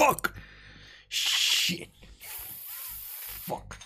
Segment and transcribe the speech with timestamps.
[0.00, 0.32] Fuck.
[1.10, 1.90] Shit.
[3.46, 3.76] Fuck.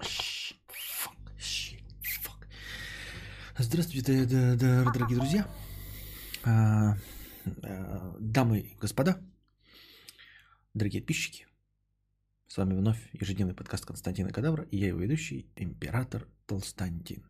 [0.00, 0.60] Shit.
[0.70, 1.18] Fuck.
[1.40, 1.82] Shit.
[2.22, 2.46] Fuck.
[3.58, 5.48] Здравствуйте, дорогие друзья.
[6.44, 6.96] А,
[7.64, 9.20] а, Дамы и господа,
[10.72, 11.48] дорогие подписчики,
[12.46, 17.28] с вами вновь ежедневный подкаст Константина Кадавра и я его ведущий, император Толстантин.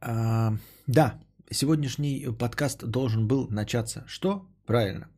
[0.00, 0.56] А,
[0.86, 1.20] да,
[1.52, 4.04] сегодняшний подкаст должен был начаться.
[4.06, 4.46] Что?
[4.66, 5.08] Правильно.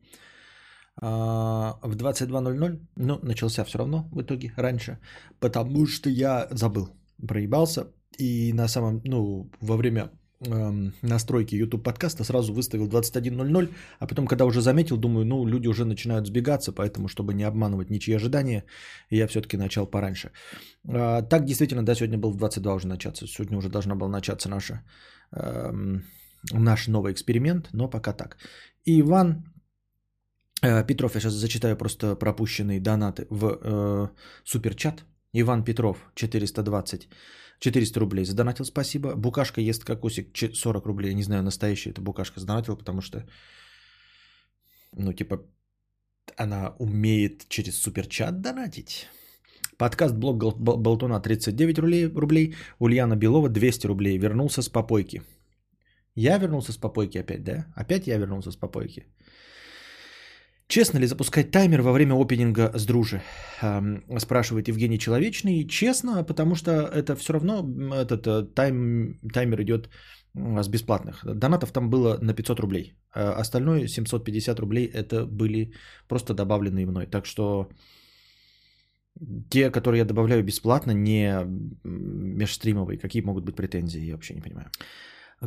[1.01, 4.99] А, в 22.00, но начался все равно в итоге раньше,
[5.41, 6.89] потому что я забыл,
[7.29, 7.87] проебался.
[8.19, 10.11] И на самом, ну, во время
[10.47, 15.69] эм, настройки YouTube подкаста сразу выставил 21.00, а потом, когда уже заметил, думаю, ну, люди
[15.69, 18.65] уже начинают сбегаться, поэтому, чтобы не обманывать ничьи ожидания,
[19.11, 20.31] я все-таки начал пораньше.
[20.89, 24.49] А, так действительно, да, сегодня был в 22 уже начаться, сегодня уже должна была начаться
[24.49, 24.85] наша,
[25.33, 26.05] эм,
[26.53, 28.37] наш новый эксперимент, но пока так.
[28.87, 29.45] Иван
[30.63, 34.09] э, Петров, я сейчас зачитаю просто пропущенные донаты в э,
[34.45, 35.05] суперчат.
[35.33, 37.09] Иван Петров, 420,
[37.59, 39.15] 400 рублей задонатил, спасибо.
[39.17, 41.11] Букашка ест кокосик, че- 40 рублей.
[41.11, 43.27] Я не знаю, настоящий это Букашка задонатил, потому что,
[44.93, 45.43] ну, типа,
[46.37, 49.09] она умеет через суперчат донатить.
[49.77, 52.55] Подкаст блог Болтуна 39 рублей, рублей.
[52.79, 54.19] Ульяна Белова 200 рублей.
[54.19, 55.23] Вернулся с попойки.
[56.17, 57.67] Я вернулся с попойки опять, да?
[57.77, 59.07] Опять я вернулся с попойки.
[60.69, 63.21] Честно ли запускать таймер во время опенинга с дружи?
[63.63, 65.69] Эм, Спрашивает Евгений Человечный.
[65.69, 67.63] Честно, потому что это все равно
[67.95, 69.89] этот э, тайм, таймер идет
[70.35, 71.25] с бесплатных.
[71.25, 72.95] Донатов там было на 500 рублей.
[73.13, 75.73] А Остальное 750 рублей это были
[76.09, 77.07] просто добавленные мной.
[77.07, 77.69] Так что
[79.51, 81.47] те, которые я добавляю бесплатно, не
[81.85, 84.71] межстримовые, какие могут быть претензии, я вообще не понимаю.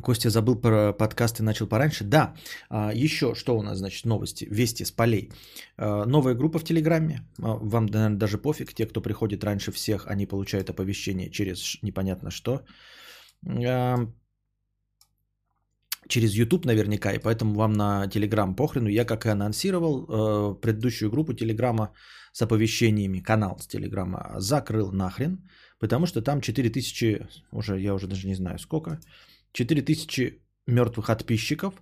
[0.02, 2.04] Костя забыл про подкасты, начал пораньше.
[2.04, 2.34] Да,
[2.70, 5.32] а, еще что у нас, значит, новости, вести с полей.
[5.78, 7.22] А, Новая группа в Телеграме.
[7.42, 8.74] А, Вам, наверное, даже пофиг.
[8.74, 12.62] Те, кто приходит раньше всех, они получают оповещение через непонятно что.
[16.10, 18.90] Через YouTube наверняка, и поэтому вам на Telegram похрену.
[18.90, 21.92] Я, как и анонсировал, предыдущую группу Телеграма
[22.32, 25.50] с оповещениями, канал с Телеграма закрыл нахрен,
[25.80, 29.00] потому что там 4000, уже я уже даже не знаю сколько,
[29.58, 31.74] 4000 мертвых подписчиков.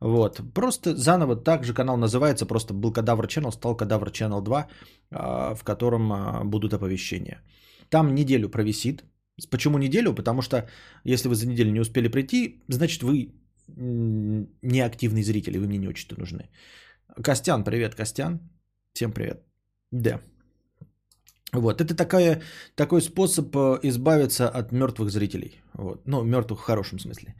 [0.00, 0.40] Вот.
[0.54, 4.66] Просто заново также канал называется, просто был Кадавр Channel, стал Кадавр Channel 2,
[5.10, 7.42] а, в котором а, будут оповещения.
[7.88, 9.04] Там неделю провисит.
[9.50, 10.14] Почему неделю?
[10.14, 10.68] Потому что
[11.04, 13.34] если вы за неделю не успели прийти, значит вы
[14.62, 16.50] неактивный зритель, и вы мне не очень-то нужны.
[17.22, 18.40] Костян, привет, Костян.
[18.92, 19.44] Всем привет.
[19.92, 20.20] Да.
[21.52, 22.42] Вот, это такая,
[22.76, 25.60] такой способ э, избавиться от мертвых зрителей.
[25.74, 26.06] Вот.
[26.06, 27.34] Ну, мертвых в хорошем смысле.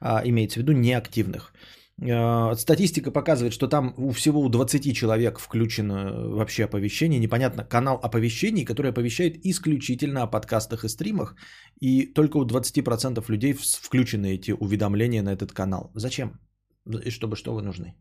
[0.00, 1.52] А, имеется в виду неактивных.
[2.00, 7.20] Э, Статистика показывает, что там у всего у 20 человек включено вообще оповещение.
[7.20, 11.36] Непонятно, канал оповещений, который оповещает исключительно о подкастах и стримах.
[11.80, 15.90] И только у 20% людей включены эти уведомления на этот канал.
[15.94, 16.40] Зачем?
[17.04, 17.94] И чтобы что вы нужны?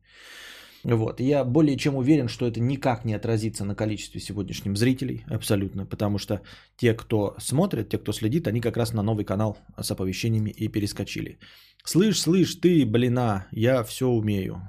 [0.83, 1.19] Вот.
[1.19, 6.17] Я более чем уверен, что это никак не отразится на количестве сегодняшних зрителей, абсолютно, потому
[6.17, 6.41] что
[6.77, 10.67] те, кто смотрит, те, кто следит, они как раз на новый канал с оповещениями и
[10.67, 11.39] перескочили.
[11.83, 14.61] Слышь, слышь, ты, блина, я все умею.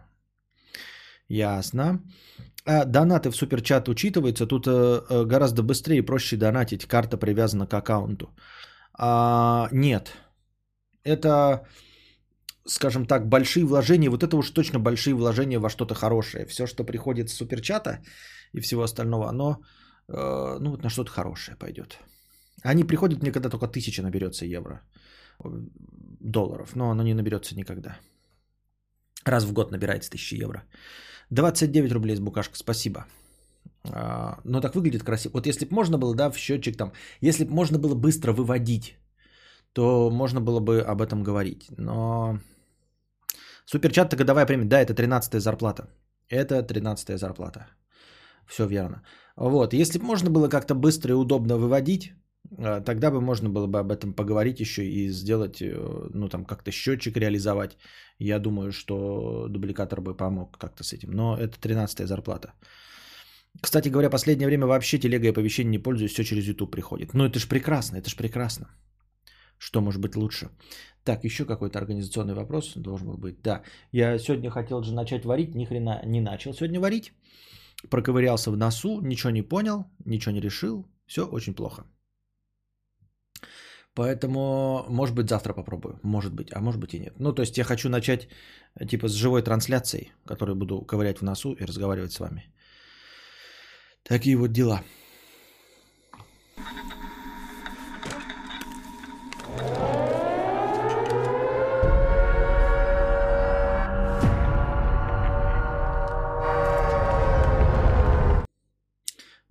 [1.29, 2.01] Ясно.
[2.65, 4.47] А донаты в суперчат учитываются.
[4.47, 6.87] Тут э, э, гораздо быстрее и проще донатить.
[6.87, 8.31] Карта привязана к аккаунту.
[8.95, 10.13] А, нет.
[11.05, 11.67] Это,
[12.67, 14.11] скажем так, большие вложения.
[14.11, 16.47] Вот это уж точно большие вложения во что-то хорошее.
[16.47, 17.99] Все, что приходит с суперчата
[18.53, 19.63] и всего остального, оно
[20.09, 21.99] э, ну, вот на что-то хорошее пойдет.
[22.65, 24.83] Они приходят мне, когда только тысяча наберется евро,
[25.45, 25.49] э,
[26.21, 27.97] долларов, но оно не наберется никогда.
[29.25, 30.63] Раз в год набирается 1000 евро.
[31.31, 33.07] 29 рублей с букашка, спасибо.
[33.85, 35.33] А, Но так выглядит красиво.
[35.35, 38.97] Вот если бы можно было, да, в счетчик там, если бы можно было быстро выводить,
[39.73, 41.67] то можно было бы об этом говорить.
[41.79, 42.39] Но
[43.65, 45.89] суперчат-то годовая премия, да, это 13-я зарплата.
[46.29, 47.67] Это 13-я зарплата.
[48.47, 49.03] Все верно.
[49.37, 52.13] Вот, если бы можно было как-то быстро и удобно выводить,
[52.59, 56.45] а, тогда бы можно было бы об этом поговорить еще и сделать, э, ну там
[56.45, 57.77] как-то счетчик реализовать.
[58.19, 61.11] Я думаю, что дубликатор бы помог как-то с этим.
[61.11, 62.53] Но это 13-я зарплата.
[63.61, 67.15] Кстати говоря, последнее время вообще телегой оповещений не пользуюсь, все через YouTube приходит.
[67.15, 68.67] Ну это ж прекрасно, это ж прекрасно.
[69.63, 70.51] Что может быть лучше?
[71.05, 73.43] Так, еще какой-то организационный вопрос должен был быть.
[73.43, 73.63] Да,
[73.93, 77.13] я сегодня хотел же начать варить, ни хрена не начал сегодня варить.
[77.89, 80.85] Проковырялся в носу, ничего не понял, ничего не решил.
[81.07, 81.85] Все очень плохо.
[83.95, 86.01] Поэтому, может быть, завтра попробую.
[86.03, 87.15] Может быть, а может быть и нет.
[87.21, 88.29] Ну, то есть я хочу начать
[88.89, 92.53] типа с живой трансляцией, которую буду ковырять в носу и разговаривать с вами.
[94.03, 94.83] Такие вот дела.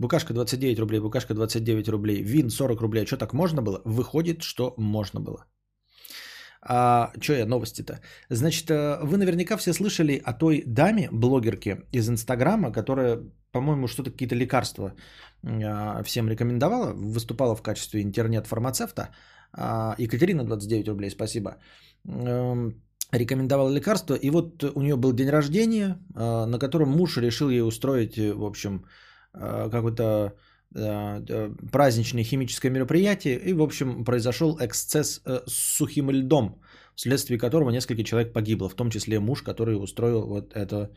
[0.01, 3.05] Букашка 29 рублей, Букашка 29 рублей, Вин 40 рублей.
[3.05, 3.81] Что так можно было?
[3.85, 5.45] Выходит, что можно было.
[6.63, 7.99] А, что я, новости-то?
[8.29, 13.19] Значит, э, вы наверняка все слышали о той даме, блогерке из Инстаграма, которая,
[13.51, 14.93] по-моему, что-то какие-то лекарства
[15.43, 19.09] а, всем рекомендовала, выступала в качестве интернет-фармацевта.
[19.53, 21.57] А, Екатерина 29 рублей, спасибо.
[22.07, 22.81] Эм,
[23.11, 27.61] рекомендовала лекарство, и вот у нее был день рождения, а, на котором муж решил ей
[27.61, 28.85] устроить, в общем,
[29.33, 30.33] Э, какое-то
[30.75, 36.61] э, праздничное химическое мероприятие, и, в общем, произошел эксцесс э, с сухим льдом,
[36.95, 40.89] вследствие которого несколько человек погибло, в том числе муж, который устроил вот это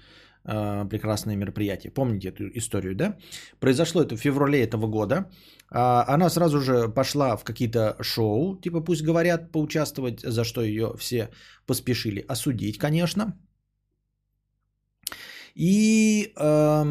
[0.44, 1.90] прекрасное мероприятие.
[1.90, 3.16] Помните эту историю, да?
[3.60, 5.30] Произошло это в феврале этого года.
[5.70, 10.94] А, она сразу же пошла в какие-то шоу, типа пусть говорят, поучаствовать, за что ее
[10.98, 11.30] все
[11.66, 13.34] поспешили осудить, конечно.
[15.54, 16.84] И э,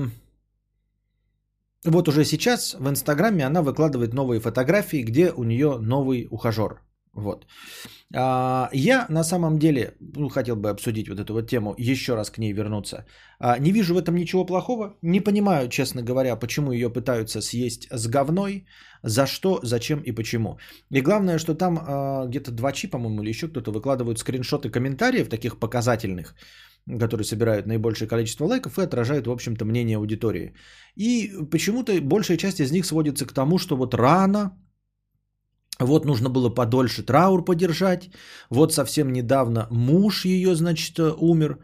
[1.86, 6.82] вот уже сейчас в Инстаграме она выкладывает новые фотографии, где у нее новый ухажер.
[7.16, 7.46] Вот.
[8.16, 12.32] А, я на самом деле ну, хотел бы обсудить вот эту вот тему, еще раз
[12.32, 13.06] к ней вернуться.
[13.40, 14.98] А, не вижу в этом ничего плохого.
[15.02, 18.66] Не понимаю, честно говоря, почему ее пытаются съесть с говной,
[19.04, 20.58] за что, зачем и почему.
[20.90, 25.30] И главное, что там а, где-то два чи, по-моему, или еще кто-то выкладывают скриншоты комментариев
[25.30, 26.36] таких показательных
[27.00, 30.54] которые собирают наибольшее количество лайков и отражают, в общем-то, мнение аудитории.
[30.96, 34.52] И почему-то большая часть из них сводится к тому, что вот рано,
[35.86, 38.10] вот нужно было подольше траур подержать,
[38.50, 41.58] вот совсем недавно муж ее, значит, умер,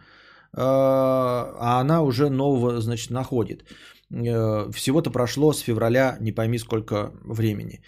[0.53, 3.63] а, а она уже нового, значит, находит.
[4.11, 7.81] Э, всего-то прошло с февраля не пойми сколько времени.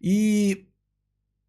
[0.00, 0.68] И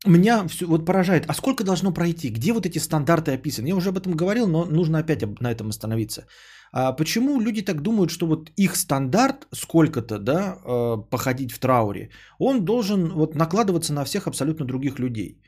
[0.05, 2.29] меня все вот поражает, а сколько должно пройти?
[2.29, 3.67] Где вот эти стандарты описаны?
[3.67, 6.25] Я уже об этом говорил, но нужно опять на этом остановиться.
[6.71, 12.09] А почему люди так думают, что вот их стандарт сколько-то, да, э, походить в трауре,
[12.39, 15.41] он должен вот накладываться на всех абсолютно других людей?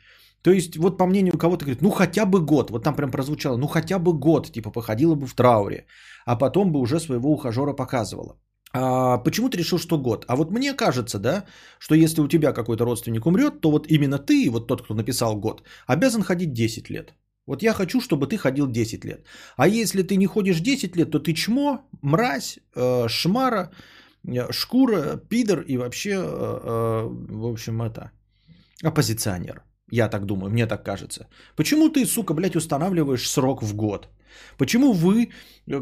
[0.44, 3.57] То есть, вот по мнению кого-то говорит, ну хотя бы год, вот там прям прозвучало,
[3.57, 5.85] ну хотя бы год, типа походила бы в трауре,
[6.25, 8.38] а потом бы уже своего ухажера показывала.
[8.73, 10.25] А почему ты решил, что год?
[10.27, 11.45] А вот мне кажется, да,
[11.79, 15.35] что если у тебя какой-то родственник умрет, то вот именно ты, вот тот, кто написал
[15.35, 17.13] год, обязан ходить 10 лет.
[17.48, 19.26] Вот я хочу, чтобы ты ходил 10 лет.
[19.58, 23.72] А если ты не ходишь 10 лет, то ты чмо, мразь, э, шмара,
[24.28, 28.12] э, шкура, пидор и вообще, э, в общем, это,
[28.84, 29.64] оппозиционер.
[29.92, 31.28] Я так думаю, мне так кажется.
[31.56, 34.08] Почему ты, сука, блядь, устанавливаешь срок в год?
[34.58, 35.32] Почему вы,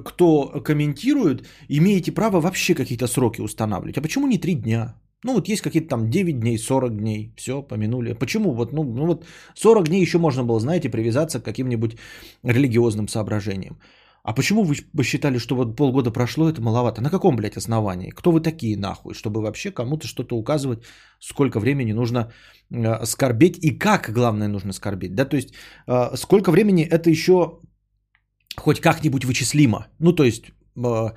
[0.05, 3.97] кто комментирует, имеете право вообще какие-то сроки устанавливать?
[3.97, 4.95] А почему не 3 дня?
[5.25, 8.13] Ну вот есть какие-то там 9 дней, 40 дней, все, помянули.
[8.13, 8.53] Почему?
[8.53, 9.25] Вот, ну, ну вот
[9.55, 11.97] 40 дней еще можно было, знаете, привязаться к каким-нибудь
[12.43, 13.77] религиозным соображениям.
[14.23, 17.01] А почему вы посчитали, что вот полгода прошло, это маловато?
[17.01, 18.11] На каком, блядь, основании?
[18.11, 20.83] Кто вы такие, нахуй, чтобы вообще кому-то что-то указывать,
[21.19, 22.31] сколько времени нужно
[22.71, 25.15] э, скорбеть и как, главное, нужно скорбеть?
[25.15, 25.53] Да, то есть,
[25.87, 27.59] э, сколько времени это еще
[28.57, 29.87] хоть как-нибудь вычислимо.
[29.99, 31.13] Ну, то есть мы,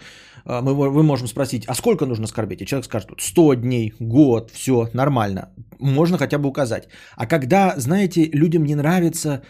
[0.47, 2.63] мы можем спросить, а сколько нужно скорбеть?
[2.63, 5.51] И человек скажет, 100 дней, год, все нормально.
[5.79, 6.89] Можно хотя бы указать.
[7.17, 9.43] А когда, знаете, людям не нравится,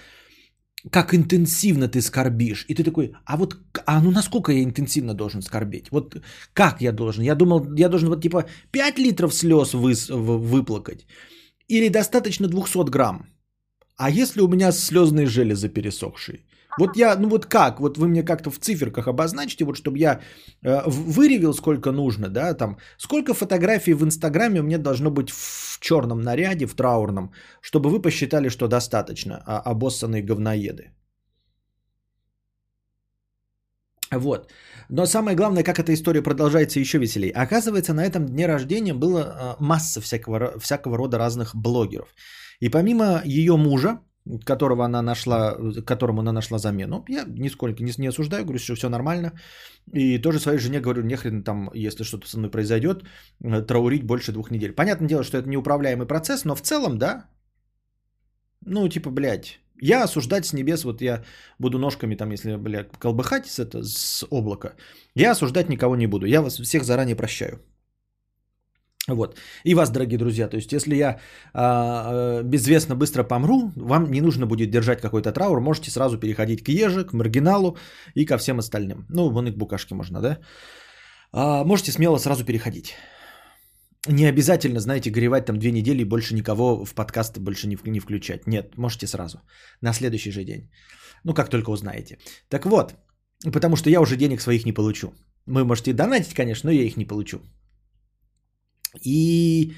[0.91, 3.57] как интенсивно ты скорбишь, и ты такой, а вот,
[3.87, 5.91] а ну насколько я интенсивно должен скорбеть?
[5.91, 6.17] Вот
[6.53, 7.25] как я должен?
[7.25, 11.07] Я думал, я должен вот типа 5 литров слез вы, выплакать.
[11.69, 13.27] Или достаточно 200 грамм.
[13.97, 16.41] А если у меня слезные железы пересохшие?
[16.79, 20.21] Вот я, ну вот как, вот вы мне как-то в циферках обозначите, вот чтобы я
[20.64, 25.79] э, выревел сколько нужно, да, там, сколько фотографий в Инстаграме у меня должно быть в
[25.81, 30.93] черном наряде, в траурном, чтобы вы посчитали, что достаточно, а обоссанные говноеды.
[34.12, 34.50] Вот.
[34.88, 37.33] Но самое главное, как эта история продолжается еще веселее.
[37.33, 42.14] Оказывается, на этом дне рождения было э, масса всякого, всякого рода разных блогеров.
[42.61, 44.00] И помимо ее мужа,
[44.45, 47.05] которого она нашла, которому она нашла замену.
[47.09, 49.33] Я нисколько не, не осуждаю, говорю, что все нормально.
[49.93, 53.05] И тоже своей жене говорю, нехрен там, если что-то со мной произойдет,
[53.45, 54.73] э, траурить больше двух недель.
[54.73, 57.26] Понятное дело, что это неуправляемый процесс, но в целом, да,
[58.64, 61.25] ну, типа, блядь, я осуждать с небес, вот я
[61.59, 64.75] буду ножками там, если, блядь, колбыхать с, это, с облака,
[65.14, 66.26] я осуждать никого не буду.
[66.26, 67.61] Я вас всех заранее прощаю.
[69.09, 69.37] Вот.
[69.65, 71.19] И вас, дорогие друзья, то есть если я
[71.55, 76.69] э, безвестно быстро помру, вам не нужно будет держать какой-то траур, можете сразу переходить к
[76.69, 77.77] Еже, к Маргиналу
[78.15, 79.07] и ко всем остальным.
[79.09, 80.39] Ну, вон и к Букашке можно, да?
[81.33, 82.95] А, можете смело сразу переходить.
[84.09, 88.01] Не обязательно, знаете, горевать там две недели и больше никого в подкасты больше не, не
[88.01, 88.47] включать.
[88.47, 89.39] Нет, можете сразу,
[89.81, 90.71] на следующий же день.
[91.25, 92.19] Ну, как только узнаете.
[92.49, 92.95] Так вот,
[93.53, 95.13] потому что я уже денег своих не получу.
[95.47, 97.41] Вы можете донатить, конечно, но я их не получу.
[99.01, 99.73] И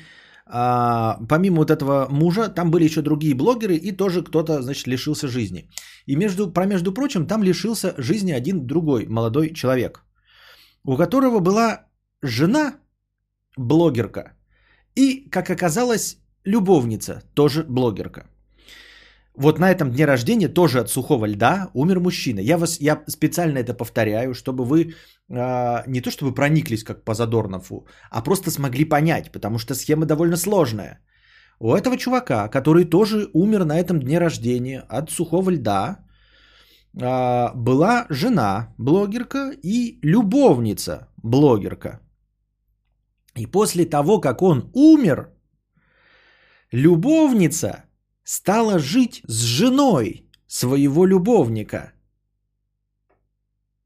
[0.47, 5.29] а, помимо вот этого мужа, там были еще другие блогеры, и тоже кто-то, значит, лишился
[5.29, 5.69] жизни.
[6.07, 10.05] И между, про между прочим, там лишился жизни один другой молодой человек,
[10.85, 11.87] у которого была
[12.23, 12.75] жена,
[13.57, 14.33] блогерка,
[14.97, 18.29] и, как оказалось, любовница, тоже блогерка.
[19.37, 22.41] Вот на этом дне рождения тоже от сухого льда умер мужчина.
[22.41, 24.95] Я, вас, я специально это повторяю, чтобы вы
[25.29, 30.07] э, не то чтобы прониклись как по Задорнову, а просто смогли понять, потому что схема
[30.07, 31.01] довольно сложная.
[31.59, 35.99] У этого чувака, который тоже умер на этом дне рождения от сухого льда,
[36.95, 42.01] э, была жена блогерка и любовница блогерка.
[43.37, 45.33] И после того, как он умер,
[46.73, 47.84] любовница
[48.25, 51.93] стала жить с женой своего любовника.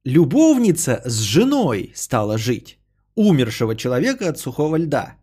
[0.05, 2.79] Любовница с женой стала жить
[3.15, 5.17] умершего человека от сухого льда.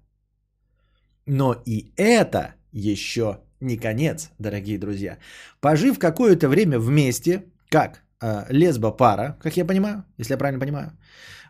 [1.26, 5.18] Но и это еще не конец, дорогие друзья.
[5.60, 10.92] Пожив какое-то время вместе, как э, лесбо-пара, как я понимаю, если я правильно понимаю,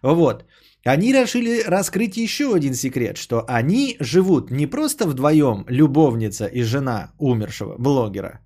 [0.02, 0.46] вот,
[0.86, 7.12] они решили раскрыть еще один секрет, что они живут не просто вдвоем, любовница и жена
[7.18, 8.39] умершего блогера,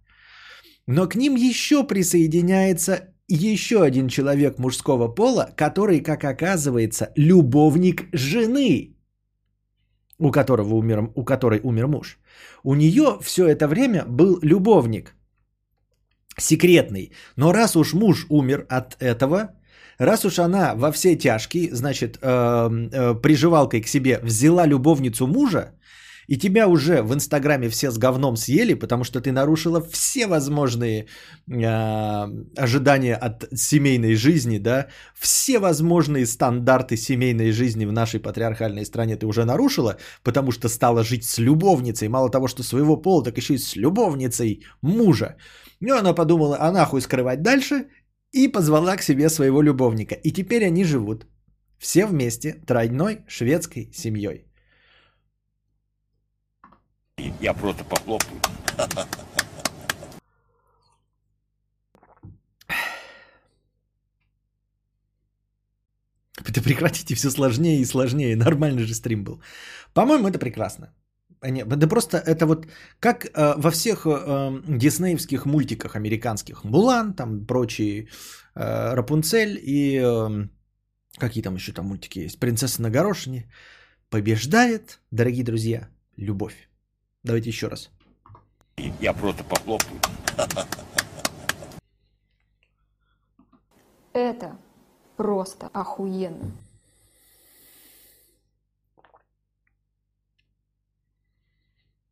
[0.88, 8.96] но к ним еще присоединяется еще один человек мужского пола, который, как оказывается, любовник жены,
[10.18, 12.20] у, которого умер, у которой умер муж.
[12.64, 15.14] У нее все это время был любовник,
[16.38, 17.12] секретный.
[17.36, 19.59] Но раз уж муж умер от этого,
[20.00, 25.74] Раз уж она во все тяжкие, значит, э, э, приживалкой к себе взяла любовницу мужа,
[26.30, 31.08] и тебя уже в Инстаграме все с говном съели, потому что ты нарушила все возможные
[31.52, 34.88] э, ожидания от семейной жизни, да,
[35.20, 41.04] все возможные стандарты семейной жизни в нашей патриархальной стране ты уже нарушила, потому что стала
[41.04, 45.36] жить с любовницей, мало того, что своего пола, так еще и с любовницей мужа.
[45.82, 47.86] Ну, она подумала, а нахуй скрывать дальше,
[48.32, 50.16] и позвала к себе своего любовника.
[50.16, 51.26] И теперь они живут
[51.78, 54.46] все вместе тройной шведской семьей.
[57.42, 58.40] Я просто похлопаю.
[66.48, 68.36] Это прекратите все сложнее и сложнее.
[68.36, 69.42] Нормальный же стрим был.
[69.94, 70.94] По-моему, это прекрасно.
[71.42, 72.68] Нет, да просто это вот
[73.00, 76.64] как э, во всех э, диснеевских мультиках американских.
[76.64, 78.08] Мулан, там прочие,
[78.56, 80.48] э, Рапунцель и э,
[81.18, 82.40] какие там еще там мультики есть.
[82.40, 83.50] Принцесса на горошине.
[84.10, 86.70] Побеждает, дорогие друзья, любовь.
[87.24, 87.90] Давайте еще раз.
[89.00, 90.00] Я просто похлопаю.
[94.14, 94.58] Это
[95.16, 96.52] просто охуенно.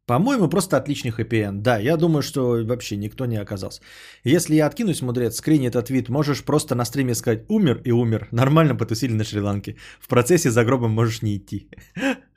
[0.08, 3.82] По-моему, просто отличный хэппи Да, я думаю, что вообще никто не оказался.
[4.24, 8.30] Если я откинусь, мудрец, скрини этот вид, можешь просто на стриме сказать «умер» и «умер».
[8.32, 9.76] Нормально потусили на Шри-Ланке.
[10.00, 11.70] В процессе за гробом можешь не идти.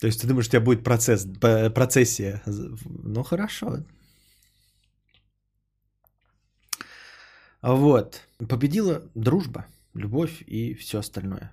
[0.00, 1.24] То есть ты думаешь, у тебя будет процесс,
[1.74, 2.42] процессия.
[3.04, 3.84] Ну, хорошо.
[7.62, 8.22] Вот.
[8.48, 11.52] Победила дружба, любовь и все остальное.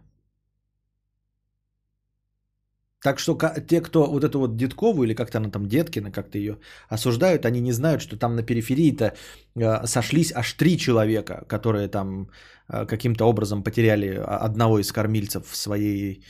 [3.08, 3.38] Так что
[3.68, 6.58] те, кто вот эту вот Дедкову или как-то она там Деткина, как-то ее
[6.90, 9.14] осуждают, они не знают, что там на периферии-то
[9.56, 12.30] э, сошлись аж три человека, которые там
[12.68, 16.26] э, каким-то образом потеряли одного из кормильцев в своей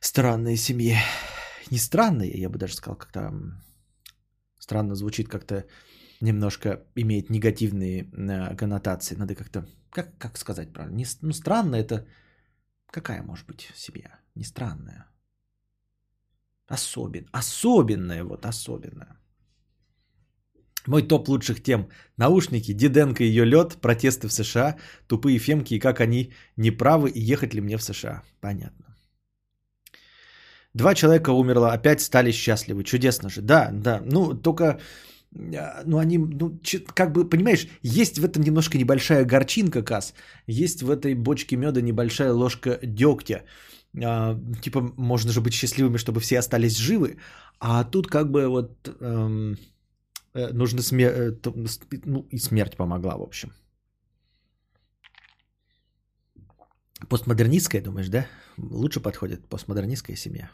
[0.00, 0.98] странной семье.
[1.72, 3.32] Не странной, я бы даже сказал, как-то
[4.58, 5.64] странно звучит, как-то
[6.20, 9.16] немножко имеет негативные э, коннотации.
[9.16, 10.96] Надо как-то, как, как сказать правильно?
[10.96, 12.06] Не, ну, странно это
[12.92, 14.20] какая может быть семья?
[14.36, 15.11] Не странная.
[16.72, 19.18] Особен, особенное, вот особенное.
[20.86, 21.88] Мой топ лучших тем.
[22.16, 24.76] Наушники, Диденко и ее лед, протесты в США,
[25.06, 28.22] тупые фемки и как они неправы и ехать ли мне в США.
[28.40, 28.96] Понятно.
[30.74, 32.84] Два человека умерло, опять стали счастливы.
[32.84, 33.42] Чудесно же.
[33.42, 34.00] Да, да.
[34.04, 34.80] Ну, только
[35.34, 36.58] а, ну они, ну,
[36.94, 40.14] как бы, понимаешь, есть в этом немножко небольшая горчинка, Кас,
[40.46, 43.44] есть в этой бочке меда небольшая ложка дегтя.
[44.00, 47.18] А, типа, можно же быть счастливыми, чтобы все остались живы,
[47.58, 49.58] а тут как бы вот эм,
[50.34, 53.52] э, нужно смерть, э, ну и смерть помогла, в общем.
[57.08, 58.26] Постмодернистская, думаешь, да?
[58.56, 60.50] Лучше подходит постмодернистская семья.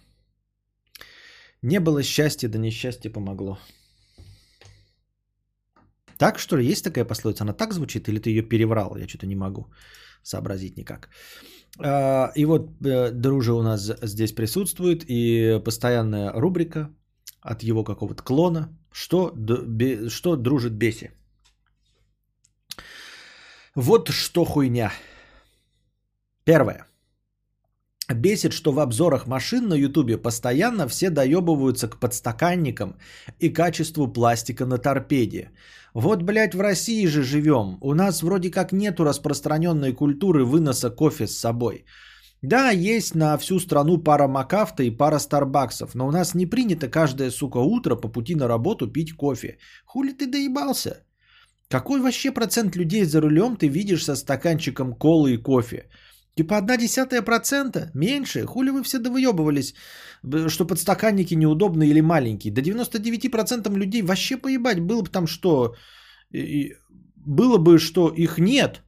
[1.63, 3.59] Не было счастья, да несчастье помогло.
[6.19, 6.67] Так что ли?
[6.67, 7.45] Есть такая пословица?
[7.45, 8.97] Она так звучит или ты ее переврал?
[8.97, 9.67] Я что-то не могу
[10.23, 11.09] сообразить никак.
[11.79, 16.91] А, и вот э, Дружа у нас здесь присутствует, и постоянная рубрика
[17.41, 18.69] от его какого-то клона.
[18.91, 19.33] Что,
[20.09, 21.11] что дружит Беси?
[23.75, 24.93] Вот что хуйня.
[26.45, 26.88] Первое.
[28.15, 32.97] Бесит, что в обзорах машин на ютубе постоянно все доебываются к подстаканникам
[33.39, 35.51] и качеству пластика на торпеде.
[35.95, 37.77] Вот, блядь, в России же живем.
[37.83, 41.85] У нас вроде как нету распространенной культуры выноса кофе с собой.
[42.41, 46.89] Да, есть на всю страну пара Макафта и пара Старбаксов, но у нас не принято
[46.89, 49.59] каждое, сука, утро по пути на работу пить кофе.
[49.85, 51.05] Хули ты доебался?
[51.69, 55.91] Какой вообще процент людей за рулем ты видишь со стаканчиком колы и кофе?
[56.39, 57.91] Типа одна десятая процента?
[57.95, 58.47] Меньше?
[58.47, 59.75] Хули вы все довыебывались,
[60.49, 62.53] что подстаканники неудобные или маленькие?
[62.53, 64.79] До 99% людей вообще поебать.
[64.79, 65.75] Было бы там что?
[67.17, 68.83] Было бы, что их нет.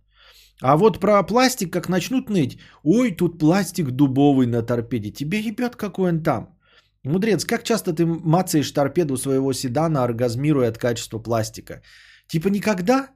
[0.63, 2.61] А вот про пластик как начнут ныть.
[2.85, 5.11] Ой, тут пластик дубовый на торпеде.
[5.11, 6.57] Тебе ебет, какой он там.
[7.05, 11.83] Мудрец, как часто ты мацаешь торпеду своего седана, оргазмируя от качества пластика?
[12.29, 13.09] Типа никогда?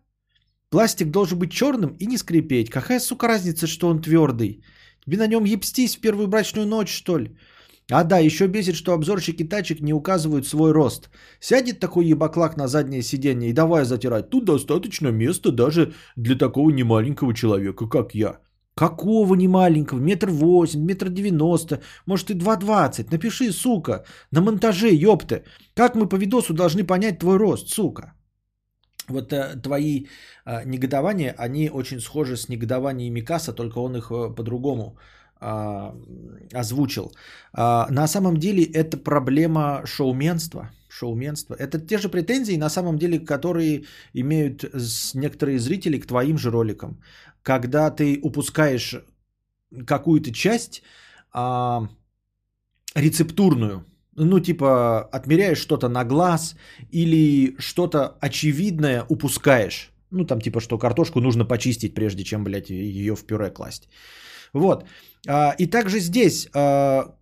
[0.74, 2.68] Пластик должен быть черным и не скрипеть.
[2.68, 4.64] Какая, сука, разница, что он твердый?
[5.06, 7.38] Тебе на нем ебстись в первую брачную ночь, что ли?
[7.92, 11.10] А да, еще бесит, что обзорщики тачек не указывают свой рост.
[11.38, 14.30] Сядет такой ебаклак на заднее сиденье и давай затирать.
[14.30, 18.40] Тут достаточно места даже для такого немаленького человека, как я.
[18.74, 20.00] Какого немаленького?
[20.00, 23.12] Метр восемь, метр девяносто, может и два двадцать.
[23.12, 25.44] Напиши, сука, на монтаже, ёпты.
[25.74, 28.14] Как мы по видосу должны понять твой рост, сука?
[29.08, 30.06] Вот э, твои
[30.46, 34.98] э, негодования, они очень схожи с негодованиями Касса, только он их э, по-другому
[35.40, 35.92] э,
[36.52, 37.12] озвучил.
[37.56, 40.70] Э, на самом деле это проблема шоуменства.
[40.88, 41.54] Шоуменства.
[41.54, 44.64] Это те же претензии, на самом деле, которые имеют
[45.14, 47.02] некоторые зрители к твоим же роликам.
[47.42, 48.94] Когда ты упускаешь
[49.86, 50.82] какую-то часть
[51.34, 51.80] э,
[52.94, 53.84] рецептурную,
[54.16, 56.56] ну, типа, отмеряешь что-то на глаз
[56.92, 59.90] или что-то очевидное упускаешь.
[60.10, 63.88] Ну, там, типа, что картошку нужно почистить, прежде чем, блядь, ее в пюре класть.
[64.52, 64.84] Вот.
[65.26, 67.14] А, и также здесь а,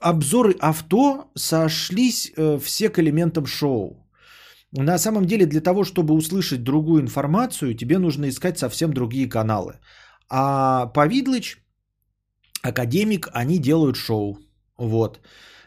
[0.00, 4.04] обзоры авто сошлись э, все к элементам шоу.
[4.72, 9.78] На самом деле, для того, чтобы услышать другую информацию, тебе нужно искать совсем другие каналы.
[10.28, 11.58] А Повидлыч,
[12.62, 14.38] Академик, они делают шоу.
[14.76, 15.20] Вот.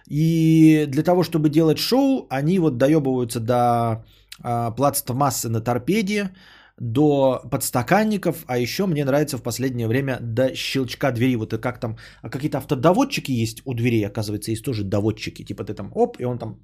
[0.10, 4.06] И для того, чтобы делать шоу, они вот доебываются до
[4.42, 4.74] а,
[5.14, 6.32] массы на торпеде,
[6.80, 11.36] до подстаканников, а еще мне нравится в последнее время до щелчка двери.
[11.36, 15.44] Вот и как там, а какие-то автодоводчики есть у дверей, оказывается, есть тоже доводчики.
[15.44, 16.60] Типа ты там оп, и он там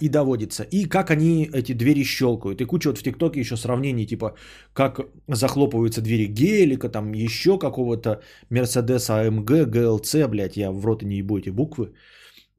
[0.00, 0.62] и доводится.
[0.62, 2.60] И как они эти двери щелкают.
[2.60, 4.34] И куча вот в ТикТоке еще сравнений, типа,
[4.72, 11.16] как захлопываются двери гелика, там еще какого-то Мерседеса АМГ, ГЛЦ, блядь, я в рот не
[11.16, 11.92] ебу эти буквы.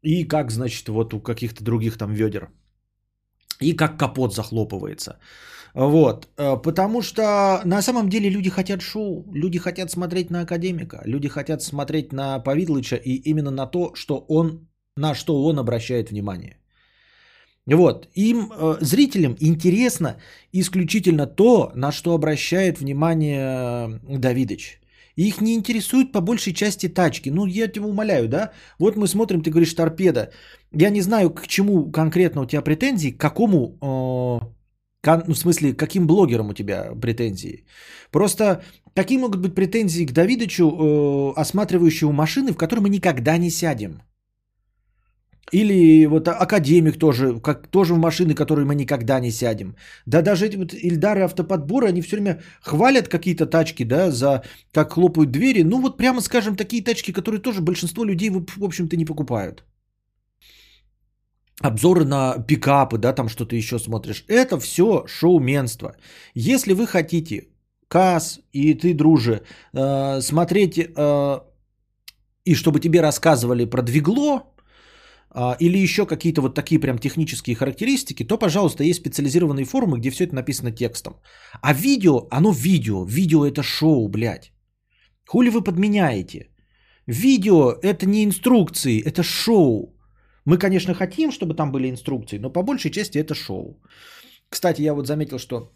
[0.01, 2.49] И как, значит, вот у каких-то других там ведер.
[3.61, 5.17] И как капот захлопывается.
[5.75, 6.27] Вот.
[6.37, 11.27] Э, потому что на самом деле люди хотят шоу, люди хотят смотреть на академика, люди
[11.27, 16.57] хотят смотреть на Повидлыча и именно на то, что он, на что он обращает внимание.
[17.67, 20.17] Вот, им, э, зрителям, интересно
[20.53, 24.79] исключительно то, на что обращает внимание э, Давидыч.
[25.15, 27.29] Их не интересуют по большей части тачки.
[27.29, 28.51] Ну, я тебя умоляю, да?
[28.79, 30.29] Вот мы смотрим, ты говоришь, торпеда.
[30.73, 34.39] Я не знаю, к чему конкретно у тебя претензии, к какому, э,
[35.01, 37.65] кон, ну, в смысле, каким блогерам у тебя претензии.
[38.11, 43.49] Просто какие могут быть претензии к Давидычу, э, осматривающему машины, в которые мы никогда не
[43.49, 44.01] сядем?
[45.51, 49.75] Или вот академик тоже, как, тоже в машины, которые мы никогда не сядем.
[50.05, 54.93] Да даже эти вот Ильдары автоподборы, они все время хвалят какие-то тачки, да, за как
[54.93, 55.63] хлопают двери.
[55.63, 59.63] Ну вот прямо скажем, такие тачки, которые тоже большинство людей, в общем-то, не покупают.
[61.61, 64.25] Обзоры на пикапы, да, там что-то еще смотришь.
[64.27, 65.95] Это все шоуменство.
[66.33, 67.47] Если вы хотите,
[67.87, 69.41] Кас и ты, друже,
[69.73, 71.39] э, смотреть э,
[72.45, 74.43] и чтобы тебе рассказывали про двигло,
[75.59, 80.23] или еще какие-то вот такие прям технические характеристики, то, пожалуйста, есть специализированные форумы, где все
[80.23, 81.13] это написано текстом.
[81.61, 83.05] А видео, оно видео.
[83.05, 84.51] Видео это шоу, блядь.
[85.27, 86.49] Хули вы подменяете?
[87.07, 89.95] Видео это не инструкции, это шоу.
[90.45, 93.81] Мы, конечно, хотим, чтобы там были инструкции, но по большей части это шоу.
[94.49, 95.71] Кстати, я вот заметил, что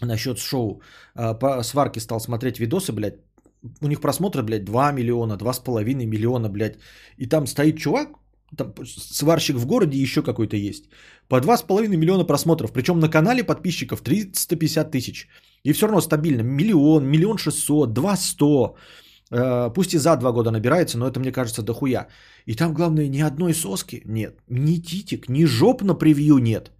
[0.00, 0.80] насчет шоу
[1.14, 3.20] а, по сварке стал смотреть видосы, блядь.
[3.80, 6.78] У них просмотры, блядь, 2 миллиона, 2,5 миллиона, блядь.
[7.18, 8.08] И там стоит чувак,
[8.56, 10.84] там сварщик в городе еще какой-то есть.
[11.28, 12.72] По 2,5 миллиона просмотров.
[12.72, 15.28] Причем на канале подписчиков 350 тысяч.
[15.64, 16.42] И все равно стабильно.
[16.42, 18.76] Миллион, миллион шестьсот, два сто.
[19.32, 22.06] Э, пусть и за два года набирается, но это мне кажется дохуя.
[22.46, 24.38] И там главное ни одной соски нет.
[24.48, 26.70] Ни титик, ни жоп на превью нет.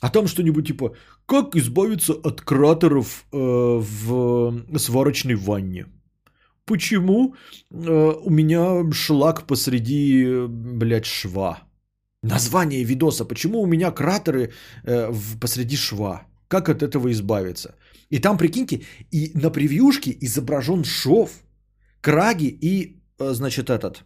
[0.00, 0.94] А там что-нибудь типа,
[1.26, 5.86] как избавиться от кратеров э, в сварочной ванне.
[6.68, 7.34] Почему
[7.70, 11.58] э, у меня шлак посреди, блядь, шва?
[12.22, 13.24] Название видоса.
[13.24, 14.52] Почему у меня кратеры
[14.84, 16.26] э, посреди шва?
[16.48, 17.74] Как от этого избавиться?
[18.10, 21.30] И там, прикиньте, и на превьюшке изображен шов,
[22.00, 24.04] краги и, э, значит, этот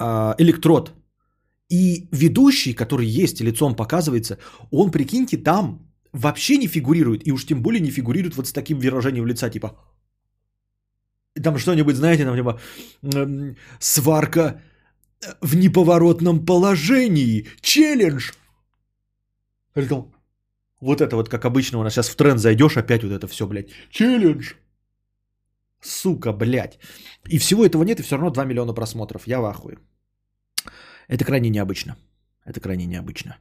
[0.00, 0.92] э, электрод.
[1.72, 4.38] И ведущий, который есть, лицом показывается,
[4.70, 5.78] он, прикиньте, там
[6.12, 7.26] вообще не фигурирует.
[7.26, 9.72] И уж тем более не фигурирует вот с таким выражением лица, типа
[11.42, 12.60] там что-нибудь, знаете, там типа
[13.80, 14.60] сварка
[15.40, 18.32] в неповоротном положении, челлендж.
[20.80, 23.46] Вот это вот, как обычно, у нас сейчас в тренд зайдешь, опять вот это все,
[23.46, 24.54] блядь, челлендж.
[25.80, 26.78] Сука, блядь.
[27.28, 29.26] И всего этого нет, и все равно 2 миллиона просмотров.
[29.26, 29.78] Я в ахуе.
[31.08, 31.96] Это крайне необычно.
[32.44, 33.38] Это крайне необычно.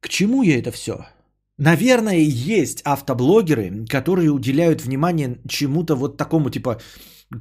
[0.00, 1.06] К чему я это все?
[1.64, 6.80] Наверное, есть автоблогеры, которые уделяют внимание чему-то вот такому, типа,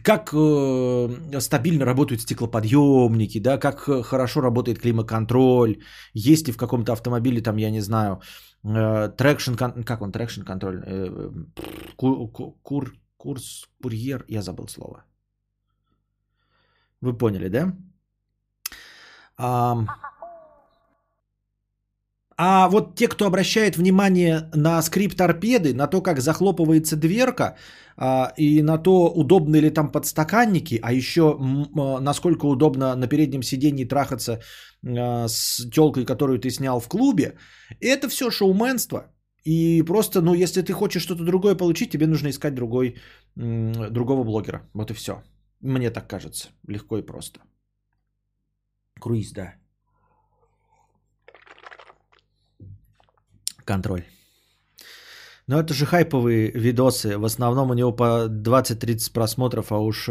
[0.04, 5.78] как э, стабильно работают стеклоподъемники, да, как э, хорошо работает климаконтроль,
[6.14, 8.22] есть ли в каком-то автомобиле, там, я не знаю,
[8.64, 11.32] э, traction, как он, traction контроль, э,
[11.96, 12.32] кур,
[12.62, 15.04] кур, курс, курьер, я забыл слово.
[17.02, 17.74] Вы поняли, да?
[19.40, 19.88] Um,
[22.38, 27.58] а вот те, кто обращает внимание на скрип торпеды, на то, как захлопывается дверка,
[27.98, 33.44] а, и на то, удобны ли там подстаканники, а еще а, насколько удобно на переднем
[33.44, 34.40] сиденье трахаться
[34.84, 37.38] а, с телкой, которую ты снял в клубе,
[37.80, 39.12] это все шоуменство.
[39.44, 42.96] И просто, ну, если ты хочешь что-то другое получить, тебе нужно искать другой,
[43.36, 44.70] другого блогера.
[44.74, 45.24] Вот и все.
[45.62, 46.50] Мне так кажется.
[46.68, 47.40] Легко и просто.
[49.00, 49.56] Круиз, да.
[53.66, 54.04] Контроль.
[55.48, 57.18] Но это же хайповые видосы.
[57.18, 60.10] В основном у него по 20-30 просмотров, а уж,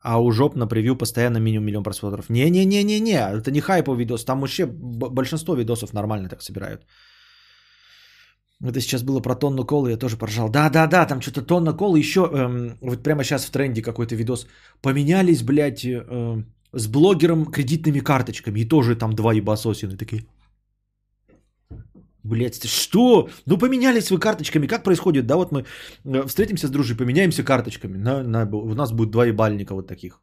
[0.00, 2.30] а у жоп на превью постоянно минимум миллион просмотров.
[2.30, 4.24] Не-не-не-не-не, это не хайповый видос.
[4.24, 6.82] Там вообще большинство видосов нормально так собирают.
[8.62, 10.50] Это сейчас было про тонну колы, я тоже поржал.
[10.50, 14.46] Да-да-да, там что-то тонна колы, еще эм, вот прямо сейчас в тренде какой-то видос.
[14.82, 18.60] Поменялись, блядь, э, с блогером кредитными карточками.
[18.60, 20.24] И тоже там два ебасосины такие.
[22.22, 23.28] Блять, что?
[23.46, 24.66] Ну поменялись вы карточками.
[24.66, 25.26] Как происходит?
[25.26, 25.64] Да, вот мы
[26.04, 27.96] э, встретимся с дружей, поменяемся карточками.
[27.96, 30.20] На, на, у нас будет два ебальника вот таких.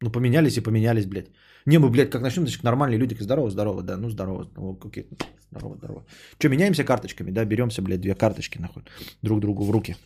[0.00, 1.30] Ну поменялись и поменялись, блядь.
[1.66, 3.16] Не, мы, блядь, как начнем, значит, нормальные люди.
[3.20, 4.50] Здорово, здорово, да, ну здорово.
[4.56, 5.08] Ну, окей.
[5.50, 6.06] Здорово, здорово.
[6.38, 8.82] Че, меняемся карточками, да, беремся, блядь, две карточки, нахуй,
[9.22, 9.96] друг другу в руки.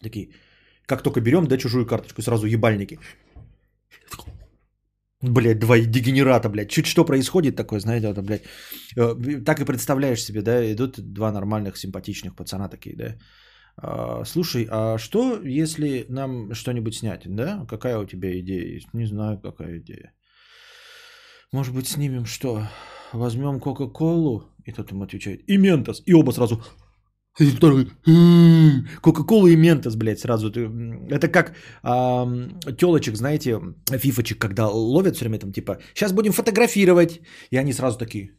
[0.00, 0.30] Такие,
[0.86, 2.98] как только берем, да, чужую карточку, сразу ебальники.
[5.22, 6.70] Блять, два дегенерата, блядь.
[6.70, 8.42] Чуть что происходит такое, знаете, это, блядь.
[8.96, 13.16] Э, так и представляешь себе, да, идут два нормальных, симпатичных пацана такие, да.
[13.76, 17.64] А, слушай, а что, если нам что-нибудь снять, да?
[17.68, 18.94] Какая у тебя идея есть?
[18.94, 20.12] Не знаю, какая идея.
[21.52, 22.66] Может быть, снимем что?
[23.12, 24.42] Возьмем Кока-Колу?
[24.64, 26.02] И тот ему отвечает, и Ментос.
[26.06, 26.62] И оба сразу,
[27.38, 27.86] и второй,
[29.00, 30.50] Кока-кола и Ментос, блядь, сразу.
[30.50, 32.26] Это как а,
[32.76, 37.20] телочек, знаете, фифочек, когда ловят все время там, типа, сейчас будем фотографировать.
[37.50, 38.30] И они сразу такие.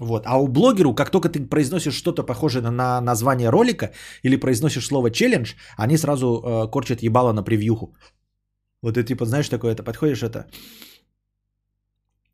[0.00, 0.26] Вот.
[0.26, 3.90] А у блогеру, как только ты произносишь что-то похожее на, на название ролика
[4.22, 7.94] или произносишь слово челлендж, они сразу э, корчат ебало на превьюху.
[8.82, 10.46] Вот ты типа, знаешь, такое, это подходишь, это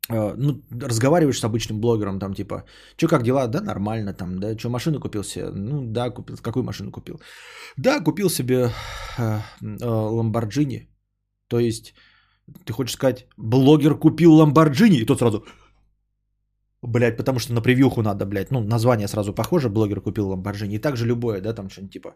[0.09, 2.63] ну, разговариваешь с обычным блогером, там типа,
[2.97, 3.47] что как дела?
[3.47, 5.49] Да, нормально, там, да, что, машину купил себе?
[5.49, 6.37] Ну, да, купил.
[6.37, 7.19] Какую машину купил?
[7.77, 8.71] Да, купил себе
[9.17, 10.89] э, э, Ламборджини.
[11.47, 11.93] То есть,
[12.65, 14.97] ты хочешь сказать, блогер купил Ламборджини?
[14.97, 15.45] И тот сразу,
[16.81, 20.75] блядь, потому что на превьюху надо, блядь, ну, название сразу похоже, блогер купил Ламборджини.
[20.75, 22.15] И также любое, да, там что-нибудь типа,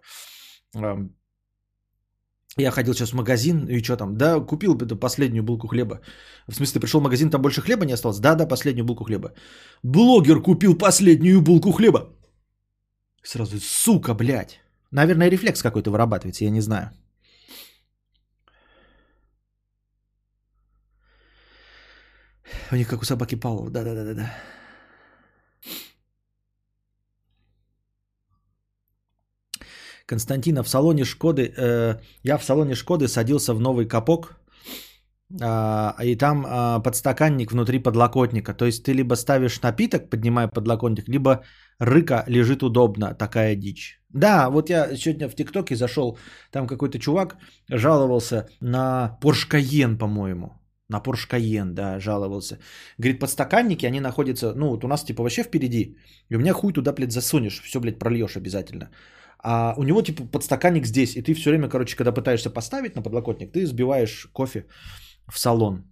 [2.57, 4.17] Я ходил сейчас в магазин, и что там?
[4.17, 6.01] Да, купил эту последнюю булку хлеба.
[6.47, 8.19] В смысле, пришел в магазин, там больше хлеба не осталось?
[8.19, 9.33] Да, да, последнюю булку хлеба.
[9.83, 12.09] Блогер купил последнюю булку хлеба.
[13.23, 14.59] Сразу, сука, блядь.
[14.91, 16.91] Наверное, рефлекс какой-то вырабатывается, я не знаю.
[22.71, 24.33] У них как у собаки Павлова, да-да-да-да.
[30.11, 34.35] Константина, в салоне Шкоды, э, я в салоне Шкоды садился в новый капок,
[35.41, 38.53] э, и там э, подстаканник внутри подлокотника.
[38.53, 41.43] То есть ты либо ставишь напиток, поднимая подлокотник, либо
[41.79, 44.01] рыка лежит удобно, такая дичь.
[44.09, 46.17] Да, вот я сегодня в ТикТоке зашел,
[46.51, 47.37] там какой-то чувак
[47.69, 50.49] жаловался на Porsche Cayenne, по-моему.
[50.89, 52.57] На Porsche Cayenne, да, жаловался.
[52.97, 55.95] Говорит, подстаканники, они находятся, ну, вот у нас типа вообще впереди.
[56.29, 58.89] И у меня хуй туда, блядь, засунешь, все, блядь, прольешь обязательно.
[59.43, 63.01] А у него типа подстаканник здесь, и ты все время, короче, когда пытаешься поставить на
[63.01, 64.65] подлокотник, ты сбиваешь кофе
[65.27, 65.83] в салон.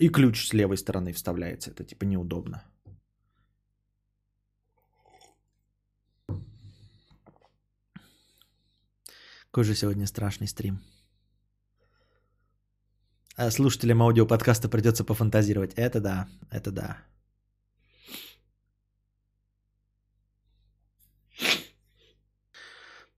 [0.00, 1.70] И ключ с левой стороны вставляется.
[1.70, 2.62] Это типа неудобно.
[9.50, 10.80] Какой же сегодня страшный стрим.
[13.36, 15.72] А слушателям аудиоподкаста придется пофантазировать.
[15.74, 16.96] Это да, это да.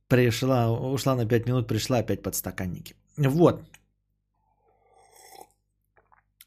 [0.08, 2.94] Пришла, ушла на 5 минут, пришла опять под стаканники.
[3.16, 3.62] Вот.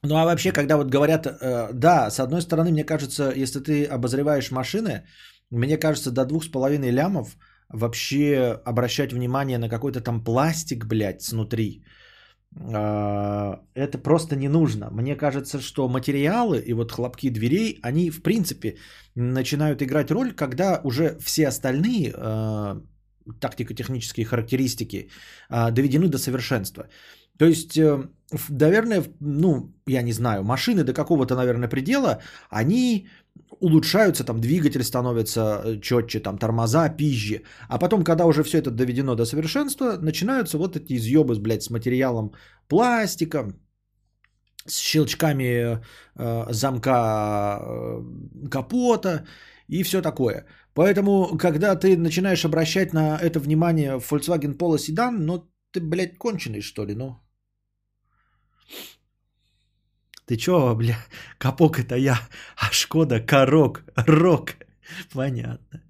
[0.04, 3.86] Ну а вообще, когда вот говорят, э, да, с одной стороны, мне кажется, если ты
[3.86, 5.04] обозреваешь машины,
[5.52, 7.38] мне кажется, до двух с половиной лямов
[7.70, 11.84] вообще обращать внимание на какой-то там пластик, блядь, снутри,
[12.56, 14.90] э, это просто не нужно.
[14.92, 18.78] Мне кажется, что материалы и вот хлопки дверей, они в принципе
[19.16, 22.82] начинают играть роль, когда уже все остальные э,
[23.40, 25.10] тактико-технические характеристики
[25.50, 26.88] а, доведены до совершенства.
[27.38, 28.08] То есть, э,
[28.50, 33.08] наверное, ну, я не знаю, машины до какого-то, наверное, предела, они
[33.60, 37.42] улучшаются, там двигатель становится э, четче, там тормоза, пизжи.
[37.68, 41.70] А потом, когда уже все это доведено до совершенства, начинаются вот эти изъебы, блядь, с
[41.70, 42.34] материалом
[42.68, 43.54] пластика,
[44.68, 45.82] с щелчками
[46.16, 49.26] э, замка э, капота
[49.68, 50.46] и все такое.
[50.74, 56.18] Поэтому, когда ты начинаешь обращать на это внимание в Volkswagen Polo седан, ну, ты, блядь,
[56.18, 57.18] конченый, что ли, ну.
[60.26, 60.96] Ты чё, бля,
[61.38, 62.20] капок это я,
[62.58, 64.56] а Шкода Корок, Рок.
[65.14, 65.82] Понятно.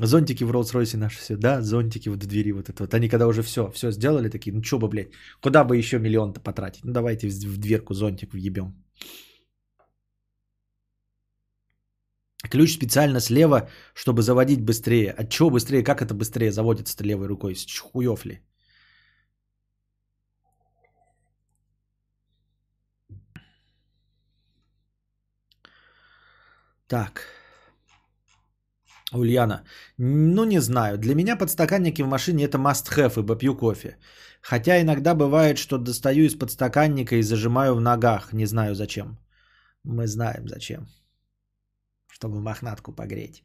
[0.00, 2.94] Зонтики в Роллс-Ройсе наши все, да, зонтики вот в двери вот это вот.
[2.94, 5.10] Они когда уже все, все сделали, такие, ну чё бы, блядь,
[5.42, 6.84] куда бы еще миллион-то потратить?
[6.84, 8.72] Ну давайте в дверку зонтик въебем.
[12.50, 15.10] Ключ специально слева, чтобы заводить быстрее.
[15.12, 15.84] От чего быстрее?
[15.84, 17.54] Как это быстрее заводится левой рукой?
[17.54, 18.40] С хуев ли?
[26.88, 27.22] Так.
[29.12, 29.64] Ульяна.
[29.98, 30.98] Ну, не знаю.
[30.98, 33.98] Для меня подстаканники в машине это must-have, ибо пью кофе.
[34.42, 38.32] Хотя иногда бывает, что достаю из подстаканника и зажимаю в ногах.
[38.32, 39.18] Не знаю зачем.
[39.84, 40.86] Мы знаем зачем
[42.22, 43.42] чтобы мохнатку погреть.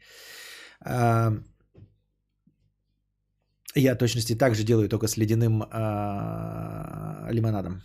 [3.76, 7.82] Я точности так же делаю, только с ледяным а, лимонадом.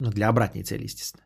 [0.00, 1.24] Ну, для обратной цели, естественно.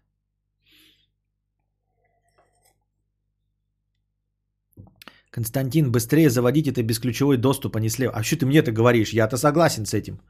[5.31, 8.13] Константин, быстрее заводить это бесключевой доступ, а не слева.
[8.15, 9.13] А что ты мне это говоришь?
[9.13, 10.21] Я-то согласен с этим.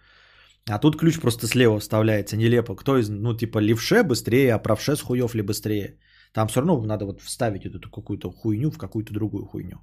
[0.68, 2.76] А тут ключ просто слева вставляется, нелепо.
[2.76, 5.98] Кто из, ну, типа, левше быстрее, а правше с хуев ли быстрее?
[6.33, 9.79] Там все равно надо вот вставить эту какую-то хуйню в какую-то другую хуйню.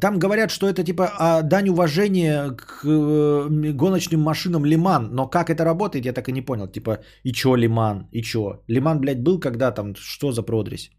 [0.00, 5.08] Там говорят, что это типа а, дань уважения к э, гоночным машинам Лиман.
[5.12, 6.68] Но как это работает, я так и не понял.
[6.68, 8.06] Типа, и чё Лиман?
[8.12, 8.62] И чё?
[8.68, 9.94] Лиман, блядь, был когда там?
[9.96, 10.90] Что за продресь?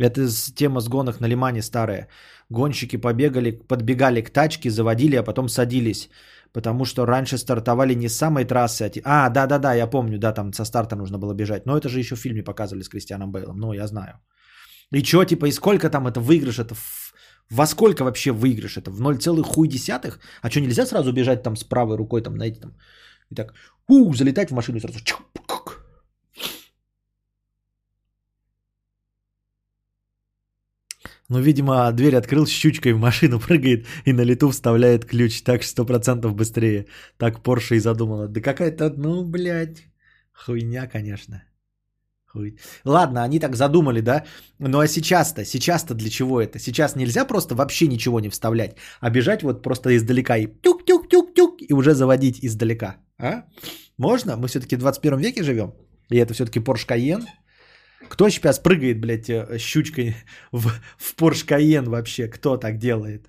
[0.00, 2.08] Это тема с гонок на Лимане старая.
[2.50, 6.08] Гонщики побегали, подбегали к тачке, заводили, а потом садились.
[6.52, 9.26] Потому что раньше стартовали не с самой трассы, а...
[9.26, 11.66] А, да-да-да, я помню, да, там со старта нужно было бежать.
[11.66, 13.58] Но это же еще в фильме показывали с Кристианом Бейлом.
[13.58, 14.20] Ну, я знаю.
[14.92, 16.58] И что, типа, и сколько там это выигрыш?
[16.58, 17.14] Это в...
[17.50, 18.76] Во сколько вообще выигрыш?
[18.76, 20.20] Это в 0, хуй десятых?
[20.42, 22.72] А что, нельзя сразу бежать там с правой рукой, там, знаете, там,
[23.30, 23.54] и так,
[23.88, 25.20] у, залетать в машину и сразу, чук,
[31.30, 35.42] Ну, видимо, дверь открыл, щучкой в машину прыгает и на лету вставляет ключ.
[35.42, 36.86] Так сто процентов быстрее.
[37.18, 38.28] Так Порше и задумала.
[38.28, 39.84] Да какая-то, ну, блядь,
[40.32, 41.42] хуйня, конечно.
[42.32, 42.58] Хуй.
[42.84, 44.24] Ладно, они так задумали, да?
[44.58, 46.58] Ну а сейчас-то, сейчас-то для чего это?
[46.58, 51.72] Сейчас нельзя просто вообще ничего не вставлять, а бежать вот просто издалека и тюк-тюк-тюк-тюк и
[51.72, 52.96] уже заводить издалека.
[53.18, 53.44] А?
[53.96, 54.36] Можно?
[54.36, 55.72] Мы все-таки в 21 веке живем.
[56.10, 57.24] И это все-таки Porsche Cayenne.
[58.08, 60.14] Кто сейчас прыгает, блядь, э, щучкой
[60.52, 62.28] в, в Porsche Cayenne вообще?
[62.28, 63.28] Кто так делает?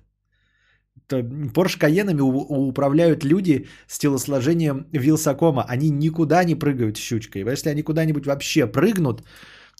[1.08, 5.64] Porsche Cayenne управляют люди с телосложением Вилсакома.
[5.68, 7.42] Они никуда не прыгают щучкой.
[7.42, 9.24] Если они куда-нибудь вообще прыгнут,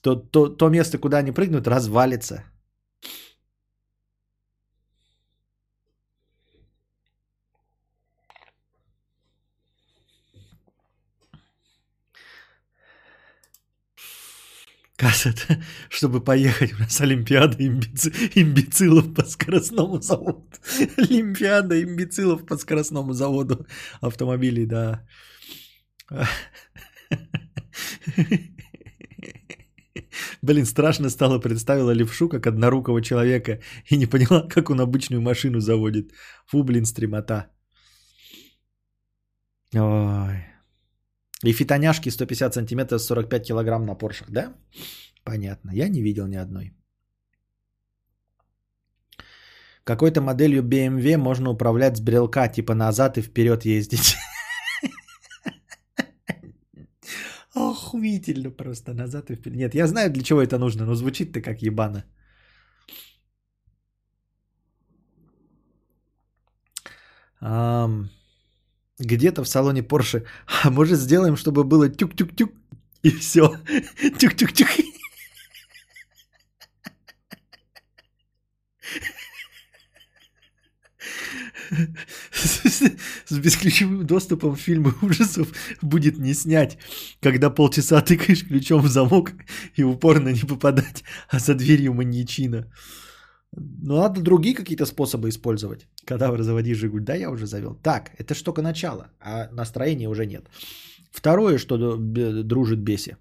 [0.02, 2.44] то, то то место, куда они прыгнут, развалится.
[15.00, 15.46] Кассет,
[15.88, 18.10] чтобы поехать у нас Олимпиада имбеци...
[18.34, 20.44] имбецилов по скоростному заводу.
[20.98, 23.66] Олимпиада имбецилов по скоростному заводу
[24.02, 25.06] автомобилей, да.
[30.42, 33.60] Блин, страшно стало представила левшу как однорукого человека
[33.90, 36.12] и не поняла, как он обычную машину заводит.
[36.46, 37.46] Фу, блин, стремота.
[39.74, 40.49] Ой.
[41.44, 44.52] И фитоняшки 150 сантиметров 45 килограмм на Поршах, да?
[45.24, 45.70] Понятно.
[45.72, 46.72] Я не видел ни одной.
[49.84, 54.16] Какой-то моделью BMW можно управлять с брелка, типа назад и вперед ездить.
[57.54, 59.56] Охуительно просто назад и вперед.
[59.56, 62.04] Нет, я знаю, для чего это нужно, но звучит-то как ебано.
[67.42, 68.10] Um,
[69.00, 70.24] где-то в салоне Porsche.
[70.62, 72.52] А может сделаем, чтобы было тюк-тюк-тюк
[73.02, 73.56] и все.
[74.18, 74.68] Тюк-тюк-тюк.
[82.32, 85.48] С бесключевым доступом фильмы ужасов
[85.80, 86.78] будет не снять,
[87.20, 89.32] когда полчаса тыкаешь ключом в замок
[89.76, 92.66] и упорно не попадать, а за дверью маньячина.
[93.56, 95.86] Ну, надо другие какие-то способы использовать.
[96.04, 97.02] Кадавр, заводи Жигуль.
[97.02, 97.74] Да, я уже завел.
[97.82, 100.48] Так, это ж только начало, а настроения уже нет.
[101.10, 103.16] Второе, что дружит беси.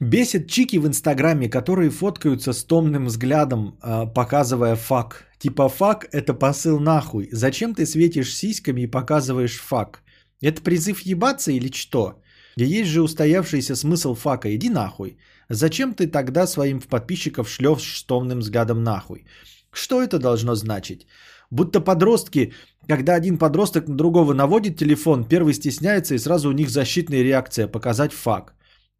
[0.00, 5.24] Бесит чики в Инстаграме, которые фоткаются с томным взглядом, а, показывая фак.
[5.38, 7.28] Типа фак– это посыл нахуй.
[7.32, 10.02] Зачем ты светишь сиськами и показываешь фак?
[10.42, 12.20] Это призыв ебаться или что?
[12.56, 14.54] И есть же устоявшийся смысл фака.
[14.54, 15.16] Иди нахуй.
[15.48, 19.24] Зачем ты тогда своим подписчиков шлешь томным взглядом нахуй?
[19.72, 21.06] Что это должно значить?
[21.50, 22.52] Будто подростки,
[22.88, 27.68] когда один подросток на другого наводит телефон, первый стесняется и сразу у них защитная реакция
[27.68, 28.54] показать фак.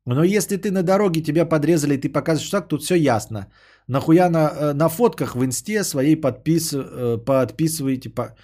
[0.06, 3.46] Но если ты на дороге, тебя подрезали, и ты показываешь фак, тут все ясно.
[3.88, 8.34] Нахуя на, э, на фотках в инсте своей подпис, э, подписываете, по,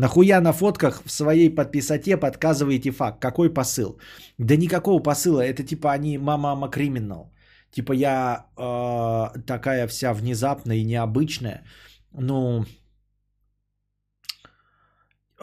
[0.00, 3.20] Нахуя на фотках в своей подписоте подказываете факт?
[3.20, 3.98] Какой посыл?
[4.38, 5.40] Да никакого посыла.
[5.42, 7.30] Это типа они мама-мама криминал.
[7.70, 11.64] Типа я э, такая вся внезапная и необычная.
[12.12, 12.64] Ну,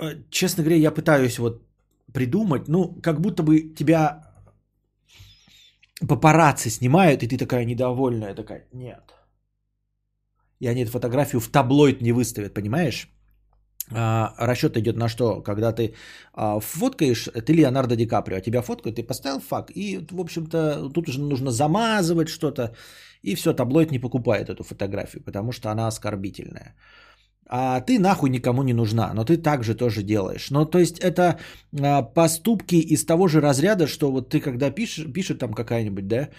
[0.02, 1.62] э, честно говоря, я пытаюсь вот
[2.12, 2.68] придумать.
[2.68, 4.24] Ну, как будто бы тебя
[6.08, 8.34] папарацци снимают, и ты такая недовольная.
[8.34, 9.14] Такая, нет.
[10.60, 13.08] И они эту фотографию в таблоид не выставят, понимаешь?
[13.92, 15.42] А, расчет идет на что?
[15.42, 15.94] Когда ты
[16.34, 20.90] а, фоткаешь, ты Леонардо Ди Каприо, а тебя фоткают, ты поставил факт, и, в общем-то,
[20.94, 22.76] тут уже нужно замазывать что-то,
[23.24, 26.76] и все, таблоид не покупает эту фотографию, потому что она оскорбительная.
[27.50, 30.52] А ты нахуй никому не нужна, но ты также тоже делаешь.
[30.52, 31.40] Ну, то есть это
[31.82, 36.30] а, поступки из того же разряда, что вот ты когда пишешь, пишет там какая-нибудь, да,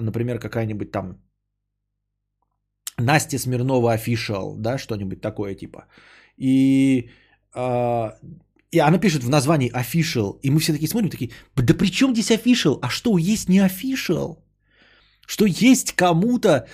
[0.00, 1.16] например, какая-нибудь там
[2.98, 5.86] Настя Смирнова official, да, что-нибудь такое типа.
[6.40, 7.10] И,
[7.54, 8.10] э,
[8.70, 10.40] и она пишет в названии official.
[10.42, 12.78] И мы все такие смотрим, такие, да при чем здесь official?
[12.82, 14.38] А что, есть не official?
[15.26, 16.66] Что есть кому-то,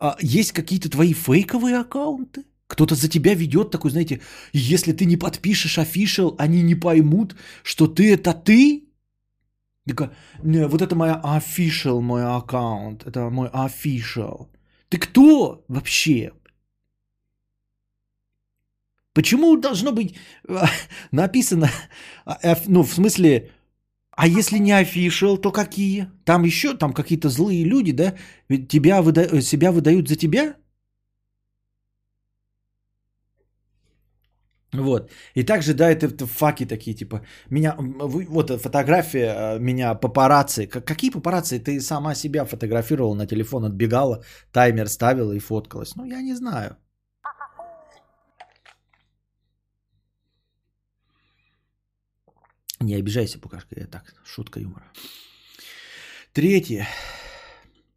[0.00, 2.44] э, есть какие-то твои фейковые аккаунты?
[2.66, 4.20] Кто-то за тебя ведет такой, знаете,
[4.52, 8.84] если ты не подпишешь official, они не поймут, что ты это ты.
[9.86, 14.48] Такая, вот это моя official, мой аккаунт, это мой official.
[14.88, 16.32] Ты кто вообще?
[19.14, 20.16] Почему должно быть
[20.48, 20.66] э,
[21.12, 21.70] написано,
[22.42, 23.50] э, ну, в смысле,
[24.10, 26.06] а если не official, то какие?
[26.24, 28.14] Там еще, там какие-то злые люди, да?
[28.48, 29.22] Ведь тебя выда...
[29.22, 30.54] Э, себя выдают за тебя?
[34.72, 35.10] Вот.
[35.34, 40.66] И также, да, это, это факи такие, типа, меня, вот фотография меня папарацци.
[40.66, 41.60] Какие папарацци?
[41.60, 45.94] Ты сама себя фотографировала на телефон, отбегала, таймер ставила и фоткалась.
[45.96, 46.76] Ну, я не знаю.
[52.80, 54.92] Не обижайся, Букашка, я так, шутка юмора.
[56.32, 56.86] Третье.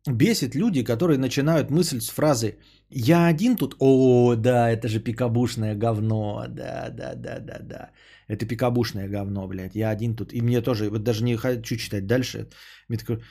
[0.08, 2.58] Бесит люди, которые начинают мысль с фразы
[2.90, 6.46] «Я один тут?» О, да, это же пикабушное говно.
[6.48, 7.92] Да, да, да, да, да.
[8.28, 9.76] Это пикабушное говно, блядь.
[9.76, 10.34] Я один тут.
[10.34, 12.48] И мне тоже, вот даже не хочу читать дальше.
[12.88, 13.22] Мне такой,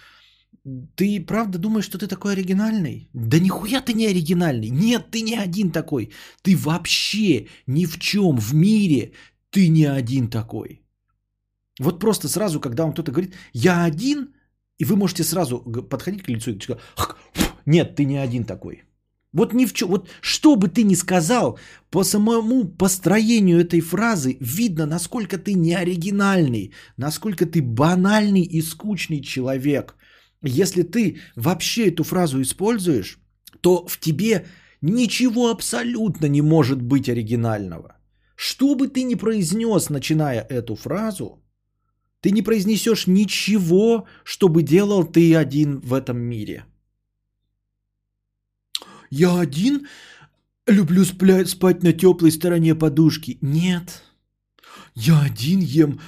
[0.94, 3.08] ты правда думаешь, что ты такой оригинальный?
[3.14, 4.70] Да нихуя ты не оригинальный.
[4.70, 6.10] Нет, ты не один такой.
[6.42, 9.12] Ты вообще ни в чем в мире
[9.50, 10.85] ты не один такой.
[11.78, 14.34] Вот просто сразу, когда вам кто-то говорит, я один,
[14.78, 15.58] и вы можете сразу
[15.90, 16.82] подходить к лицу и сказать,
[17.66, 18.82] нет, ты не один такой.
[19.32, 21.58] Вот ни в чем, вот что бы ты ни сказал,
[21.90, 29.20] по самому построению этой фразы видно, насколько ты не оригинальный, насколько ты банальный и скучный
[29.20, 29.96] человек.
[30.42, 33.18] Если ты вообще эту фразу используешь,
[33.60, 34.46] то в тебе
[34.80, 37.96] ничего абсолютно не может быть оригинального.
[38.36, 41.42] Что бы ты ни произнес, начиная эту фразу,
[42.20, 46.64] ты не произнесешь ничего, чтобы делал ты один в этом мире.
[49.10, 49.86] Я один
[50.66, 53.38] люблю спать на теплой стороне подушки.
[53.40, 54.02] Нет.
[54.94, 56.00] Я один ем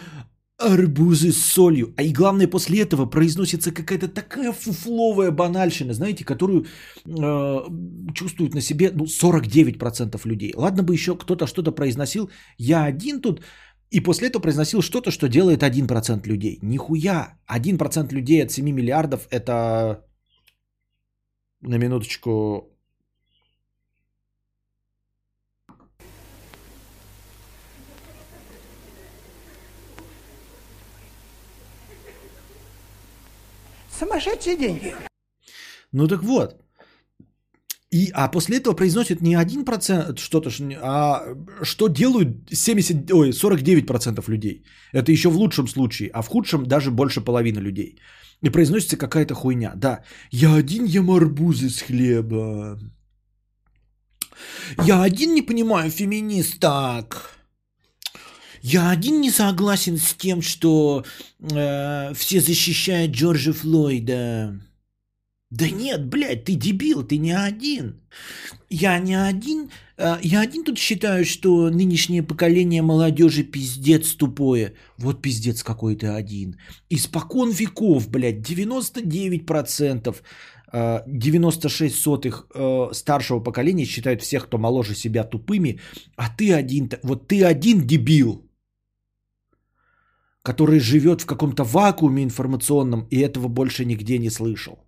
[0.58, 1.94] арбузы с солью.
[1.96, 6.66] А и главное, после этого произносится какая-то такая фуфловая банальщина, знаете, которую
[7.06, 7.58] э,
[8.12, 10.52] чувствуют на себе ну, 49% людей.
[10.56, 12.28] Ладно бы еще кто-то что-то произносил.
[12.56, 13.42] Я один тут
[13.90, 16.58] и после этого произносил что-то, что делает 1% людей.
[16.62, 17.38] Нихуя.
[17.48, 20.04] 1% людей от 7 миллиардов это
[21.60, 22.74] на минуточку
[33.98, 34.94] Сумасшедшие деньги.
[35.90, 36.62] Ну так вот.
[37.90, 40.50] И, а после этого произносит не 1% что-то,
[40.82, 41.22] а
[41.62, 44.62] что делают 70, ой, 49% людей.
[44.92, 47.98] Это еще в лучшем случае, а в худшем даже больше половины людей.
[48.42, 49.72] И произносится какая-то хуйня.
[49.74, 52.78] Да, я один ем арбузы с хлеба.
[54.84, 57.38] Я один не понимаю феминисток.
[58.62, 61.04] Я один не согласен с тем, что
[61.40, 64.60] э, все защищают Джорджа Флойда.
[65.50, 68.02] Да нет, блядь, ты дебил, ты не один.
[68.68, 69.70] Я не один.
[69.96, 74.74] Э, я один тут считаю, что нынешнее поколение молодежи пиздец тупое.
[74.98, 76.58] Вот пиздец какой ты один.
[76.90, 80.16] Испокон веков, блядь, 99%.
[81.06, 85.80] 96 э, сотых э, старшего поколения считают всех, кто моложе себя, тупыми,
[86.16, 88.44] а ты один, вот ты один дебил
[90.42, 94.87] который живет в каком-то вакууме информационном и этого больше нигде не слышал.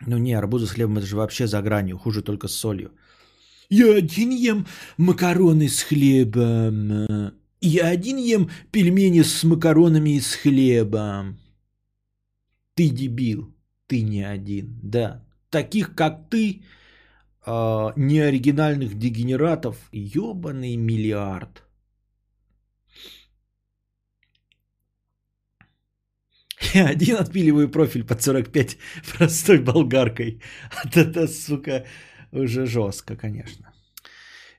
[0.00, 2.90] Ну не, арбузы с хлебом это же вообще за гранью, хуже только с солью.
[3.68, 4.66] Я один ем
[4.98, 7.32] макароны с хлебом.
[7.60, 11.38] Я один ем пельмени с макаронами и с хлебом.
[12.74, 13.54] Ты дебил,
[13.86, 15.24] ты не один, да.
[15.50, 16.62] Таких, как ты,
[17.46, 21.63] э, неоригинальных дегенератов ебаный миллиард.
[26.74, 28.76] Я один отпиливаю профиль под 45
[29.18, 30.40] простой болгаркой.
[30.84, 31.84] Вот это, сука,
[32.32, 33.74] уже жестко, конечно.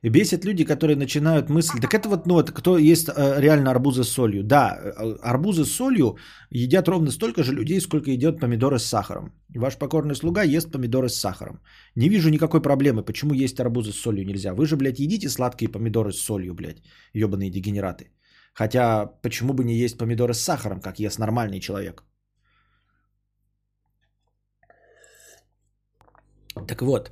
[0.06, 3.72] И бесит люди, которые начинают мысль, так это вот, ну, это кто есть э, реально
[3.72, 4.44] арбузы с солью.
[4.44, 6.18] Да, э, арбузы с солью
[6.52, 9.34] едят ровно столько же людей, сколько едят помидоры с сахаром.
[9.56, 11.60] Ваш покорный слуга ест помидоры с сахаром.
[11.96, 14.54] Не вижу никакой проблемы, почему есть арбузы с солью нельзя.
[14.54, 16.84] Вы же, блядь, едите сладкие помидоры с солью, блядь,
[17.14, 18.12] ебаные дегенераты.
[18.56, 22.04] Хотя, почему бы не есть помидоры с сахаром, как ест нормальный человек?
[26.68, 27.12] Так вот,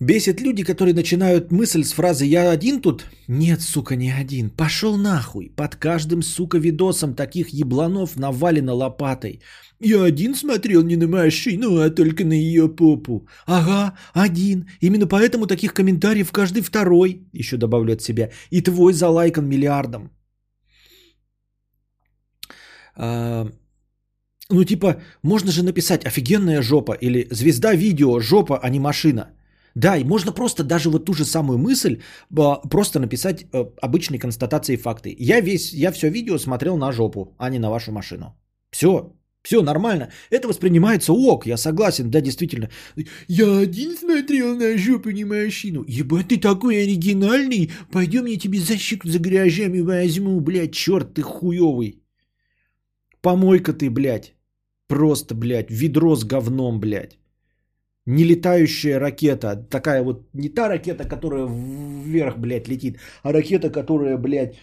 [0.00, 4.50] Бесит люди, которые начинают мысль с фразы «Я один тут?» Нет, сука, не один.
[4.50, 5.50] Пошел нахуй.
[5.56, 9.40] Под каждым, сука, видосом таких ебланов навалено лопатой.
[9.80, 13.26] Я один смотрел не на машину, а только на ее попу.
[13.46, 14.68] Ага, один.
[14.82, 20.10] Именно поэтому таких комментариев каждый второй, еще добавлю от себя, и твой залайкан миллиардом.
[22.96, 23.48] А,
[24.50, 29.36] ну, типа, можно же написать «офигенная жопа» или «звезда видео, жопа, а не машина».
[29.76, 32.00] Да, и можно просто даже вот ту же самую мысль
[32.70, 35.14] просто написать э, обычной констатацией факты.
[35.18, 38.34] Я весь, я все видео смотрел на жопу, а не на вашу машину.
[38.70, 39.12] Все,
[39.42, 40.08] все нормально.
[40.30, 42.70] Это воспринимается ок, я согласен, да, действительно.
[43.28, 45.84] Я один смотрел на жопу, не машину.
[45.86, 47.70] Ебать, ты такой оригинальный.
[47.92, 52.02] Пойдем, я тебе защиту за гаражами возьму, блядь, черт ты хуевый.
[53.20, 54.32] Помойка ты, блядь.
[54.88, 57.18] Просто, блядь, ведро с говном, блядь.
[58.06, 64.16] Не летающая ракета, такая вот, не та ракета, которая вверх, блядь, летит, а ракета, которая,
[64.16, 64.56] блядь,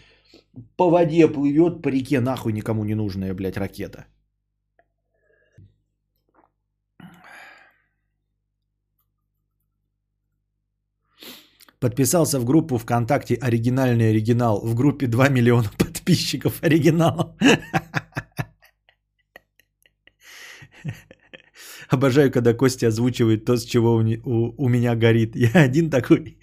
[0.77, 4.05] по воде плывет, по реке, нахуй никому не нужная, блядь, ракета.
[11.79, 14.61] Подписался в группу ВКонтакте «Оригинальный оригинал».
[14.65, 17.35] В группе 2 миллиона подписчиков оригинал.
[21.89, 25.35] Обожаю, когда Костя озвучивает то, с чего у, у, у меня горит.
[25.35, 26.37] Я один такой.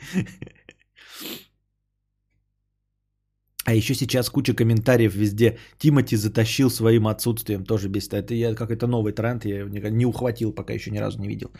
[3.64, 5.58] А еще сейчас куча комментариев везде.
[5.78, 7.64] Тимати затащил своим отсутствием.
[7.64, 9.44] Тоже без Это я какой-то новый тренд.
[9.44, 11.50] Я его не ухватил, пока еще ни разу не видел.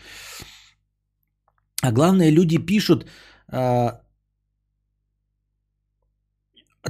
[1.81, 3.05] А главное, люди пишут
[3.47, 4.01] а,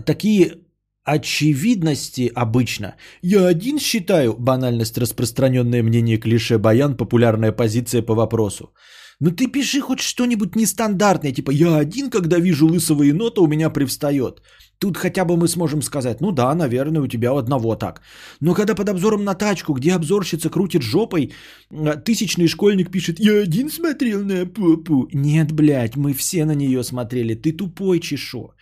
[0.06, 0.58] такие
[1.04, 2.96] очевидности обычно.
[3.22, 8.74] Я один считаю банальность распространенное мнение клише Баян, популярная позиция по вопросу.
[9.20, 13.70] Ну ты пиши хоть что-нибудь нестандартное, типа я один, когда вижу лысого енота, у меня
[13.70, 14.42] привстает.
[14.80, 18.02] Тут хотя бы мы сможем сказать, ну да, наверное, у тебя у одного так.
[18.40, 21.34] Но когда под обзором на тачку, где обзорщица крутит жопой,
[21.70, 25.08] а, тысячный школьник пишет, я один смотрел на попу.
[25.14, 28.56] Нет, блядь, мы все на нее смотрели, ты тупой чешо.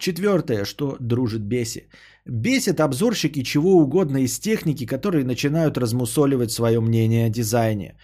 [0.00, 1.88] Четвертое, что дружит беси.
[2.26, 7.94] Бесит обзорщики чего угодно из техники, которые начинают размусоливать свое мнение о дизайне.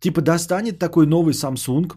[0.00, 1.92] Типа достанет такой новый Samsung,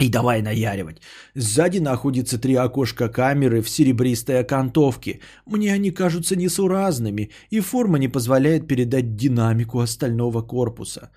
[0.00, 0.96] и давай наяривать.
[1.34, 5.20] Сзади находится три окошка камеры в серебристой окантовке.
[5.46, 11.10] Мне они кажутся несуразными, и форма не позволяет передать динамику остального корпуса.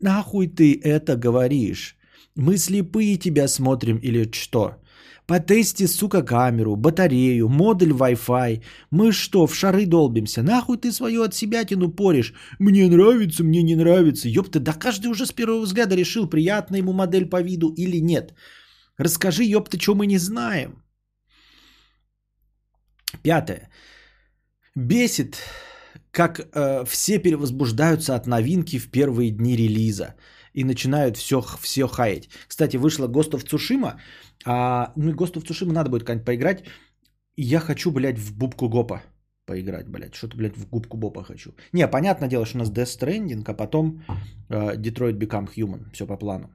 [0.00, 1.96] Нахуй ты это говоришь?
[2.34, 4.76] Мы слепые тебя смотрим или что?
[5.28, 8.62] Потести, сука, камеру, батарею, модуль Wi-Fi.
[8.90, 10.42] Мы что, в шары долбимся?
[10.42, 12.32] Нахуй ты свою от себя тяну поришь?
[12.58, 14.28] Мне нравится, мне не нравится.
[14.28, 18.32] Ёпта, да каждый уже с первого взгляда решил, приятна ему модель по виду или нет.
[18.96, 20.82] Расскажи, ёпта, что мы не знаем.
[23.22, 23.68] Пятое.
[24.74, 25.36] Бесит,
[26.10, 30.14] как э, все перевозбуждаются от новинки в первые дни релиза
[30.54, 32.28] и начинают все, все хаять.
[32.48, 34.00] Кстати, вышла Ghost of Tsushima,
[34.44, 36.64] а, ну и Ghost of Tsushima надо будет как-нибудь поиграть.
[37.36, 39.02] Я хочу, блядь, в Бубку Гопа
[39.46, 40.14] поиграть, блядь.
[40.14, 41.50] Что-то, блядь, в Губку Бопа хочу.
[41.72, 44.02] Не, понятное дело, что у нас Death Stranding, а потом
[44.50, 45.90] э, Detroit Become Human.
[45.92, 46.48] Все по плану.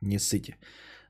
[0.00, 0.56] Не ссыте.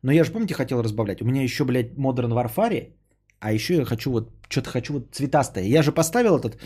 [0.02, 1.22] Но я же, помните, хотел разбавлять.
[1.22, 2.92] У меня еще, блядь, Modern Warfare,
[3.40, 5.64] а еще я хочу вот, что-то хочу вот цветастое.
[5.64, 6.58] Я же поставил этот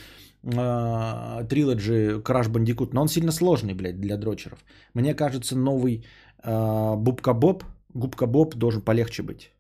[0.43, 4.59] трилоджи э, Crash Bandicoot, но он сильно сложный, блядь, для дрочеров.
[4.95, 6.05] Мне кажется, новый
[6.43, 7.64] э, Бубка Боб
[7.95, 9.53] Губка Боб должен полегче быть.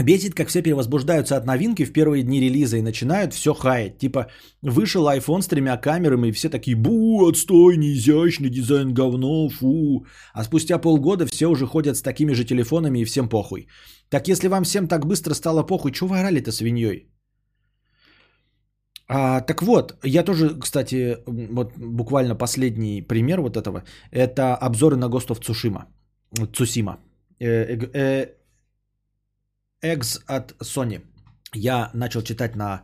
[0.00, 3.98] Бесит, как все перевозбуждаются от новинки в первые дни релиза и начинают все хаять.
[3.98, 4.26] Типа,
[4.62, 10.06] вышел iPhone с тремя камерами, и все такие, бу, отстой, неизящный дизайн говно, фу.
[10.32, 13.66] А спустя полгода все уже ходят с такими же телефонами и всем похуй.
[14.08, 17.08] Так если вам всем так быстро стало похуй, что вы орали-то свиньей?
[19.10, 25.08] А, так вот, я тоже, кстати, вот буквально последний пример вот этого, это обзоры на
[25.28, 25.86] of Tsushima,
[26.52, 26.98] Цусима.
[29.80, 31.00] Экс от Sony.
[31.54, 32.82] Я начал читать на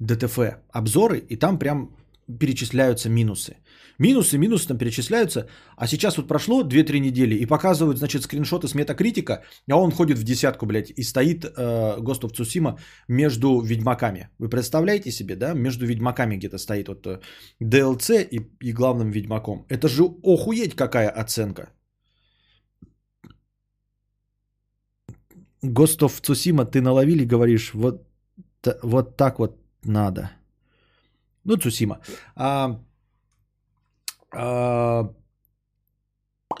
[0.00, 0.38] ДТФ
[0.72, 1.96] обзоры, и там прям
[2.40, 3.56] перечисляются минусы.
[3.98, 5.46] Минусы, минусы там перечисляются.
[5.76, 10.18] А сейчас вот прошло 2-3 недели и показывают, значит, скриншоты с метакритика, а он ходит
[10.18, 12.78] в десятку, блядь, и стоит э, Tsushima
[13.08, 14.28] между ведьмаками.
[14.38, 15.54] Вы представляете себе, да?
[15.54, 17.20] Между ведьмаками где-то стоит вот э,
[17.62, 19.66] DLC и, и главным ведьмаком.
[19.68, 21.70] Это же охуеть какая оценка.
[25.62, 28.06] Of Tsushima ты наловили, говоришь, вот,
[28.82, 30.30] вот так вот надо.
[31.44, 32.00] Ну, Цусима.
[32.36, 32.80] А,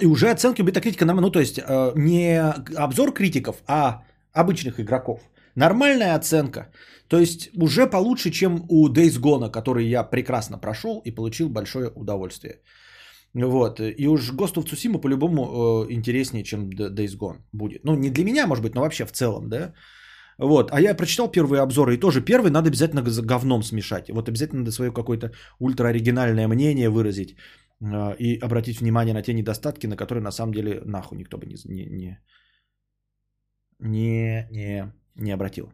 [0.00, 2.40] и уже оценки бета-критика, ну то есть а, не
[2.76, 4.02] обзор критиков, а
[4.32, 5.20] обычных игроков.
[5.54, 6.72] Нормальная оценка.
[7.08, 11.90] То есть уже получше, чем у Days Gone, который я прекрасно прошел и получил большое
[11.94, 12.60] удовольствие.
[13.34, 13.80] Вот.
[13.80, 17.84] И уж Ghost of Tsushima по-любому э, интереснее, чем Days Gone будет.
[17.84, 19.74] Ну, не для меня, может быть, но вообще в целом, да.
[20.42, 20.70] Вот.
[20.72, 24.10] А я прочитал первые обзоры, и тоже первый надо обязательно с говном смешать.
[24.10, 25.30] Вот обязательно надо свое какое-то
[25.60, 27.36] ультраоригинальное мнение выразить
[27.80, 31.46] э, и обратить внимание на те недостатки, на которые на самом деле нахуй никто бы
[31.46, 32.18] не, не, не,
[33.78, 35.72] не, не, не обратил.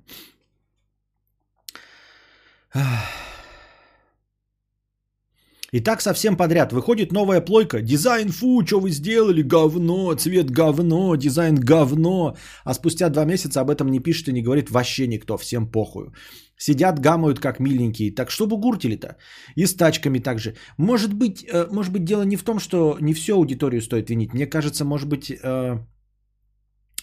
[5.72, 6.72] И так совсем подряд.
[6.72, 7.82] Выходит новая плойка.
[7.82, 9.42] Дизайн, фу, что вы сделали?
[9.42, 12.36] Говно, цвет говно, дизайн говно.
[12.64, 15.36] А спустя два месяца об этом не пишет и не говорит вообще никто.
[15.36, 16.12] Всем похую.
[16.56, 18.14] Сидят, гамают как миленькие.
[18.14, 19.16] Так что бугуртили-то?
[19.56, 20.54] И с тачками также.
[20.78, 24.34] Может быть, э, может быть, дело не в том, что не всю аудиторию стоит винить.
[24.34, 25.78] Мне кажется, может быть, э,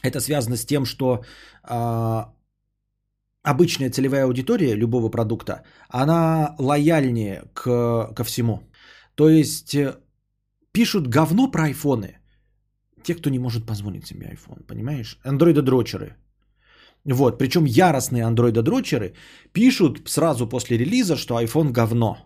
[0.02, 1.24] это связано с тем, что
[1.70, 2.26] э,
[3.46, 8.60] обычная целевая аудитория любого продукта, она лояльнее к, ко всему.
[9.16, 9.96] То есть э,
[10.72, 12.18] пишут говно про айфоны.
[13.04, 15.20] Те, кто не может позволить себе iPhone, понимаешь?
[15.24, 16.16] Андроидодрочеры.
[17.06, 19.14] Вот, причем яростные андроидодрочеры
[19.54, 22.18] пишут сразу после релиза, что iPhone говно.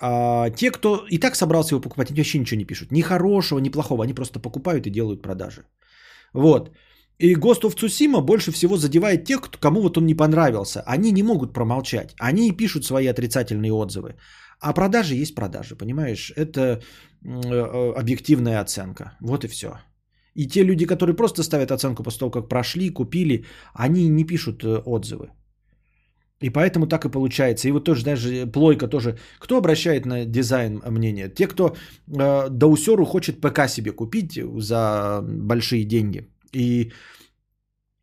[0.00, 2.92] А те, кто и так собрался его покупать, они вообще ничего не пишут.
[2.92, 4.02] Ни хорошего, ни плохого.
[4.02, 5.62] Они просто покупают и делают продажи.
[6.32, 6.70] Вот.
[7.20, 10.82] И Ghost of Tsushima больше всего задевает тех, кому вот он не понравился.
[10.86, 12.14] Они не могут промолчать.
[12.18, 14.14] Они и пишут свои отрицательные отзывы.
[14.60, 16.32] А продажи есть продажи, понимаешь?
[16.36, 16.80] Это э,
[17.24, 19.18] э, объективная оценка.
[19.20, 19.68] Вот и все.
[20.34, 23.44] И те люди, которые просто ставят оценку после того, как прошли, купили,
[23.74, 25.28] они не пишут э, отзывы.
[26.42, 27.68] И поэтому так и получается.
[27.68, 29.18] И вот тоже даже плойка тоже.
[29.38, 31.28] Кто обращает на дизайн мнение?
[31.28, 31.76] Те, кто
[32.08, 36.92] э, доусеру хочет ПК себе купить за большие деньги и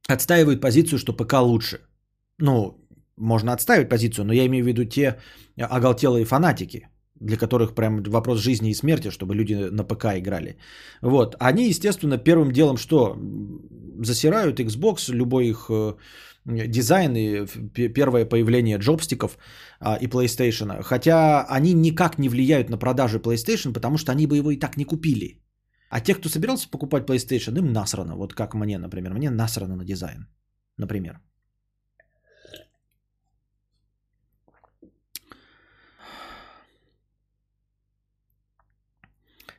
[0.08, 1.80] отстаивают позицию, что ПК лучше.
[2.40, 2.78] Ну,
[3.18, 5.18] можно отстаивать позицию, но я имею в виду те
[5.58, 6.88] оголтелые фанатики,
[7.20, 10.58] для которых прям вопрос жизни и смерти, чтобы люди на ПК играли.
[11.02, 11.36] Вот.
[11.40, 13.18] Они, естественно, первым делом что?
[14.00, 15.96] Засирают Xbox, любой их э,
[16.46, 17.46] дизайн и
[17.94, 19.38] первое появление джобстиков
[19.80, 20.84] а, и PlayStation.
[20.84, 24.78] Хотя они никак не влияют на продажи PlayStation, потому что они бы его и так
[24.78, 25.42] не купили.
[25.90, 28.16] А те, кто собирался покупать PlayStation, им насрано.
[28.16, 29.14] Вот как мне, например.
[29.14, 30.28] Мне насрано на дизайн.
[30.78, 31.20] Например.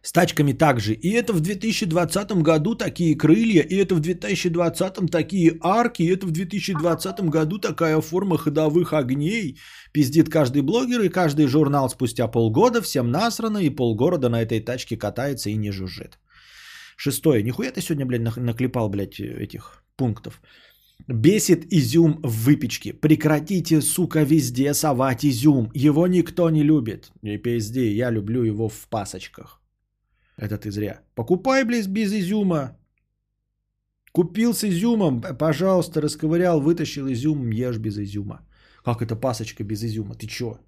[0.09, 0.95] С тачками также.
[0.95, 6.27] И это в 2020 году такие крылья, и это в 2020 такие арки, и это
[6.27, 9.59] в 2020 году такая форма ходовых огней.
[9.93, 14.97] Пиздит каждый блогер и каждый журнал спустя полгода, всем насрано, и полгорода на этой тачке
[14.97, 16.19] катается и не жужжит.
[16.97, 17.43] Шестое.
[17.43, 20.41] Нихуя ты сегодня, блядь, наклепал, блядь, этих пунктов.
[21.07, 22.95] Бесит изюм в выпечке.
[22.95, 25.71] Прекратите, сука, везде совать изюм.
[25.75, 27.13] Его никто не любит.
[27.21, 29.58] И пизди, я люблю его в пасочках.
[30.39, 31.01] Это ты зря.
[31.15, 32.77] Покупай, блядь, без изюма.
[34.13, 38.41] Купил с изюмом, пожалуйста, расковырял, вытащил изюм, ешь без изюма.
[38.85, 40.15] Как это пасочка без изюма?
[40.15, 40.59] Ты чё?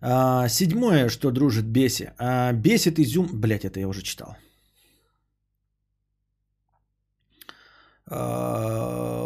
[0.00, 2.10] А, седьмое, что дружит беси.
[2.18, 3.28] А, бесит изюм...
[3.40, 4.36] Блять, это я уже читал.
[8.06, 9.24] А,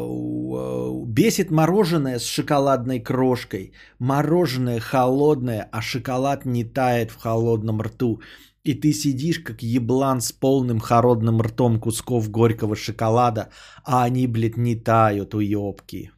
[1.14, 3.72] бесит мороженое с шоколадной крошкой.
[3.98, 8.20] Мороженое холодное, а шоколад не тает в холодном рту.
[8.64, 13.50] И ты сидишь как еблан с полным холодным ртом кусков горького шоколада,
[13.84, 16.10] а они, блядь, не тают, уебки.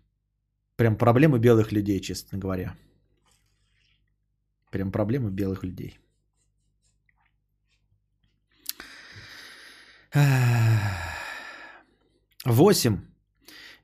[0.77, 2.75] Прям проблемы белых людей, честно говоря.
[4.71, 5.99] Прям проблемы белых людей.
[12.45, 13.16] Восемь.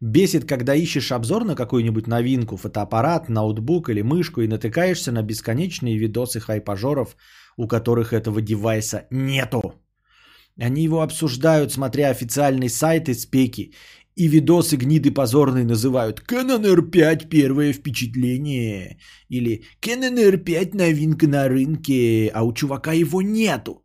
[0.02, 5.96] Бесит, когда ищешь обзор на какую-нибудь новинку, фотоаппарат, ноутбук или мышку и натыкаешься на бесконечные
[5.96, 7.16] видосы хайпажоров,
[7.56, 9.60] у которых этого девайса нету.
[10.58, 13.74] Они его обсуждают, смотря официальный сайт и спеки.
[14.16, 18.98] И видосы гниды позорные называют Canon R5 первое впечатление.
[19.28, 23.81] Или Canon R5 новинка на рынке, а у чувака его нету.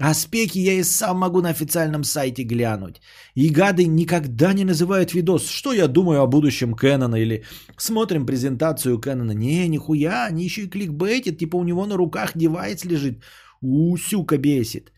[0.00, 3.00] А спеки я и сам могу на официальном сайте глянуть.
[3.36, 7.44] И гады никогда не называют видос, что я думаю о будущем Кэнона, или
[7.78, 9.32] смотрим презентацию Кэнона.
[9.32, 13.22] Не, нихуя, они еще и кликбейтят, типа у него на руках девайс лежит.
[13.60, 14.92] У, сюка бесит.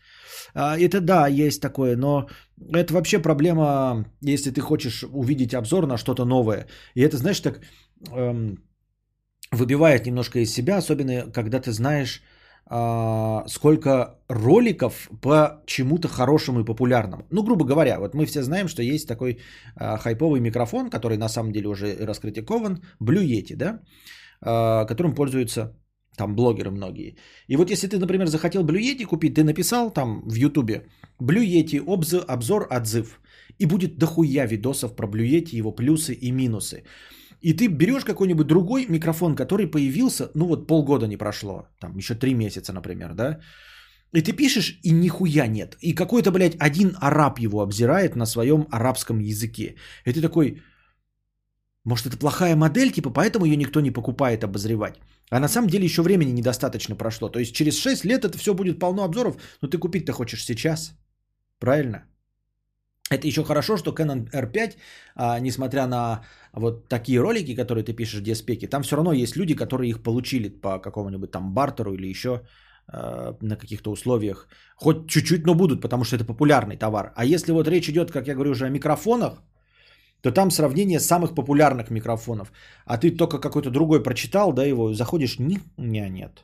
[0.55, 2.27] А, это да, есть такое, но
[2.73, 6.65] это вообще проблема, если ты хочешь увидеть обзор на что-то новое.
[6.95, 7.61] И это, знаешь, так
[8.11, 8.57] эм,
[9.51, 12.23] выбивает немножко из себя, особенно когда ты знаешь,
[12.69, 17.23] сколько роликов по чему-то хорошему и популярному.
[17.31, 19.37] Ну, грубо говоря, вот мы все знаем, что есть такой
[19.79, 23.79] э, хайповый микрофон, который на самом деле уже раскритикован, Blue Yeti, да,
[24.41, 25.77] э, которым пользуются
[26.17, 27.15] там блогеры многие.
[27.47, 30.87] И вот если ты, например, захотел Blue Yeti купить, ты написал там в Ютубе
[31.21, 31.79] Blue Yeti
[32.27, 33.21] обзор, отзыв.
[33.59, 36.83] И будет дохуя видосов про Blue Yeti, его плюсы и минусы.
[37.41, 42.15] И ты берешь какой-нибудь другой микрофон, который появился, ну вот полгода не прошло, там еще
[42.15, 43.39] три месяца, например, да,
[44.13, 45.77] и ты пишешь, и нихуя нет.
[45.81, 49.75] И какой-то, блядь, один араб его обзирает на своем арабском языке.
[50.05, 50.61] И ты такой,
[51.85, 54.95] Может, это плохая модель, типа, поэтому ее никто не покупает обозревать.
[55.31, 57.29] А на самом деле еще времени недостаточно прошло.
[57.29, 60.93] То есть через 6 лет это все будет полно обзоров, но ты купить-то хочешь сейчас.
[61.59, 62.03] Правильно?
[63.09, 64.75] Это еще хорошо, что Canon R5,
[65.15, 66.25] а, несмотря на
[66.59, 70.03] вот такие ролики, которые ты пишешь, где спеки, там все равно есть люди, которые их
[70.03, 72.41] получили по какому-нибудь там бартеру или еще
[72.87, 74.47] а, на каких-то условиях.
[74.75, 77.13] Хоть чуть-чуть, но будут, потому что это популярный товар.
[77.15, 79.41] А если вот речь идет, как я говорю, уже о микрофонах,
[80.21, 82.51] то там сравнение самых популярных микрофонов.
[82.85, 86.43] А ты только какой-то другой прочитал, да, его, заходишь, ни, не, нет.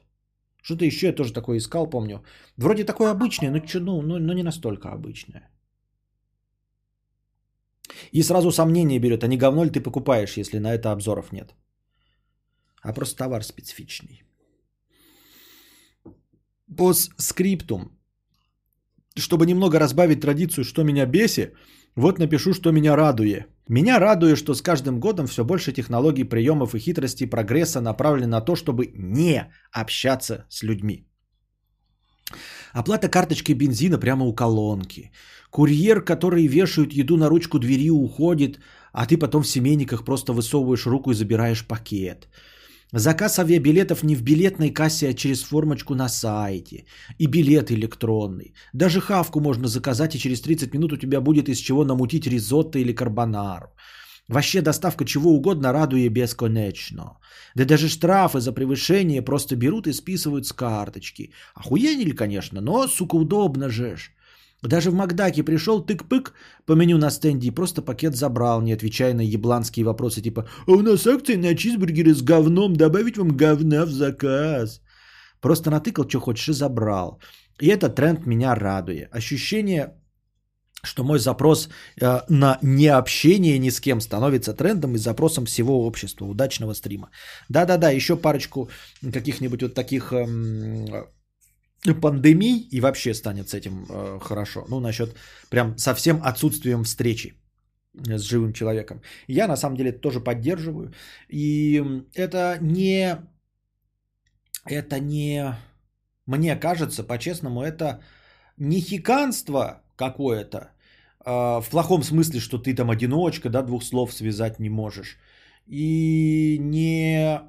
[0.61, 2.24] Что-то еще я тоже такое искал, помню.
[2.57, 5.49] Вроде такое обычное, но, ну, ну, но не настолько обычное.
[8.12, 11.56] И сразу сомнение берет, а не говно ли ты покупаешь, если на это обзоров нет.
[12.82, 14.24] А просто товар специфичный.
[16.78, 17.92] По скриптум.
[19.16, 21.54] Чтобы немного разбавить традицию, что меня беси,
[21.96, 23.48] вот напишу, что меня радует.
[23.70, 28.42] Меня радует, что с каждым годом все больше технологий, приемов и хитростей прогресса направлены на
[28.42, 31.08] то, чтобы не общаться с людьми.
[32.74, 35.11] Оплата карточкой бензина прямо у колонки.
[35.51, 38.59] Курьер, который вешает еду на ручку двери, уходит,
[38.91, 42.28] а ты потом в семейниках просто высовываешь руку и забираешь пакет.
[42.91, 46.86] Заказ авиабилетов не в билетной кассе, а через формочку на сайте.
[47.19, 48.53] И билет электронный.
[48.74, 52.80] Даже хавку можно заказать, и через 30 минут у тебя будет из чего намутить ризотто
[52.80, 53.67] или карбонару.
[54.30, 57.17] Вообще доставка чего угодно радует бесконечно.
[57.55, 61.32] Да даже штрафы за превышение просто берут и списывают с карточки.
[61.55, 64.11] Охуенили, конечно, но, сука, удобно же ж.
[64.61, 66.32] Даже в Макдаке пришел тык-пык
[66.65, 70.71] по меню на стенде и просто пакет забрал, не отвечая на ебланские вопросы типа «А
[70.71, 74.82] у нас акции на чизбургеры с говном, добавить вам говна в заказ».
[75.41, 77.19] Просто натыкал, что хочешь, и забрал.
[77.59, 79.09] И этот тренд меня радует.
[79.11, 79.93] Ощущение,
[80.84, 81.70] что мой запрос
[82.02, 86.26] э, на необщение ни с кем становится трендом и запросом всего общества.
[86.26, 87.10] Удачного стрима.
[87.50, 88.70] Да-да-да, еще парочку
[89.14, 90.12] каких-нибудь вот таких...
[90.12, 90.86] Эм,
[92.02, 94.66] пандемий и вообще станет с этим э, хорошо.
[94.70, 95.16] Ну, насчет
[95.50, 97.34] прям совсем отсутствием встречи
[97.94, 99.02] с живым человеком.
[99.28, 100.94] Я на самом деле тоже поддерживаю.
[101.30, 103.18] И это не...
[104.66, 105.56] Это не...
[106.26, 108.02] Мне кажется, по-честному, это
[108.58, 110.58] не хиканство какое-то,
[111.26, 115.18] э, в плохом смысле, что ты там одиночка, да, двух слов связать не можешь.
[115.68, 117.41] И не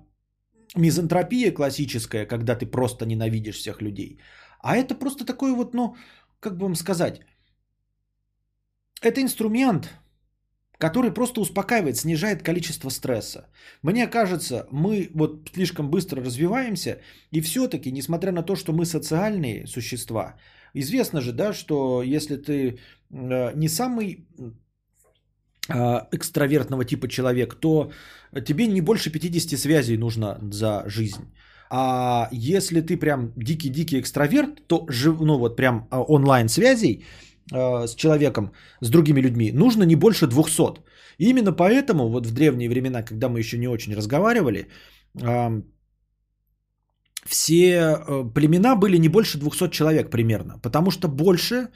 [0.76, 4.18] мизантропия классическая, когда ты просто ненавидишь всех людей.
[4.61, 5.96] А это просто такой вот, ну,
[6.40, 7.20] как бы вам сказать,
[9.02, 9.90] это инструмент,
[10.78, 13.46] который просто успокаивает, снижает количество стресса.
[13.82, 17.00] Мне кажется, мы вот слишком быстро развиваемся,
[17.30, 20.34] и все-таки, несмотря на то, что мы социальные существа,
[20.74, 22.78] известно же, да, что если ты
[23.10, 24.26] э, не самый
[25.68, 27.90] а, экстравертного типа человек, то
[28.44, 31.32] тебе не больше 50 связей нужно за жизнь.
[31.70, 34.86] А если ты прям дикий-дикий экстраверт, то
[35.20, 37.04] ну вот прям а, онлайн связей
[37.52, 40.82] э, с человеком, с другими людьми нужно не больше 200.
[41.18, 44.68] И именно поэтому вот в древние времена, когда мы еще не очень разговаривали,
[47.26, 51.68] все э, племена были не больше 200 человек примерно, потому что больше,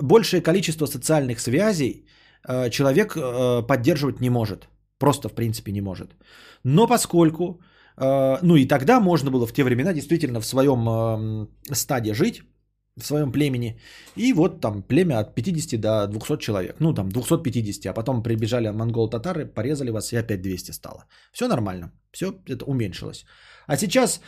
[0.00, 2.06] большее количество социальных связей
[2.48, 4.68] Э, человек э, поддерживать не может.
[4.98, 6.10] Просто в принципе не может.
[6.64, 7.60] Но поскольку,
[8.42, 12.42] ну и тогда можно было в те времена действительно в своем эм, стаде жить,
[12.96, 13.80] в своем племени.
[14.16, 16.76] И вот там племя от 50 до 200 человек.
[16.78, 21.04] Ну там 250, а потом прибежали монгол-татары, порезали вас и опять 200 стало.
[21.32, 23.24] Все нормально, все это уменьшилось.
[23.66, 24.20] А сейчас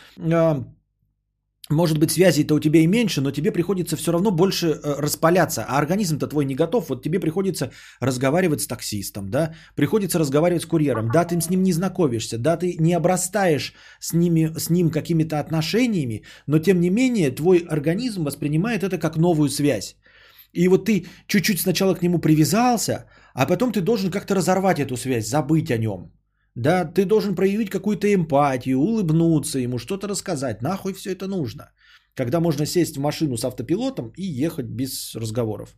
[1.71, 5.65] может быть, связей-то у тебя и меньше, но тебе приходится все равно больше э, распаляться,
[5.67, 6.89] а организм-то твой не готов.
[6.89, 7.71] Вот тебе приходится
[8.01, 12.59] разговаривать с таксистом, да, приходится разговаривать с курьером, да, ты с ним не знакомишься, да,
[12.59, 18.25] ты не обрастаешь с, ними, с ним какими-то отношениями, но тем не менее твой организм
[18.25, 19.97] воспринимает это как новую связь.
[20.53, 24.97] И вот ты чуть-чуть сначала к нему привязался, а потом ты должен как-то разорвать эту
[24.97, 26.13] связь, забыть о нем.
[26.55, 30.63] Да, ты должен проявить какую-то эмпатию, улыбнуться ему, что-то рассказать.
[30.63, 31.73] Нахуй все это нужно?
[32.15, 35.75] Когда можно сесть в машину с автопилотом и ехать без разговоров.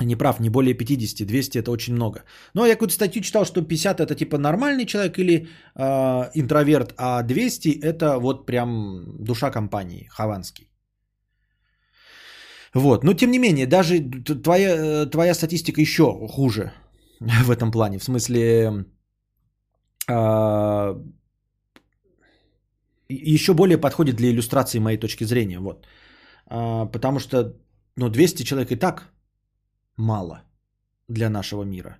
[0.00, 2.24] Не прав, не более 50, 200 это очень много.
[2.54, 5.46] Но я какую-то статью читал, что 50 это типа нормальный человек или
[5.76, 10.68] э, интроверт, а 200 это вот прям душа компании, хованский.
[12.74, 14.00] Вот, но тем не менее, даже
[14.42, 16.72] твоя, э, твоя статистика еще хуже.
[17.44, 17.98] в этом плане.
[17.98, 18.84] В смысле,
[20.08, 20.94] э,
[23.08, 25.58] еще более подходит для иллюстрации моей точки зрения.
[25.58, 25.86] Вот.
[26.50, 27.56] Э, потому что
[27.96, 29.12] ну, 200 человек и так
[29.96, 30.42] мало
[31.08, 31.98] для нашего мира.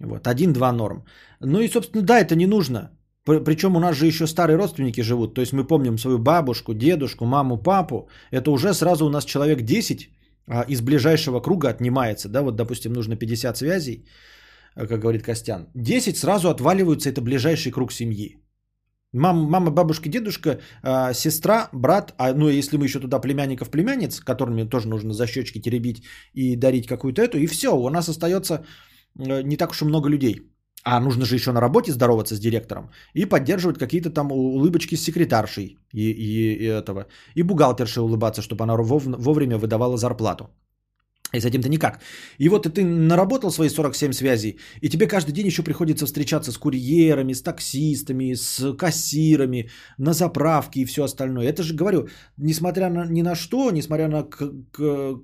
[0.00, 1.04] Вот, один-два норм.
[1.40, 2.90] Ну и, собственно, да, это не нужно.
[3.24, 5.34] При- Причем у нас же еще старые родственники живут.
[5.34, 8.08] То есть мы помним свою бабушку, дедушку, маму, папу.
[8.30, 10.10] Это уже сразу у нас человек 10
[10.46, 12.28] а, из ближайшего круга отнимается.
[12.28, 14.37] Да, вот, допустим, нужно 50 связей, а,
[14.86, 15.68] как говорит Костян.
[15.74, 18.36] 10 сразу отваливаются, это ближайший круг семьи.
[19.12, 24.20] Мама, мама, бабушка, дедушка, а, сестра, брат, а ну если мы еще туда племянников, племянниц,
[24.20, 26.02] которыми тоже нужно за щечки теребить
[26.34, 28.66] и дарить какую-то эту, и все, у нас остается
[29.18, 30.42] э, не так уж и много людей.
[30.84, 35.02] А нужно же еще на работе здороваться с директором и поддерживать какие-то там улыбочки с
[35.02, 37.06] секретаршей и, и, и этого.
[37.34, 40.50] И бухгалтершей улыбаться, чтобы она вов- вовремя выдавала зарплату.
[41.34, 42.00] И с этим-то никак.
[42.38, 46.58] И вот ты наработал свои 47 связей, и тебе каждый день еще приходится встречаться с
[46.58, 49.68] курьерами, с таксистами, с кассирами,
[49.98, 51.46] на заправке и все остальное.
[51.48, 52.08] Это же, говорю,
[52.38, 55.20] несмотря на ни на что, несмотря на к- к-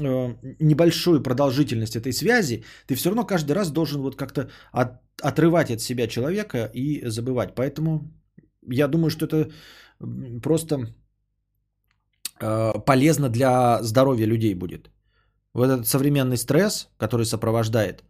[0.00, 5.70] э, небольшую продолжительность этой связи, ты все равно каждый раз должен вот как-то от- отрывать
[5.70, 7.54] от себя человека и забывать.
[7.54, 8.12] Поэтому
[8.70, 9.50] я думаю, что это
[10.42, 10.76] просто
[12.40, 14.90] э, полезно для здоровья людей будет.
[15.58, 18.04] Вот этот современный стресс, который сопровождает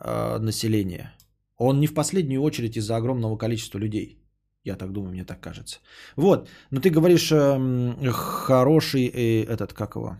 [0.00, 1.12] э, население,
[1.58, 4.18] он не в последнюю очередь из-за огромного количества людей.
[4.64, 5.80] Я так думаю, мне так кажется.
[6.16, 10.16] Вот, но ты говоришь, эм, хороший э, этот, как его,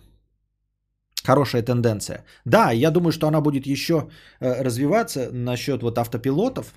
[1.25, 2.25] хорошая тенденция.
[2.45, 3.95] Да, я думаю, что она будет еще
[4.41, 6.75] э, развиваться насчет вот автопилотов,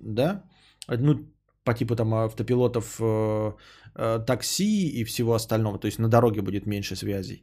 [0.00, 0.42] да,
[0.88, 1.18] ну,
[1.64, 3.52] по типу там автопилотов э,
[3.96, 5.78] э, такси и всего остального.
[5.78, 7.42] То есть на дороге будет меньше связей.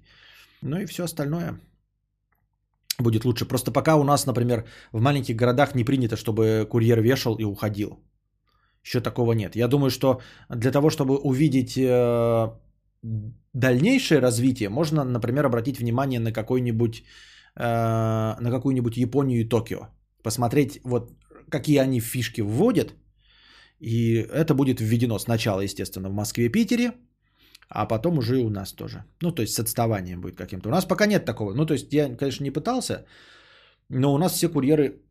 [0.61, 1.59] Ну и все остальное
[3.01, 3.45] будет лучше.
[3.45, 7.99] Просто пока у нас, например, в маленьких городах не принято, чтобы курьер вешал и уходил.
[8.85, 9.55] Еще такого нет.
[9.55, 12.49] Я думаю, что для того, чтобы увидеть э,
[13.53, 17.03] дальнейшее развитие, можно, например, обратить внимание на какой-нибудь
[17.55, 17.63] э,
[18.39, 19.87] на какую-нибудь Японию и Токио.
[20.23, 21.11] Посмотреть, вот
[21.49, 22.93] какие они фишки вводят.
[23.79, 26.91] И это будет введено сначала, естественно, в Москве, Питере,
[27.73, 29.03] а потом уже и у нас тоже.
[29.21, 30.69] Ну, то есть с отставанием будет каким-то.
[30.69, 31.53] У нас пока нет такого.
[31.53, 33.05] Ну, то есть я, конечно, не пытался,
[33.89, 35.01] но у нас все курьеры,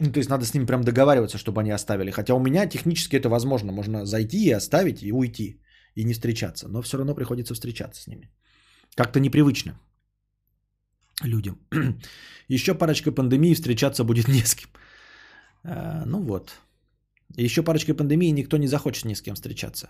[0.00, 2.10] ну, то есть надо с ними прям договариваться, чтобы они оставили.
[2.10, 3.72] Хотя у меня технически это возможно.
[3.72, 5.60] Можно зайти и оставить, и уйти,
[5.94, 6.68] и не встречаться.
[6.68, 8.30] Но все равно приходится встречаться с ними.
[8.94, 9.72] Как-то непривычно
[11.24, 11.58] людям.
[12.48, 14.70] Еще парочка пандемии встречаться будет не с кем.
[15.64, 16.60] А, Ну вот.
[17.34, 19.88] Еще парочкой пандемии никто не захочет ни с кем встречаться.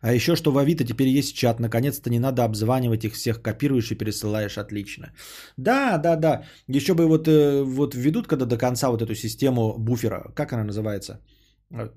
[0.00, 1.60] А еще что в Авито теперь есть чат.
[1.60, 4.58] Наконец-то не надо обзванивать их всех, копируешь и пересылаешь.
[4.58, 5.12] Отлично.
[5.56, 6.42] Да, да, да.
[6.68, 10.32] Еще бы вот, э, вот введут когда до конца вот эту систему буфера.
[10.34, 11.20] Как она называется?
[11.70, 11.88] Э,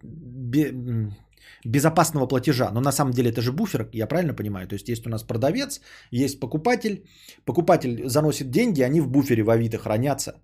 [1.65, 2.71] безопасного платежа.
[2.71, 4.67] Но на самом деле это же буфер, я правильно понимаю?
[4.67, 5.81] То есть есть у нас продавец,
[6.11, 7.05] есть покупатель.
[7.45, 10.35] Покупатель заносит деньги, они в буфере в Авито хранятся.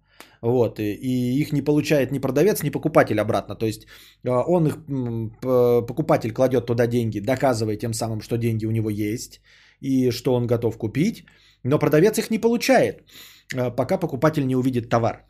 [0.42, 3.56] Вот, и, их не получает ни продавец, ни покупатель обратно.
[3.56, 3.86] То есть
[4.24, 4.78] э, он их,
[5.88, 9.42] покупатель кладет туда деньги, доказывая тем самым, что деньги у него есть
[9.82, 11.26] и что он готов купить,
[11.64, 13.04] но продавец их не получает,
[13.56, 15.26] э, пока покупатель не увидит товар.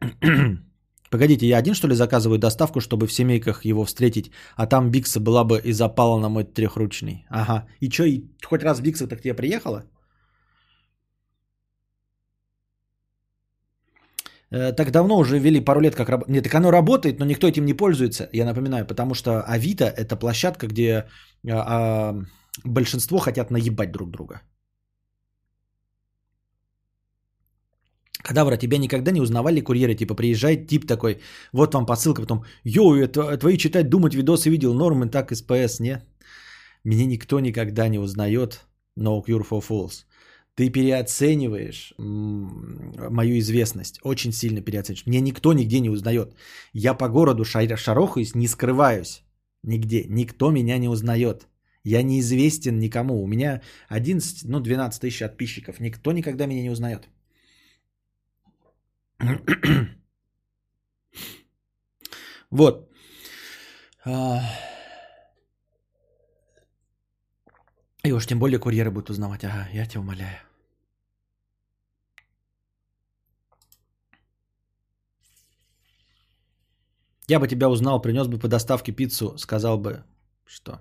[1.10, 5.20] Погодите, я один что ли заказываю доставку, чтобы в семейках его встретить, а там Бикса
[5.20, 7.24] была бы и запала на мой трехручный.
[7.30, 7.68] Ага.
[7.80, 9.84] И что, и хоть раз Бикса так тебе приехала?
[14.76, 16.34] Так давно уже ввели пару лет как работает.
[16.34, 20.16] Нет, так оно работает, но никто этим не пользуется, я напоминаю, потому что Авито это
[20.16, 21.06] площадка, где
[21.48, 22.14] а, а,
[22.64, 24.42] большинство хотят наебать друг друга.
[28.22, 29.94] Кадавра, тебя никогда не узнавали курьеры?
[29.94, 31.20] Типа приезжает тип такой,
[31.52, 36.04] вот вам посылка, потом, йоу, твои читать, думать, видосы видел, нормы, так СПС, нет?
[36.84, 38.60] Меня никто никогда не узнает,
[38.98, 40.04] no cure for fools.
[40.56, 45.06] Ты переоцениваешь мою известность, очень сильно переоцениваешь.
[45.06, 46.34] Меня никто нигде не узнает.
[46.72, 49.22] Я по городу ша- шарохаюсь, не скрываюсь
[49.64, 50.04] нигде.
[50.08, 51.48] Никто меня не узнает.
[51.84, 53.22] Я неизвестен никому.
[53.22, 55.80] У меня 11, ну 12 тысяч подписчиков.
[55.80, 57.08] Никто никогда меня не узнает.
[62.50, 62.88] Вот.
[64.04, 64.40] А.
[68.04, 69.44] И уж тем более курьеры будут узнавать.
[69.44, 70.38] Ага, я тебя умоляю.
[77.30, 80.04] Я бы тебя узнал, принес бы по доставке пиццу, сказал бы,
[80.46, 80.80] что?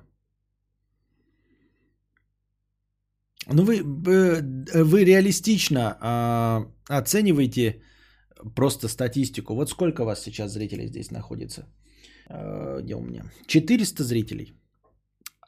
[3.48, 4.42] Ну вы, вы,
[4.84, 7.82] вы реалистично а, оцениваете
[8.56, 9.56] просто статистику.
[9.56, 11.66] Вот сколько вас сейчас зрителей здесь находится?
[12.30, 13.32] Где у меня?
[13.48, 14.54] 400 зрителей.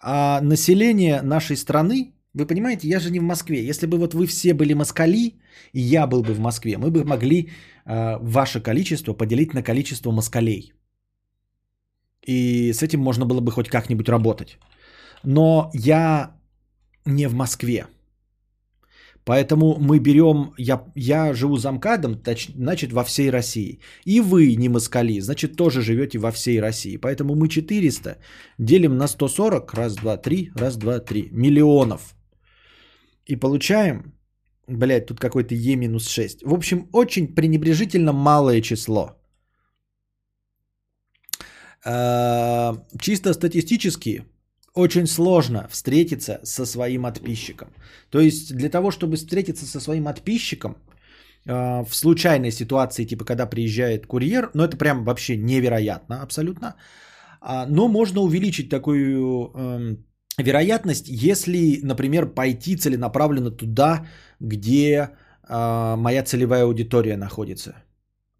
[0.08, 3.66] А население нашей страны, Вы понимаете, я же не в Москве.
[3.66, 5.36] Если бы вот вы все были москали,
[5.74, 7.50] и я был бы в Москве, мы бы могли
[7.86, 10.74] э, ваше количество поделить на количество москалей.
[12.28, 14.60] И с этим можно было бы хоть как-нибудь работать.
[15.24, 16.36] Но я
[17.06, 17.88] не в Москве.
[19.26, 22.22] Поэтому мы берем, я, я живу за МКАДом,
[22.56, 23.80] значит, во всей России.
[24.06, 26.98] И вы не москали, значит, тоже живете во всей России.
[26.98, 28.18] Поэтому мы 400
[28.60, 32.16] делим на 140, раз, два, три, раз, два, три, миллионов.
[33.26, 34.14] И получаем,
[34.68, 36.44] блядь, тут какой-то Е минус 6.
[36.44, 39.10] В общем, очень пренебрежительно малое число.
[41.84, 44.24] Э, чисто статистически
[44.76, 47.68] очень сложно встретиться со своим подписчиком.
[48.10, 50.76] То есть для того, чтобы встретиться со своим подписчиком,
[51.48, 56.76] э, в случайной ситуации, типа когда приезжает курьер, ну это прям вообще невероятно абсолютно,
[57.42, 60.06] а, но можно увеличить такую эм,
[60.38, 64.08] вероятность, если, например, пойти целенаправленно туда,
[64.40, 65.10] где
[65.48, 67.76] э, моя целевая аудитория находится.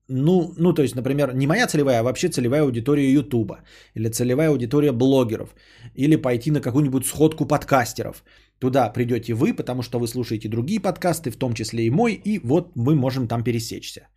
[0.08, 3.60] Ну, ну, то есть, например, не моя целевая, а вообще целевая аудитория Ютуба,
[3.96, 5.56] или целевая аудитория блогеров,
[5.96, 8.24] или пойти на какую-нибудь сходку подкастеров.
[8.60, 12.40] Туда придете вы, потому что вы слушаете другие подкасты, в том числе и мой, и
[12.44, 14.08] вот мы можем там пересечься.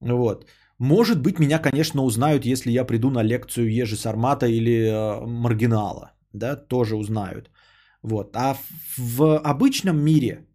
[0.00, 0.46] Вот.
[0.78, 6.10] Может быть, меня, конечно, узнают, если я приду на лекцию Ежи Сармата или э, Маргинала
[6.32, 7.50] да, тоже узнают.
[8.02, 8.36] Вот.
[8.36, 8.56] А
[8.96, 10.46] в обычном мире,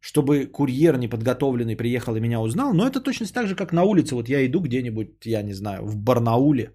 [0.00, 4.14] чтобы курьер неподготовленный приехал и меня узнал, но это точно так же, как на улице.
[4.14, 6.72] Вот я иду где-нибудь, я не знаю, в Барнауле,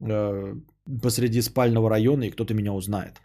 [0.00, 0.54] э,
[1.02, 3.20] посреди спального района, и кто-то меня узнает.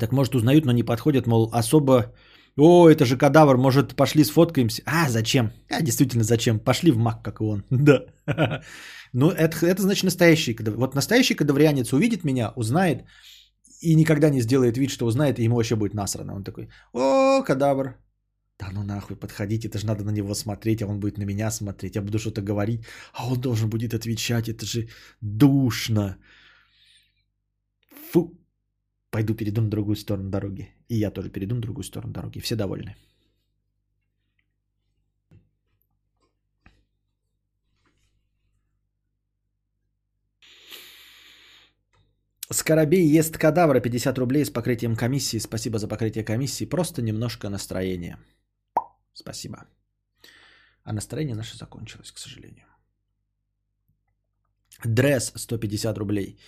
[0.00, 2.12] Так может узнают, но не подходят, мол, особо...
[2.56, 4.82] О, это же кадавр, может пошли сфоткаемся?
[4.86, 5.52] А, зачем?
[5.70, 6.60] А, действительно, зачем?
[6.60, 7.64] Пошли в маг, как и он.
[7.70, 8.04] Да.
[9.16, 10.76] Ну, это, это значит настоящий кадавр.
[10.76, 13.04] Вот настоящий кадаврианец увидит меня, узнает
[13.84, 16.34] и никогда не сделает вид, что узнает, и ему вообще будет насрано.
[16.34, 17.96] Он такой, о, кадавр.
[18.58, 21.50] Да ну нахуй, подходить, это же надо на него смотреть, а он будет на меня
[21.50, 24.88] смотреть, я буду что-то говорить, а он должен будет отвечать, это же
[25.20, 26.16] душно.
[28.12, 28.38] Фу,
[29.10, 30.68] пойду перейду на другую сторону дороги.
[30.88, 32.40] И я тоже перейду на другую сторону дороги.
[32.40, 32.94] Все довольны.
[42.54, 45.40] Скоробей ест кадавра 50 рублей с покрытием комиссии.
[45.40, 46.68] Спасибо за покрытие комиссии.
[46.68, 48.18] Просто немножко настроения.
[49.12, 49.56] Спасибо.
[50.84, 52.66] А настроение наше закончилось, к сожалению.
[54.84, 56.38] Дресс 150 рублей.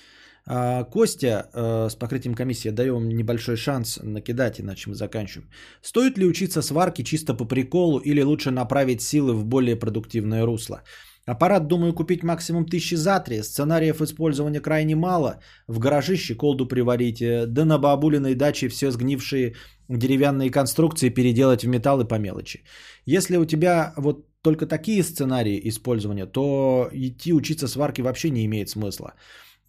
[0.47, 5.51] А, Костя э, с покрытием комиссии даем небольшой шанс накидать, иначе мы заканчиваем.
[5.83, 10.83] Стоит ли учиться сварке чисто по приколу или лучше направить силы в более продуктивное русло?
[11.27, 13.43] Аппарат, думаю, купить максимум тысячи за три.
[13.43, 15.41] Сценариев использования крайне мало.
[15.67, 17.21] В гаражище колду приварить.
[17.21, 19.55] Э, да на бабулиной даче все сгнившие
[19.89, 22.63] деревянные конструкции переделать в металл и по мелочи.
[23.07, 28.69] Если у тебя вот только такие сценарии использования, то идти учиться сварке вообще не имеет
[28.69, 29.15] смысла.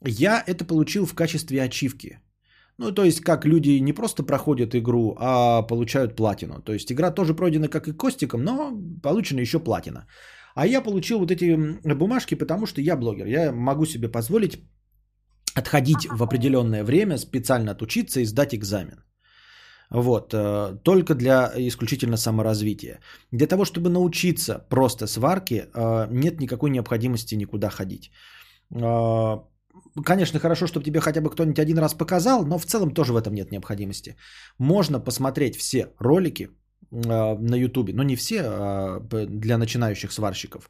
[0.06, 2.20] Я это получил в качестве ачивки.
[2.78, 6.62] Ну, то есть, как люди не просто проходят игру, а получают платину.
[6.62, 10.06] То есть, игра тоже пройдена как и костиком, но получена еще платина.
[10.58, 11.56] А я получил вот эти
[11.96, 13.28] бумажки, потому что я блогер.
[13.28, 14.60] Я могу себе позволить
[15.56, 19.04] отходить в определенное время, специально отучиться и сдать экзамен.
[19.92, 23.00] Вот, э, только для исключительно саморазвития.
[23.32, 28.12] Для того, чтобы научиться просто сварке, э, нет никакой необходимости никуда ходить.
[28.76, 29.38] Э,
[30.06, 33.22] конечно, хорошо, чтобы тебе хотя бы кто-нибудь один раз показал, но в целом тоже в
[33.22, 34.16] этом нет необходимости.
[34.60, 36.50] Можно посмотреть все ролики,
[36.92, 40.70] на Ютубе, но не все, а для начинающих сварщиков.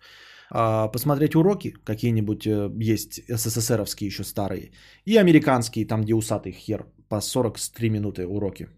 [0.49, 4.71] А, посмотреть уроки, какие-нибудь э, есть СССРовские еще старые,
[5.05, 8.69] и американские, там где усатый хер, по 43 минуты уроки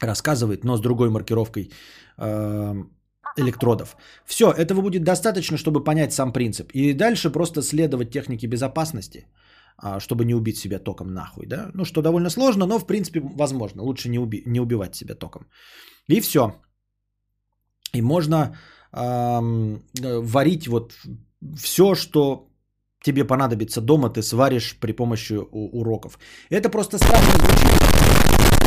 [0.00, 1.70] рассказывает, но с другой маркировкой
[3.36, 3.96] электродов.
[4.24, 6.70] Все, этого будет достаточно, чтобы понять сам принцип.
[6.72, 9.43] И дальше просто следовать технике безопасности– а,
[9.98, 11.70] чтобы не убить себя током нахуй, да?
[11.74, 13.82] Ну, что довольно сложно, но в принципе возможно.
[13.82, 15.46] Лучше не, уби- не убивать себя током.
[16.08, 16.54] И все.
[17.92, 18.56] И можно
[18.92, 20.92] эм, варить вот
[21.56, 22.48] все, что
[23.04, 26.18] тебе понадобится дома, ты сваришь при помощи уроков.
[26.50, 28.63] Это просто страшно звучит.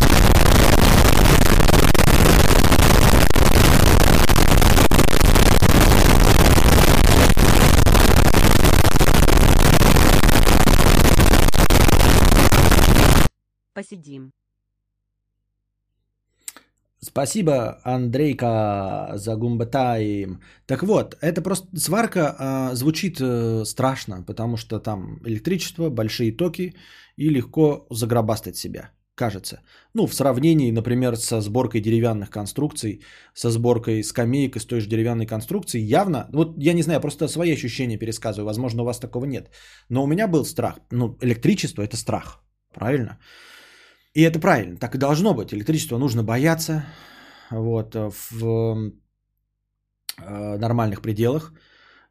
[13.78, 14.32] Посидим.
[17.00, 20.42] Спасибо, Андрейка, за гумбатайм.
[20.66, 26.74] Так вот, это просто сварка а, звучит э, страшно, потому что там электричество, большие токи
[27.18, 29.62] и легко загробастать себя, кажется.
[29.94, 33.04] Ну, в сравнении, например, со сборкой деревянных конструкций,
[33.36, 37.54] со сборкой скамеек из той же деревянной конструкции, явно, вот я не знаю, просто свои
[37.54, 39.52] ощущения пересказываю, возможно, у вас такого нет.
[39.90, 40.80] Но у меня был страх.
[40.90, 42.42] Ну, электричество– это страх,
[42.74, 43.20] правильно?
[44.18, 45.54] И это правильно, так и должно быть.
[45.54, 46.84] Электричество нужно бояться
[47.52, 48.92] вот, э, в
[50.18, 51.54] э, нормальных пределах,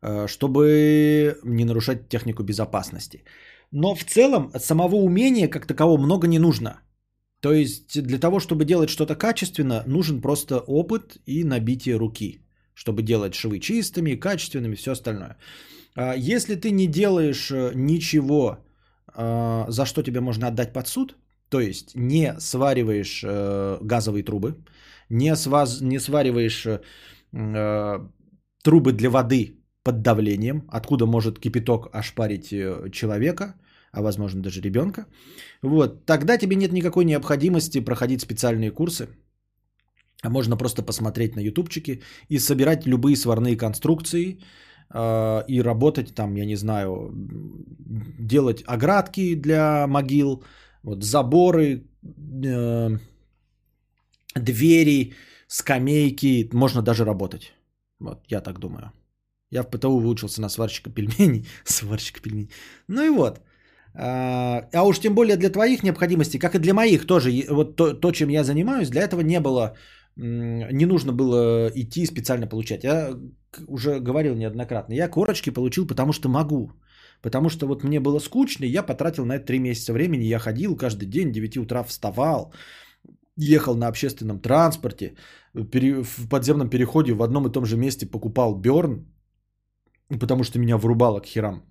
[0.02, 3.24] э, чтобы не нарушать технику безопасности.
[3.72, 6.80] Но в целом самого умения как такового много не нужно.
[7.40, 13.02] То есть для того, чтобы делать что-то качественно, нужен просто опыт и набитие руки, чтобы
[13.02, 15.38] делать швы чистыми, качественными все остальное.
[15.96, 18.58] А если ты не делаешь ничего,
[19.16, 21.16] за что тебе можно отдать под суд,
[21.48, 24.54] то есть не свариваешь э, газовые трубы,
[25.08, 27.98] не, сваз, не свариваешь э,
[28.62, 33.54] трубы для воды под давлением, откуда может кипяток ошпарить э, человека,
[33.92, 35.06] а возможно даже ребенка.
[35.62, 39.08] Вот, тогда тебе нет никакой необходимости проходить специальные курсы.
[40.22, 44.38] А можно просто посмотреть на ютубчики и собирать любые сварные конструкции
[44.90, 47.12] э, и работать там, я не знаю,
[48.18, 50.42] делать оградки для могил,
[50.86, 51.82] вот заборы,
[52.44, 52.98] э,
[54.36, 55.12] двери,
[55.48, 57.52] скамейки, можно даже работать.
[58.00, 58.92] Вот, я так думаю.
[59.50, 61.46] Я в ПТУ выучился на сварщика пельменей.
[61.64, 62.50] сварщика пельменей.
[62.88, 63.40] Ну и вот.
[63.94, 67.30] А, а уж тем более для твоих необходимостей, как и для моих тоже.
[67.50, 69.76] Вот то, то, чем я занимаюсь, для этого не было,
[70.16, 72.84] не нужно было идти специально получать.
[72.84, 73.16] Я
[73.66, 74.94] уже говорил неоднократно.
[74.94, 76.70] Я корочки получил, потому что могу.
[77.22, 80.24] Потому что вот мне было скучно, и я потратил на это 3 месяца времени.
[80.24, 82.52] Я ходил каждый день, 9 утра вставал,
[83.36, 85.14] ехал на общественном транспорте,
[85.54, 89.06] в подземном переходе в одном и том же месте покупал Берн,
[90.20, 91.62] потому что меня врубало к херам.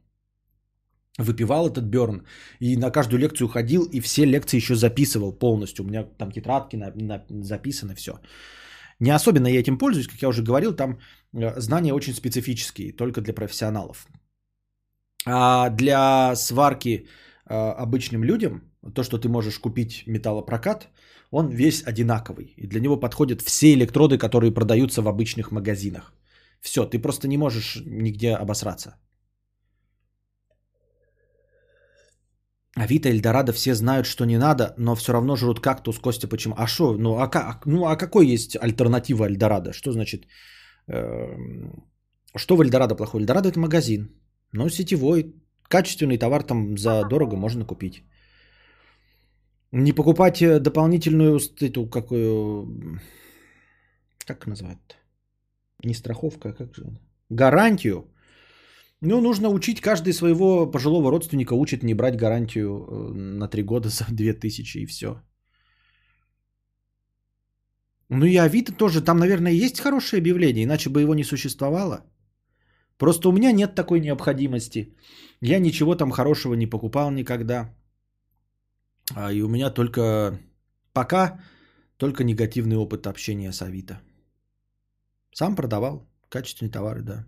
[1.18, 2.26] Выпивал этот Берн
[2.60, 5.86] и на каждую лекцию ходил и все лекции еще записывал полностью.
[5.86, 8.20] У меня там тетрадки на, на, записаны, все.
[9.00, 11.00] Не особенно я этим пользуюсь, как я уже говорил, там
[11.34, 14.08] э, знания очень специфические, только для профессионалов.
[15.26, 17.08] А для сварки
[17.46, 18.62] а, обычным людям,
[18.94, 20.88] то, что ты можешь купить металлопрокат,
[21.32, 22.54] он весь одинаковый.
[22.58, 26.14] И для него подходят все электроды, которые продаются в обычных магазинах.
[26.62, 28.96] Все, ты просто не можешь нигде обосраться.
[32.78, 36.56] Авито, Эльдорадо все знают, что не надо, но все равно жрут кактус, Костя, почему?
[36.58, 36.98] А что?
[36.98, 39.72] Ну, а, как, ну, а какой есть альтернатива Эльдорадо?
[39.72, 40.28] Что значит?
[40.88, 41.36] Э,
[42.36, 43.22] что в Эльдорадо плохое?
[43.22, 44.10] Эльдорадо это магазин.
[44.56, 45.34] Но сетевой,
[45.68, 48.04] качественный товар там за дорого можно купить.
[49.72, 53.02] Не покупать э, дополнительную эту какую,
[54.26, 54.98] как называют,
[55.84, 56.86] не страховка, а как же,
[57.30, 58.06] гарантию.
[59.02, 63.90] Ну, нужно учить, каждый своего пожилого родственника учит не брать гарантию э, на 3 года
[63.90, 65.22] за 2000 и все.
[68.10, 72.06] Ну и Авито тоже, там, наверное, есть хорошее объявление, иначе бы его не существовало.
[72.98, 74.96] Просто у меня нет такой необходимости.
[75.42, 77.76] Я ничего там хорошего не покупал никогда.
[79.16, 80.40] А, и у меня только
[80.94, 81.40] пока
[81.98, 84.02] только негативный опыт общения с Авито.
[85.34, 87.26] Сам продавал качественные товары, да.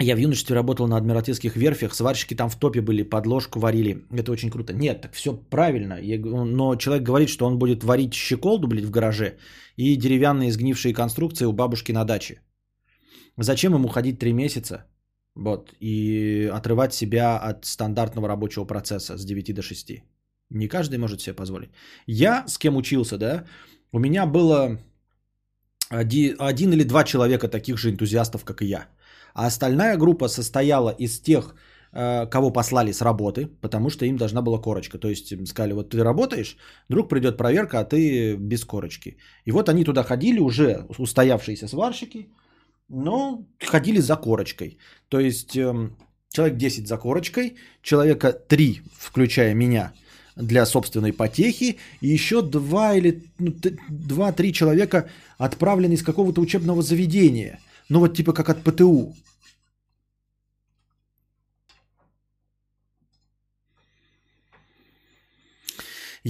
[0.00, 4.06] Я в юношестве работал на адмиралтейских верфях, сварщики там в топе были, подложку варили.
[4.12, 4.72] Это очень круто.
[4.72, 5.98] Нет, так все правильно.
[6.44, 9.38] Но человек говорит, что он будет варить щеколду, блядь, в гараже
[9.76, 12.40] и деревянные сгнившие конструкции у бабушки на даче.
[13.36, 14.86] Зачем ему ходить три месяца
[15.34, 20.02] вот, и отрывать себя от стандартного рабочего процесса с 9 до 6?
[20.50, 21.70] Не каждый может себе позволить.
[22.06, 23.44] Я с кем учился, да,
[23.92, 24.78] у меня было
[25.90, 28.86] один, один или два человека таких же энтузиастов, как и я–
[29.38, 31.54] а остальная группа состояла из тех,
[31.92, 34.98] э, кого послали с работы, потому что им должна была корочка.
[34.98, 36.56] То есть им сказали, вот ты работаешь,
[36.88, 39.16] вдруг придет проверка, а ты без корочки.
[39.46, 42.28] И вот они туда ходили, уже устоявшиеся сварщики,
[42.88, 44.78] но ходили за корочкой.
[45.08, 45.96] То есть эм,
[46.32, 49.92] человек 10 за корочкой, человека 3, включая меня,
[50.34, 55.08] для собственной потехи, и еще 2 или ну, 2-3 человека
[55.38, 57.60] отправлены из какого-то учебного заведения.
[57.88, 59.14] Ну вот типа как от ПТУ.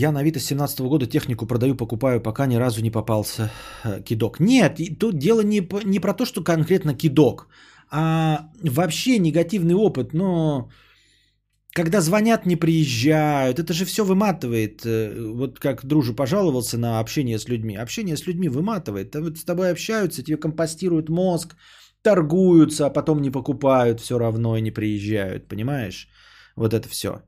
[0.00, 3.50] Я на Авито 17 года технику продаю, покупаю, пока ни разу не попался
[3.84, 4.38] э, кидок.
[4.40, 7.48] Нет, тут дело не, не про то, что конкретно кидок,
[7.90, 10.14] а вообще негативный опыт.
[10.14, 10.70] Но
[11.74, 14.84] Когда звонят, не приезжают, это же все выматывает.
[14.84, 17.76] Э, Вот как дружу пожаловался на общение с людьми.
[17.76, 19.10] Общение с людьми выматывает.
[19.10, 21.56] Там вот с тобой общаются, тебе компостируют мозг,
[22.02, 25.48] торгуются, а потом не покупают все равно и не приезжают.
[25.48, 26.08] Понимаешь?
[26.56, 27.22] Вот это все.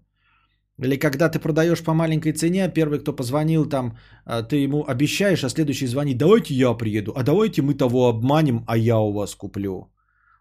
[0.83, 5.45] Или когда ты продаешь по маленькой цене, первый, кто позвонил там, а, ты ему обещаешь,
[5.45, 9.35] а следующий звонит, давайте я приеду, а давайте мы того обманем, а я у вас
[9.35, 9.93] куплю.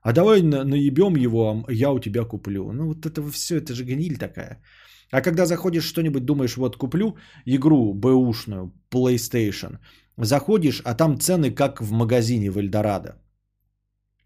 [0.02, 2.72] А давай на- наебем его, а я у тебя куплю.
[2.72, 4.62] Ну вот это все, это же гниль такая.
[5.12, 9.80] А когда заходишь что-нибудь, думаешь, вот куплю игру бэушную, PlayStation,
[10.18, 13.16] заходишь, а там цены как в магазине в Эльдорадо.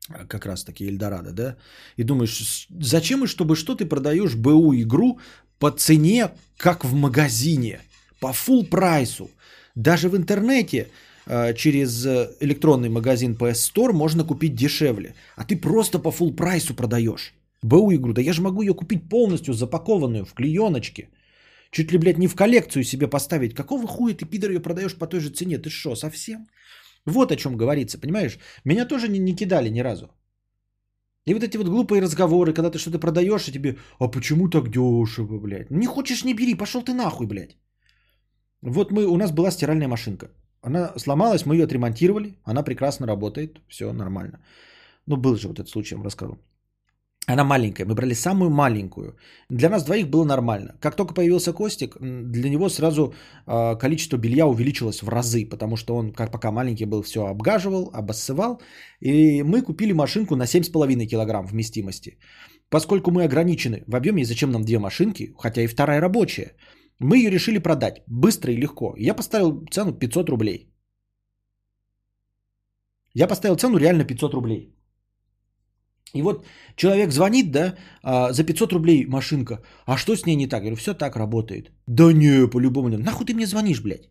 [0.10, 1.56] А, Как раз таки Эльдорадо, да?
[1.98, 5.19] И думаешь, зачем и чтобы что ты продаешь БУ игру
[5.64, 7.80] по цене, как в магазине,
[8.19, 9.30] по full прайсу.
[9.76, 10.88] Даже в интернете
[11.26, 15.15] э, через э, электронный магазин PS Store можно купить дешевле.
[15.38, 17.34] А ты просто по full прайсу продаешь.
[17.61, 21.07] БУ игру, да я же могу ее купить полностью запакованную в клееночке.
[21.72, 23.56] Чуть ли, блядь, не в коллекцию себе поставить.
[23.56, 25.57] Какого хуя ты, пидор, ее продаешь по той же цене?
[25.57, 26.48] Ты что, совсем?
[27.06, 28.38] Вот о чем говорится, понимаешь?
[28.65, 30.10] Меня тоже не, не кидали ни разу.
[31.26, 34.70] И вот эти вот глупые разговоры, когда ты что-то продаешь, и тебе, а почему так
[34.70, 35.72] дешево, блядь?
[35.72, 37.56] Не хочешь, не бери, пошел ты нахуй, блядь.
[38.62, 40.28] Вот мы, у нас была стиральная машинка.
[40.62, 44.40] Она сломалась, мы ее отремонтировали, она прекрасно работает, все нормально.
[45.08, 46.38] Ну, был же вот этот случай, я вам расскажу.
[47.26, 49.16] Она маленькая, мы брали самую маленькую.
[49.50, 50.76] Для нас двоих было нормально.
[50.82, 53.14] Как только появился Костик, для него сразу
[53.45, 57.90] а, количество белья увеличилось в разы, потому что он, как пока маленький был, все обгаживал,
[57.94, 58.62] обоссывал.
[59.00, 62.18] И мы купили машинку на 7,5 килограмм вместимости.
[62.70, 66.56] Поскольку мы ограничены в объеме, и зачем нам две машинки, хотя и вторая рабочая,
[67.00, 68.95] мы ее решили продать быстро и легко.
[68.98, 70.74] Я поставил цену 500 рублей.
[73.14, 74.76] Я поставил цену реально 500 рублей.
[76.14, 76.45] И вот
[76.76, 79.60] человек звонит, да, а, за 500 рублей машинка.
[79.85, 80.60] А что с ней не так?
[80.60, 81.72] Я говорю, все так работает.
[81.88, 82.99] Да не, по-любому нет.
[82.99, 84.10] Нахуй ты мне звонишь, блядь?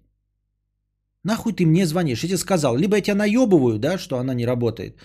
[1.25, 2.25] Нахуй ты мне звонишь?
[2.25, 4.97] Я тебе сказал, либо я тебя наебываю, да, что она не работает,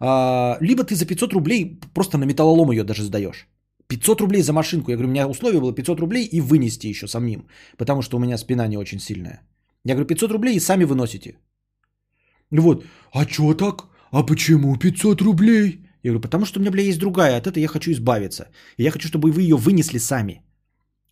[0.00, 3.46] а, либо ты за 500 рублей просто на металлолом ее даже сдаешь.
[3.86, 4.90] 500 рублей за машинку.
[4.90, 7.46] Я говорю, у меня условие было 500 рублей и вынести еще самим,
[7.76, 9.40] потому что у меня спина не очень сильная.
[9.84, 11.38] Я говорю, 500 рублей и сами выносите.
[12.50, 13.86] Вот, а чё так?
[14.10, 15.89] А почему 500 рублей?
[16.02, 18.44] Я говорю, потому что у меня, бля, есть другая, от этой я хочу избавиться.
[18.78, 20.42] И я хочу, чтобы вы ее вынесли сами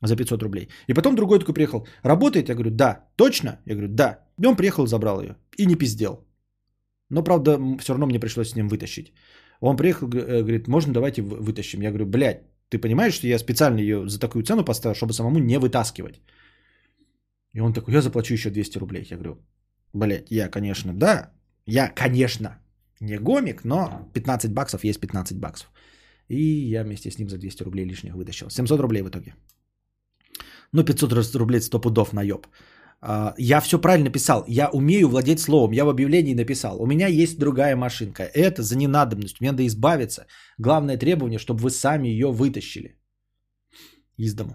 [0.03, 0.69] за 500 рублей.
[0.89, 2.49] И потом другой такой приехал, работает?
[2.49, 3.05] Я говорю, да.
[3.17, 3.61] Точно?
[3.67, 4.19] Я говорю, да.
[4.43, 5.37] И он приехал и забрал ее.
[5.59, 6.25] И не пиздел.
[7.11, 9.13] Но, правда, все равно мне пришлось с ним вытащить.
[9.61, 11.83] Он приехал, э, говорит, можно давайте вы- вытащим.
[11.83, 15.39] Я говорю, блядь, ты понимаешь, что я специально ее за такую цену поставил, чтобы самому
[15.39, 16.21] не вытаскивать.
[17.55, 19.07] И он такой, я заплачу еще 200 рублей.
[19.11, 19.39] Я говорю,
[19.93, 21.33] блядь, я, конечно, да.
[21.67, 22.59] Я, конечно,
[23.01, 25.71] не гомик, но 15 баксов есть 15 баксов.
[26.29, 28.51] И я вместе с ним за 200 рублей лишних вытащил.
[28.51, 29.35] 700 рублей в итоге.
[30.73, 32.47] Ну, 500 раз- рублей 100 пудов наеб.
[33.01, 34.45] А, Я все правильно писал.
[34.49, 35.73] Я умею владеть словом.
[35.73, 36.83] Я в объявлении написал.
[36.83, 38.23] У меня есть другая машинка.
[38.35, 39.41] Это за ненадобность.
[39.41, 40.27] Мне надо избавиться.
[40.59, 42.99] Главное требование, чтобы вы сами ее вытащили
[44.19, 44.55] из дому.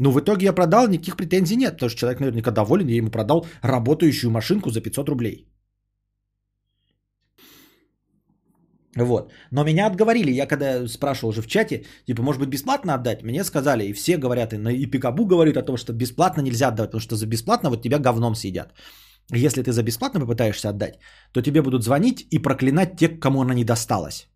[0.00, 3.10] Ну, в итоге я продал, никаких претензий нет, потому что человек наверняка доволен, я ему
[3.10, 5.48] продал работающую машинку за 500 рублей.
[8.96, 9.32] Вот.
[9.50, 10.30] Но меня отговорили.
[10.30, 13.22] Я когда спрашивал уже в чате, типа, может быть, бесплатно отдать?
[13.22, 16.90] Мне сказали, и все говорят, и, и Пикабу говорит о том, что бесплатно нельзя отдавать,
[16.90, 18.72] потому что за бесплатно вот тебя говном съедят.
[19.32, 20.98] Если ты за бесплатно попытаешься отдать,
[21.32, 24.28] то тебе будут звонить и проклинать тех, кому она не досталась.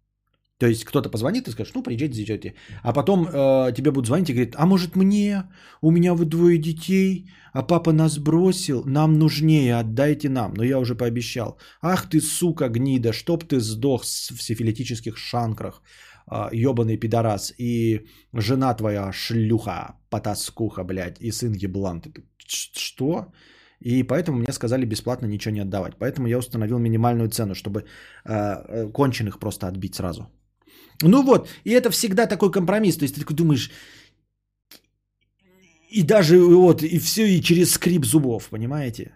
[0.59, 2.55] То есть кто-то позвонит и скажет, ну, приезжайте, заезжайте.
[2.83, 5.45] А потом э, тебе будут звонить и говорить, а может мне?
[5.81, 10.55] У меня вы двое детей, а папа нас бросил, нам нужнее, отдайте нам.
[10.55, 11.59] Но я уже пообещал.
[11.81, 15.81] Ах ты, сука, гнида, чтоб ты сдох в сифилитических шанкрах,
[16.27, 17.55] а, ебаный пидорас.
[17.59, 22.01] И жена твоя шлюха, потаскуха, блядь, и сын еблан.
[22.01, 23.33] Ты так, «Ч- Что?
[23.81, 25.95] И поэтому мне сказали бесплатно ничего не отдавать.
[25.99, 27.85] Поэтому я установил минимальную цену, чтобы
[28.25, 30.27] э, э, конченых просто отбить сразу.
[31.03, 32.97] Ну вот, и это всегда такой компромисс.
[32.97, 33.71] То есть ты такой думаешь,
[35.91, 39.13] и даже вот, и все, и через скрип зубов, понимаете?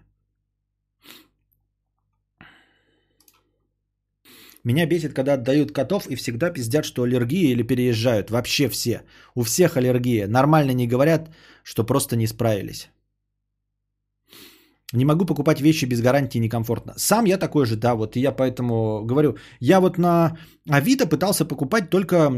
[4.64, 8.30] Меня бесит, когда отдают котов и всегда пиздят, что аллергия или переезжают.
[8.30, 9.02] Вообще все.
[9.34, 10.28] У всех аллергия.
[10.28, 11.30] Нормально не говорят,
[11.64, 12.88] что просто не справились.
[14.92, 16.94] Не могу покупать вещи без гарантии некомфортно.
[16.96, 19.36] Сам я такой же, да, вот и я поэтому говорю.
[19.60, 20.36] Я вот на
[20.68, 22.30] Авито пытался покупать только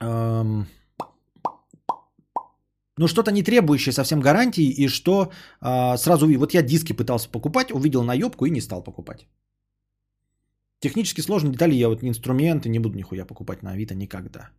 [0.00, 0.66] эм,
[2.96, 7.72] ну что-то не требующее совсем гарантии и что а, сразу вот я диски пытался покупать,
[7.72, 9.26] увидел наебку и не стал покупать.
[10.80, 14.50] Технически сложные детали я вот инструменты, не буду нихуя покупать на Авито никогда.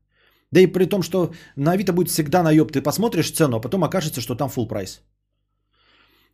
[0.52, 2.72] Да и при том, что на Авито будет всегда наеб.
[2.72, 5.02] Ты посмотришь цену, а потом окажется, что там full прайс.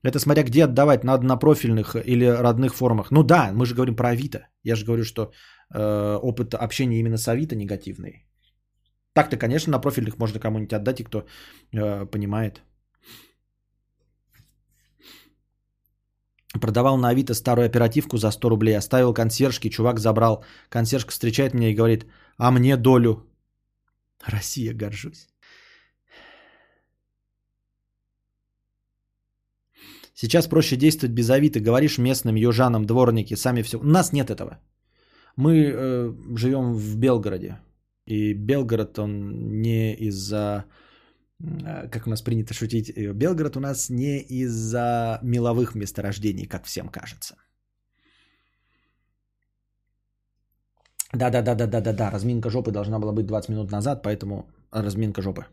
[0.03, 3.11] Это смотря где отдавать, надо на профильных или родных форумах.
[3.11, 4.47] Ну да, мы же говорим про Авито.
[4.63, 5.31] Я же говорю, что
[5.73, 8.25] э, опыт общения именно с Авито негативный.
[9.13, 11.25] Так-то, конечно, на профильных можно кому-нибудь отдать, и кто
[11.73, 12.61] э, понимает.
[16.61, 20.43] Продавал на Авито старую оперативку за 100 рублей, оставил консьержке, чувак забрал.
[20.69, 22.05] Консьержка встречает меня и говорит,
[22.37, 23.25] а мне долю.
[24.25, 25.27] Россия, горжусь.
[30.19, 31.60] Сейчас проще действовать без Авито.
[31.60, 33.77] Говоришь местным южанам, дворники, сами все.
[33.77, 34.57] У нас нет этого.
[35.35, 37.60] Мы э, живем в Белгороде.
[38.07, 40.65] И Белгород, он не из-за,
[41.39, 46.65] э, как у нас принято шутить, э, Белгород у нас не из-за меловых месторождений, как
[46.65, 47.35] всем кажется.
[51.14, 55.45] Да-да-да-да-да-да-да, разминка жопы должна была быть 20 минут назад, поэтому разминка жопы.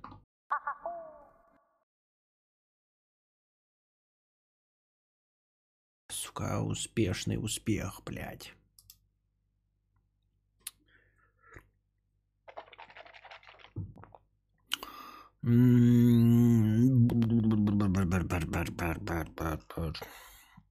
[6.35, 8.55] Сука, успешный успех, блядь.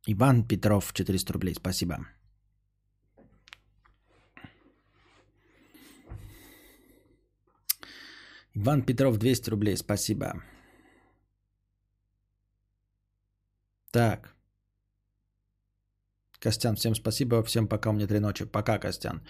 [0.05, 1.97] Иван Петров, 400 рублей, спасибо.
[8.55, 10.43] Иван Петров, 200 рублей, спасибо.
[13.91, 14.33] Так.
[16.43, 18.45] Костян, всем спасибо, всем пока, меня три ночи.
[18.45, 19.21] Пока, Костян.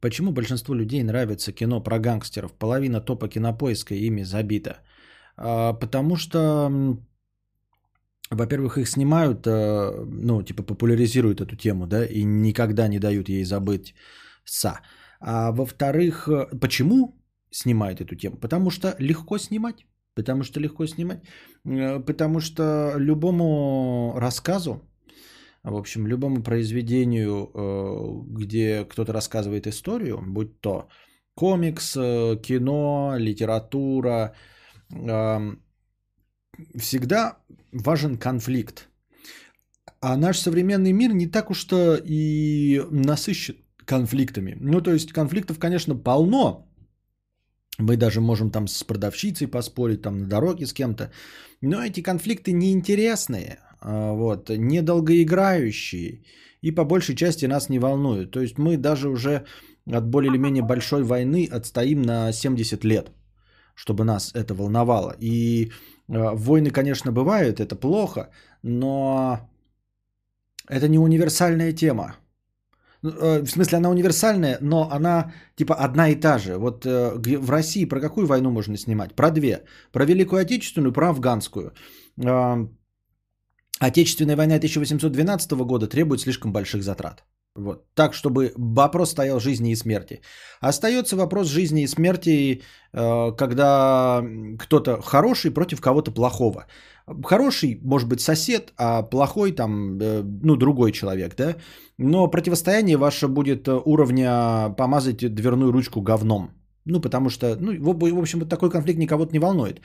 [0.00, 2.52] Почему большинству людей нравится кино про гангстеров?
[2.52, 4.76] Половина топа кинопоиска ими забита.
[5.36, 6.70] А, потому что,
[8.30, 13.44] во-первых, их снимают, а, ну, типа популяризируют эту тему, да, и никогда не дают ей
[13.44, 13.94] забыть
[14.44, 14.80] са.
[15.20, 16.28] А во-вторых,
[16.60, 17.16] почему
[17.50, 18.36] снимают эту тему?
[18.36, 19.86] Потому что легко снимать.
[20.14, 21.22] Потому что легко снимать.
[21.64, 24.82] Э, потому что любому рассказу,
[25.70, 30.88] в общем, любому произведению, э, где кто-то рассказывает историю, будь то
[31.34, 34.34] комикс, э, кино, литература,
[36.78, 37.38] всегда
[37.72, 38.88] важен конфликт.
[40.00, 44.56] А наш современный мир не так уж то и насыщен конфликтами.
[44.60, 46.68] Ну, то есть конфликтов, конечно, полно.
[47.78, 51.10] Мы даже можем там с продавщицей поспорить, там на дороге с кем-то.
[51.60, 53.58] Но эти конфликты неинтересные.
[53.84, 56.22] А, вот, недолгоиграющие
[56.62, 58.30] и по большей части нас не волнуют.
[58.30, 59.44] То есть мы даже уже
[59.92, 63.10] от более или менее большой войны отстоим на 70 лет,
[63.74, 65.14] чтобы нас это волновало.
[65.20, 65.70] И
[66.08, 68.30] а, войны, конечно, бывают, это плохо,
[68.62, 69.38] но
[70.68, 72.16] это не универсальная тема.
[73.02, 76.56] Ну, э, в смысле, она универсальная, но она типа одна и та же.
[76.56, 79.14] Вот э, в России про какую войну можно снимать?
[79.14, 79.64] Про две.
[79.92, 81.72] Про Великую Отечественную, про Афганскую.
[83.86, 87.24] Отечественная война 1812 года требует слишком больших затрат.
[87.56, 87.84] Вот.
[87.94, 90.20] Так, чтобы вопрос стоял жизни и смерти.
[90.60, 92.62] Остается вопрос жизни и смерти,
[92.92, 94.24] э, когда
[94.58, 96.66] кто-то хороший против кого-то плохого.
[97.24, 101.56] Хороший, может быть, сосед, а плохой там, э, ну, другой человек, да.
[101.98, 106.50] Но противостояние ваше будет уровня помазать дверную ручку говном.
[106.86, 109.80] Ну, потому что, ну, в общем, вот такой конфликт никого не волнует.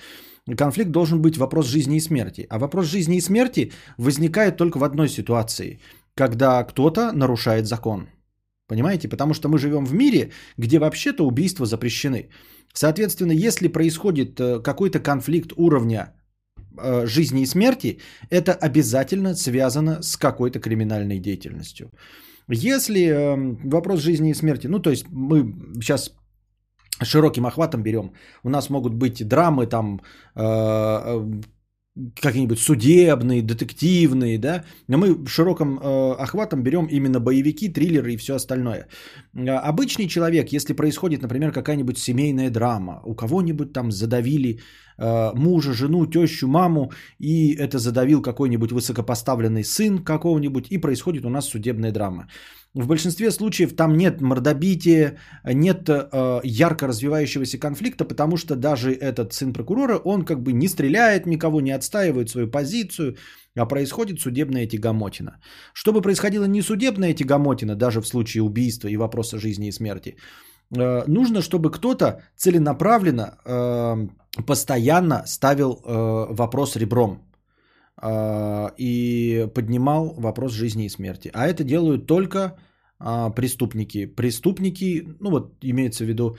[0.58, 2.46] Конфликт должен быть вопрос жизни и смерти.
[2.50, 5.80] А вопрос жизни и смерти возникает только в одной ситуации,
[6.16, 8.08] когда кто-то нарушает закон.
[8.68, 9.08] Понимаете?
[9.08, 12.30] Потому что мы живем в мире, где вообще-то убийства запрещены.
[12.74, 16.14] Соответственно, если происходит э, какой-то конфликт уровня
[16.78, 18.00] э, жизни и смерти,
[18.30, 21.92] это обязательно связано с какой-то криминальной деятельностью.
[22.48, 26.14] Если э, вопрос жизни и смерти, ну то есть мы сейчас
[27.04, 28.12] широким охватом берем.
[28.44, 30.02] У нас могут быть драмы там
[30.36, 31.42] э, э,
[32.22, 38.36] какие-нибудь судебные, детективные, да, но мы широким э, охватом берем именно боевики, триллеры и все
[38.36, 38.88] остальное.
[39.34, 44.60] Э, обычный человек, если происходит, например, какая-нибудь семейная драма, у кого-нибудь там задавили
[45.36, 51.48] мужа, жену, тещу, маму, и это задавил какой-нибудь высокопоставленный сын какого-нибудь, и происходит у нас
[51.48, 52.28] судебная драма.
[52.76, 59.34] В большинстве случаев там нет мордобития, нет э, ярко развивающегося конфликта, потому что даже этот
[59.34, 63.16] сын прокурора, он как бы не стреляет никого, не отстаивает свою позицию,
[63.58, 65.40] а происходит судебная тягомотина.
[65.74, 70.18] Чтобы происходила не судебная тягомотина, даже в случае убийства и вопроса жизни и смерти,
[70.78, 74.08] э, нужно, чтобы кто-то целенаправленно, э,
[74.46, 77.29] постоянно ставил э, вопрос ребром
[78.02, 81.30] и поднимал вопрос жизни и смерти.
[81.34, 82.56] А это делают только
[83.00, 84.06] а, преступники.
[84.06, 86.38] Преступники, ну вот имеется в виду,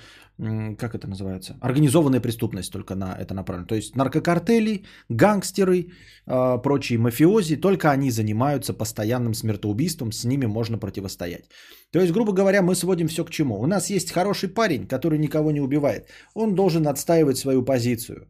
[0.78, 3.66] как это называется, организованная преступность только на это направлено.
[3.66, 5.92] То есть наркокартели, гангстеры,
[6.26, 11.44] а, прочие мафиози, только они занимаются постоянным смертоубийством, с ними можно противостоять.
[11.92, 13.60] То есть, грубо говоря, мы сводим все к чему.
[13.60, 16.08] У нас есть хороший парень, который никого не убивает.
[16.34, 18.28] Он должен отстаивать свою позицию.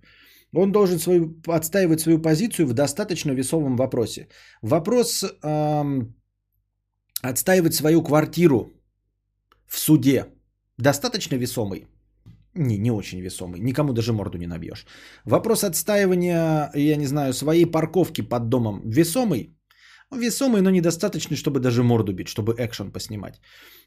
[0.54, 4.28] Он должен свою, отстаивать свою позицию в достаточно весомом вопросе.
[4.62, 6.14] Вопрос эм,
[7.22, 8.70] отстаивать свою квартиру
[9.66, 10.26] в суде
[10.78, 11.86] достаточно весомый?
[12.54, 13.60] Не, не очень весомый.
[13.60, 14.86] Никому даже морду не набьешь.
[15.24, 19.56] Вопрос отстаивания, я не знаю, своей парковки под домом весомый?
[20.12, 23.40] Весомый, но недостаточный, чтобы даже морду бить, чтобы экшен поснимать.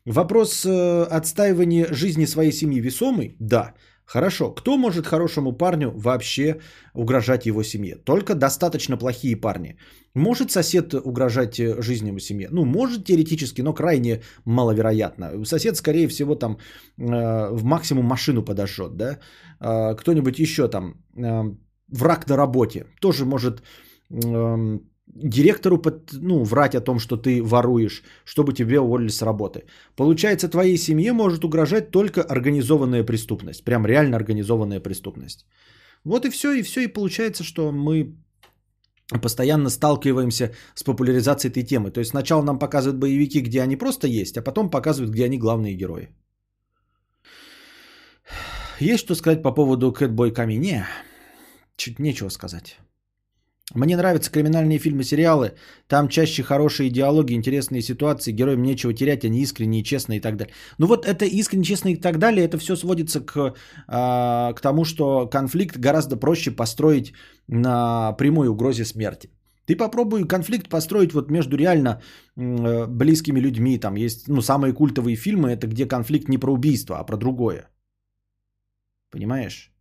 [0.06, 3.36] Вопрос э, отстаивания жизни своей семьи весомый?
[3.40, 3.74] Да.
[4.06, 4.52] Хорошо.
[4.52, 6.60] Кто может хорошему парню вообще
[6.94, 7.96] угрожать его семье?
[7.96, 9.78] Только достаточно плохие парни.
[10.16, 12.48] Может сосед угрожать э, жизни его семье?
[12.52, 15.46] Ну, может теоретически, но крайне маловероятно.
[15.46, 16.58] Сосед, скорее всего, там
[16.98, 19.20] э, в максимум машину подожжет, да?
[19.60, 21.56] Э, кто-нибудь еще там, э,
[21.88, 23.64] враг на работе, тоже может...
[24.12, 29.64] Э, директору под, ну, врать о том, что ты воруешь, чтобы тебе уволили с работы.
[29.96, 33.64] Получается, твоей семье может угрожать только организованная преступность.
[33.64, 35.46] Прям реально организованная преступность.
[36.04, 38.16] Вот и все, и все, и получается, что мы
[39.22, 41.92] постоянно сталкиваемся с популяризацией этой темы.
[41.92, 45.38] То есть сначала нам показывают боевики, где они просто есть, а потом показывают, где они
[45.38, 46.10] главные герои.
[48.80, 50.56] Есть что сказать по поводу Кэтбой Ками?
[50.56, 50.86] Не,
[51.76, 52.80] чуть нечего сказать.
[53.74, 55.54] Мне нравятся криминальные фильмы, сериалы.
[55.88, 60.54] Там чаще хорошие диалоги, интересные ситуации, героям нечего терять, они искренние, честные и так далее.
[60.78, 63.54] Ну вот это искренне, честно и так далее, это все сводится к,
[63.88, 67.14] а, к тому, что конфликт гораздо проще построить
[67.48, 69.30] на прямой угрозе смерти.
[69.66, 72.02] Ты попробуй конфликт построить вот между реально
[72.36, 73.80] э, близкими людьми.
[73.80, 77.70] Там есть ну, самые культовые фильмы, это где конфликт не про убийство, а про другое.
[79.10, 79.73] Понимаешь?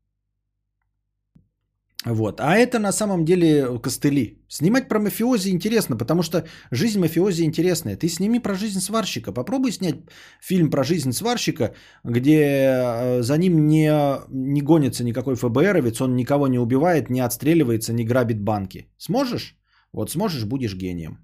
[2.05, 2.41] Вот.
[2.41, 4.39] А это на самом деле костыли.
[4.49, 7.97] Снимать про мафиози интересно, потому что жизнь мафиози интересная.
[7.97, 9.33] Ты сними про жизнь сварщика.
[9.33, 9.97] Попробуй снять
[10.41, 11.75] фильм про жизнь сварщика,
[12.05, 13.91] где э, за ним не,
[14.31, 18.89] не гонится никакой ФБРовец, он никого не убивает, не отстреливается, не грабит банки.
[18.99, 19.57] Сможешь?
[19.93, 21.19] Вот сможешь, будешь гением.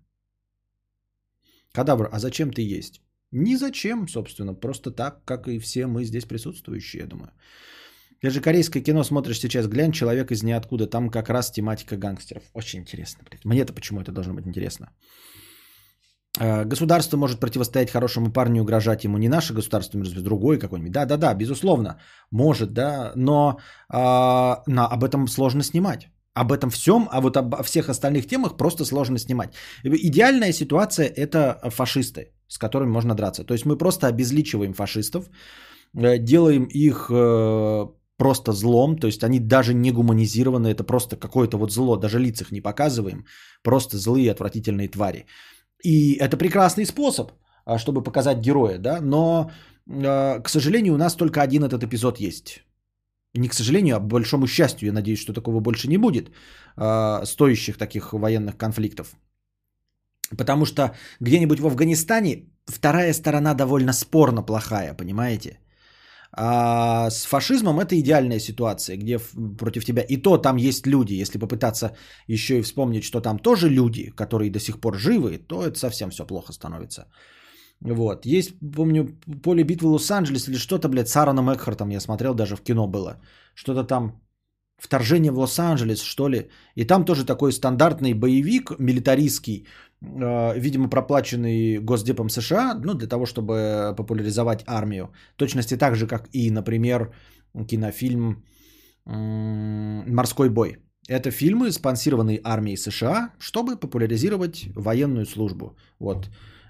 [1.72, 3.00] Кадавр, а зачем ты есть?
[3.32, 7.32] Ни зачем, собственно, просто так, как и все мы здесь присутствующие, я думаю.
[8.20, 12.42] Ты же корейское кино смотришь сейчас, глянь, человек из ниоткуда, там как раз тематика гангстеров.
[12.52, 13.44] Очень интересно, блядь.
[13.44, 14.90] Мне-то почему это должно быть интересно?
[16.40, 19.18] А, государство может противостоять хорошему парню, угрожать ему.
[19.18, 20.92] Не наше государство, а другой какой-нибудь.
[20.92, 22.00] Да-да-да, безусловно,
[22.32, 23.58] может, да, но
[23.88, 26.08] а, на, об этом сложно снимать.
[26.34, 29.54] Об этом всем, а вот об всех остальных темах просто сложно снимать.
[29.84, 33.44] Идеальная ситуация– это фашисты, с которыми можно драться.
[33.44, 35.28] То есть мы просто обезличиваем фашистов,
[35.96, 37.86] э, делаем их э,
[38.18, 42.40] просто злом, то есть они даже не гуманизированы, это просто какое-то вот зло, даже лиц
[42.42, 43.24] их не показываем,
[43.62, 45.26] просто злые отвратительные твари.
[45.84, 47.32] И это прекрасный способ,
[47.64, 49.50] а, чтобы показать героя, да, но,
[49.88, 52.64] а, к сожалению, у нас только один этот эпизод есть.
[53.34, 56.30] Не к сожалению, а к большому счастью, я надеюсь, что такого больше не будет,
[56.76, 59.16] а, стоящих таких военных конфликтов.
[60.36, 65.58] Потому что где-нибудь в Афганистане вторая сторона довольно спорно плохая, понимаете?
[66.32, 69.18] А с фашизмом это идеальная ситуация, где
[69.58, 71.14] против тебя и то там есть люди.
[71.14, 71.96] Если попытаться
[72.26, 76.10] еще и вспомнить, что там тоже люди, которые до сих пор живы, то это совсем
[76.10, 77.06] все плохо становится.
[77.80, 78.26] Вот.
[78.26, 82.62] Есть, помню, поле битвы Лос-Анджелес или что-то, блядь, с Аароном Экхартом я смотрел, даже в
[82.62, 83.20] кино было.
[83.54, 84.20] Что-то там
[84.78, 86.50] Вторжение в Лос-Анджелес, что ли.
[86.76, 89.66] И там тоже такой стандартный боевик, милитаристский,
[90.00, 95.12] видимо, проплаченный Госдепом США, ну, для того, чтобы популяризовать армию.
[95.36, 97.12] Точности так же, как и, например,
[97.66, 98.44] кинофильм
[99.04, 100.78] «Морской бой».
[101.08, 105.76] Это фильмы, спонсированные армией США, чтобы популяризировать военную службу.
[105.98, 106.28] Вот.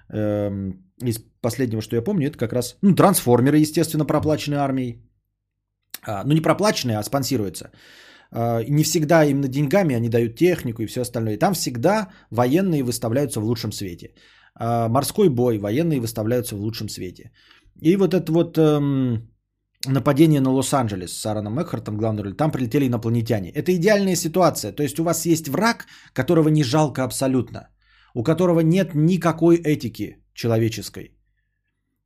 [0.09, 5.01] Эм, из последнего, что я помню, это как раз ну, трансформеры, естественно, проплачены армией.
[6.07, 7.71] А, ну не проплаченные, а спонсируются.
[8.31, 11.33] А, не всегда именно деньгами они дают технику и все остальное.
[11.33, 14.13] И там всегда военные выставляются в лучшем свете.
[14.55, 17.31] А, морской бой, военные выставляются в лучшем свете.
[17.81, 19.29] И вот это вот эм,
[19.87, 23.51] нападение на Лос-Анджелес с Аароном Экхартом, главной роли, там прилетели инопланетяне.
[23.51, 24.71] Это идеальная ситуация.
[24.71, 27.69] То есть у вас есть враг, которого не жалко абсолютно.
[28.13, 31.18] У которого нет никакой этики человеческой.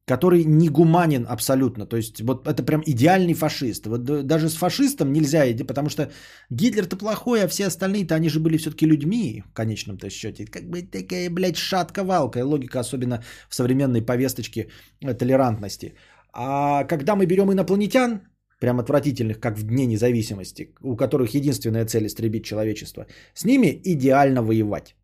[0.06, 1.86] Который не гуманен абсолютно.
[1.86, 3.88] То есть вот это прям идеальный фашист.
[3.88, 6.12] Вот даже с фашистом нельзя, потому что
[6.50, 10.46] Гитлер-то плохой, а все остальные-то они же были все-таки людьми в конечном-то счете.
[10.46, 12.44] Как бы такая, блядь, шатка-валка.
[12.46, 14.68] Логика особенно в современной повесточке
[15.02, 15.94] э, толерантности.
[16.34, 18.22] А когда мы берем инопланетян,
[18.60, 24.42] прям отвратительных, как в Дне независимости, у которых единственная цель истребить человечество, с ними идеально
[24.42, 24.96] воевать.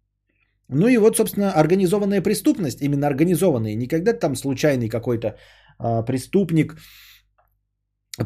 [0.70, 5.36] Ну и вот, собственно, организованная преступность, именно организованная, не когда там случайный какой-то
[5.80, 6.76] а, преступник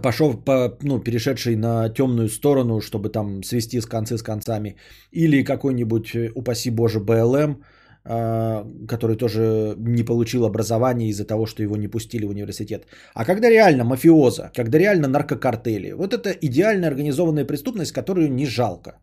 [0.02, 4.76] пошел, по, ну, перешедший на темную сторону, чтобы там свести с концы с концами,
[5.12, 7.64] или какой-нибудь, э, упаси боже, БЛМ,
[8.06, 12.86] а, который тоже не получил образование из-за того, что его не пустили в университет.
[13.14, 19.00] А когда реально мафиоза, когда реально наркокартели, вот это идеальная организованная преступность, которую не жалко.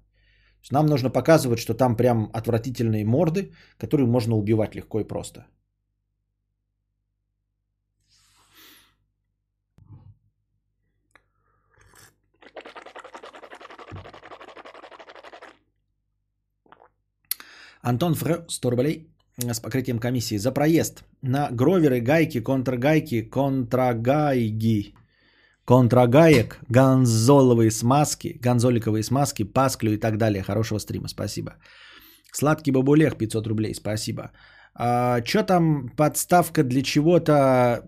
[0.60, 5.46] Есть Нам нужно показывать, что там прям отвратительные морды, которые можно убивать легко и просто.
[17.82, 24.94] Антон Фр, 100 рублей с покрытием комиссии за проезд на гроверы, гайки, контргайки, контрагайги,
[25.70, 30.42] контрагаек, гонзоловые смазки, гонзоликовые смазки, пасклю и так далее.
[30.42, 31.50] Хорошего стрима, спасибо.
[32.32, 34.22] Сладкий бабулех, 500 рублей, спасибо.
[34.74, 37.84] А, что там подставка для чего-то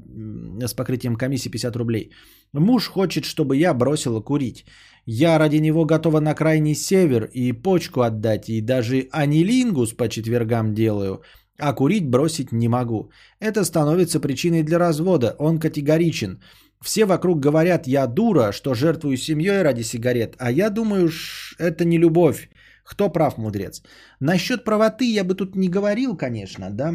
[0.64, 2.10] с покрытием комиссии 50 рублей?
[2.52, 4.64] Муж хочет, чтобы я бросила курить.
[5.04, 10.72] Я ради него готова на крайний север и почку отдать, и даже анилингус по четвергам
[10.72, 11.22] делаю,
[11.58, 13.10] а курить бросить не могу.
[13.40, 15.34] Это становится причиной для развода.
[15.38, 16.38] Он категоричен.
[16.82, 21.10] Все вокруг говорят, я дура, что жертвую семьей ради сигарет, а я думаю,
[21.58, 22.48] это не любовь.
[22.84, 23.82] Кто прав, мудрец?
[24.20, 26.94] Насчет правоты я бы тут не говорил, конечно, да.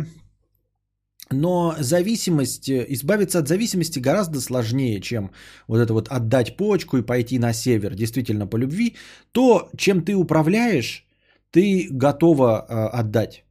[1.31, 5.31] Но зависимость, э, избавиться от зависимости гораздо сложнее, чем
[5.68, 8.95] вот это вот отдать почку и пойти на север, действительно по любви.
[9.31, 11.05] То, чем ты управляешь,
[11.51, 13.43] ты готова э, отдать.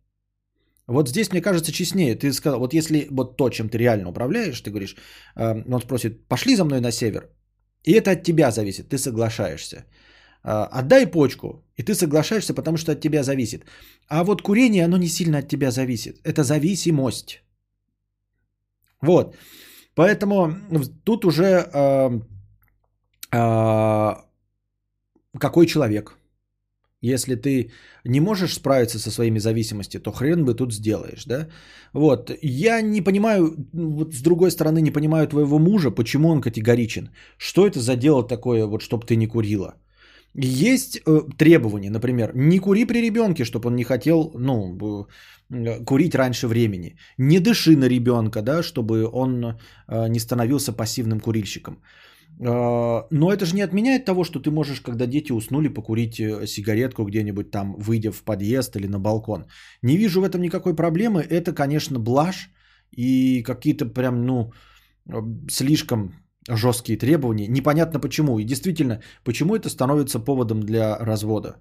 [0.89, 2.15] Вот здесь, мне кажется, честнее.
[2.15, 4.97] Ты сказал, вот если вот то, чем ты реально управляешь, ты говоришь,
[5.37, 7.29] э, он спросит, пошли за мной на север.
[7.85, 9.85] И это от тебя зависит, ты соглашаешься.
[10.45, 13.65] Э, Отдай почку, и ты соглашаешься, потому что от тебя зависит.
[14.09, 16.21] А вот курение, оно не сильно от тебя зависит.
[16.25, 17.43] Это зависимость.
[19.03, 19.37] Вот.
[19.95, 20.55] Поэтому
[21.05, 22.21] тут уже э,
[23.33, 24.15] э,
[25.39, 26.17] какой человек.
[27.03, 27.71] Если ты
[28.05, 31.49] не можешь справиться со своими зависимостями, то хрен бы тут сделаешь, да?
[31.93, 32.31] Вот.
[32.43, 37.11] Я не понимаю, вот с другой стороны, не понимаю твоего мужа, почему он категоричен.
[37.39, 39.75] Что это за дело такое, вот, чтобы ты не курила?
[40.39, 45.07] Есть э, требования, например, не кури при ребенке, чтобы он не хотел, ну,
[45.51, 46.97] э, курить раньше времени.
[47.19, 51.79] Не дыши на ребенка, да, чтобы он э, не становился пассивным курильщиком.
[52.41, 56.47] Э, но это же не отменяет того, что ты можешь, когда дети уснули, покурить э,
[56.47, 59.47] сигаретку где-нибудь там, выйдя в подъезд или на балкон.
[59.83, 61.23] Не вижу в этом никакой проблемы.
[61.23, 62.51] Это, конечно, блажь
[62.91, 64.53] и какие-то прям, ну,
[65.09, 65.17] э,
[65.51, 66.13] слишком
[66.49, 67.49] жесткие требования.
[67.49, 68.39] Непонятно почему.
[68.39, 71.57] И действительно, почему это становится поводом для развода?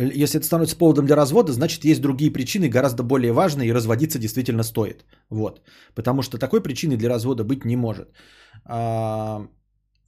[0.00, 4.18] Если это становится поводом для развода, значит есть другие причины, гораздо более важные, и разводиться
[4.18, 5.04] действительно стоит.
[5.30, 5.60] Вот.
[5.94, 8.08] Потому что такой причины для развода быть не может.
[8.64, 9.46] А,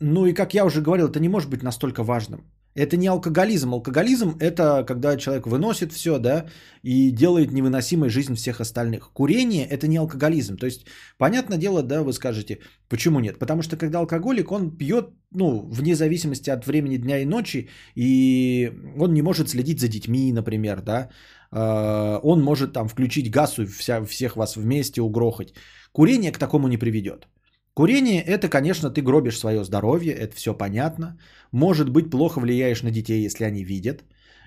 [0.01, 2.41] ну и как я уже говорил, это не может быть настолько важным.
[2.75, 3.75] Это не алкоголизм.
[3.75, 6.47] Алкоголизм– это когда человек выносит все, да,
[6.83, 9.11] и делает невыносимой жизнь всех остальных.
[9.13, 10.57] Курение– это не алкоголизм.
[10.57, 10.87] То есть,
[11.19, 12.59] понятное дело, да, вы скажете,
[12.89, 13.39] почему нет?
[13.39, 18.73] Потому что когда алкоголик, он пьет, ну, вне зависимости от времени дня и ночи, и
[18.99, 21.09] он не может следить за детьми, например, да,
[21.53, 25.55] Э, он может там включить газ и вся, всех вас вместе угрохать.
[25.93, 27.29] Курение к такому не приведет.
[27.75, 31.19] Курение– это, конечно, ты гробишь свое здоровье, это все понятно.
[31.53, 34.05] Может быть, плохо влияешь на детей, если они видят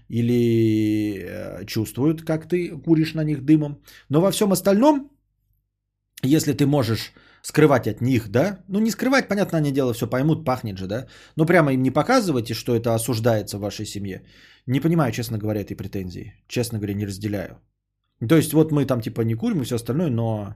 [0.09, 3.81] или э, чувствуют, как ты куришь на них дымом.
[4.09, 5.09] Но во всем остальном,
[6.23, 10.45] если ты можешь скрывать от них, да, ну не скрывать, понятно, они дело все поймут,
[10.45, 14.21] пахнет же, да, но прямо им не показывайте, что это осуждается в вашей семье.
[14.67, 16.33] Не понимаю, честно говоря, этой претензии.
[16.47, 17.59] Честно говоря, не разделяю.
[18.29, 20.55] То есть вот мы там типа не курим и все остальное, но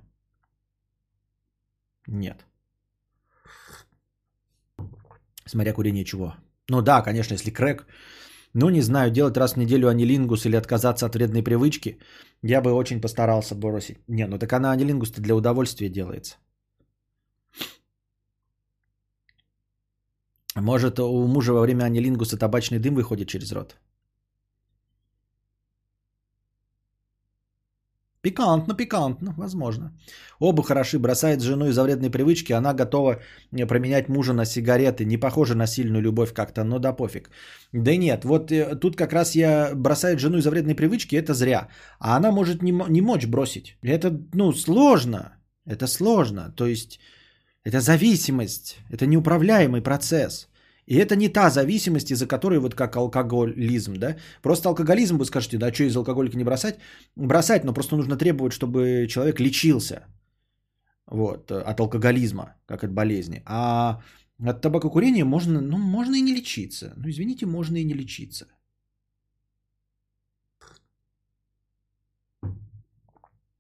[2.08, 2.46] нет.
[5.50, 6.36] Смотря курение чего.
[6.70, 7.88] Ну да, конечно, если крэк.
[8.54, 11.98] Ну не знаю, делать раз в неделю анилингус или отказаться от вредной привычки,
[12.44, 13.98] я бы очень постарался бросить.
[14.08, 16.36] Не, ну так она анилингус-то для удовольствия делается.
[20.56, 23.76] Может, у мужа во время анилингуса табачный дым выходит через рот?
[28.22, 29.92] Пикантно, пикантно, возможно.
[30.40, 33.20] Оба хороши, бросает жену из-за вредной привычки, она готова
[33.54, 35.06] э, променять мужа на сигареты.
[35.06, 37.30] Не похоже на сильную любовь как-то, но да пофиг.
[37.72, 41.70] Да нет, вот э, тут как раз я бросает жену из-за вредной привычки, это зря.
[42.00, 43.78] А она может не, не мочь бросить.
[43.82, 45.38] Это, ну, сложно.
[45.66, 46.54] Это сложно.
[46.58, 47.00] То есть,
[47.64, 48.80] это зависимость.
[48.92, 50.50] Это неуправляемый процесс.
[50.90, 54.16] И это не та зависимость, из-за которой вот как алкоголизм, да?
[54.42, 56.80] Просто алкоголизм, вы скажете, да, что из алкоголика не бросать?
[57.16, 60.08] Бросать, но просто нужно требовать, чтобы человек лечился
[61.06, 63.44] вот, от алкоголизма, как от болезни.
[63.46, 64.02] А
[64.44, 66.94] от табакокурения можно, ну, можно и не лечиться.
[66.98, 68.48] Ну, извините, можно и не лечиться.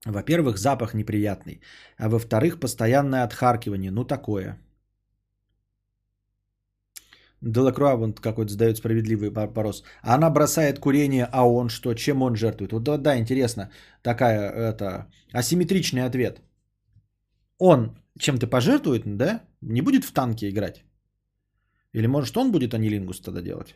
[0.05, 1.61] Во-первых, запах неприятный.
[1.99, 3.91] А во-вторых, постоянное отхаркивание.
[3.91, 4.57] Ну, такое.
[7.41, 9.83] Делакруа вон какой-то задает справедливый вопрос.
[10.01, 11.93] Она бросает курение, а он что?
[11.93, 12.73] Чем он жертвует?
[12.73, 13.71] Вот да, да, интересно.
[14.01, 16.41] Такая, это, асимметричный ответ.
[17.57, 19.41] Он чем-то пожертвует, да?
[19.61, 20.83] Не будет в танке играть?
[21.93, 23.75] Или может он будет анилингус тогда делать?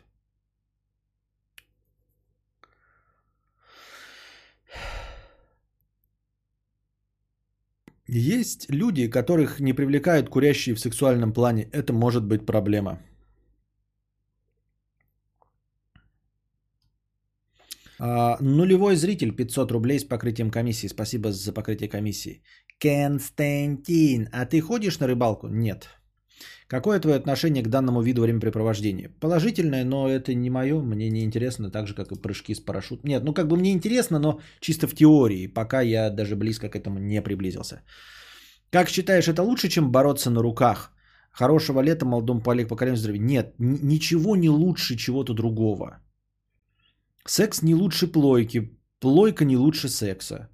[8.06, 11.68] Есть люди, которых не привлекают курящие в сексуальном плане.
[11.72, 12.98] Это может быть проблема.
[18.06, 20.88] А, нулевой зритель 500 рублей с покрытием комиссии.
[20.88, 22.42] Спасибо за покрытие комиссии.
[22.78, 25.48] Константин, а ты ходишь на рыбалку?
[25.48, 25.88] Нет.
[26.68, 29.08] Какое твое отношение к данному виду времяпрепровождения?
[29.20, 33.08] Положительное, но это не мое, мне не интересно, так же, как и прыжки с парашютом.
[33.08, 36.76] Нет, ну как бы мне интересно, но чисто в теории, пока я даже близко к
[36.76, 37.82] этому не приблизился.
[38.70, 40.92] Как считаешь, это лучше, чем бороться на руках?
[41.30, 43.22] Хорошего лета, молодому полек покорению здоровья.
[43.22, 46.03] Нет, ничего не лучше чего-то другого.
[47.26, 50.48] Секс не лучше плойки, плойка не лучше секса.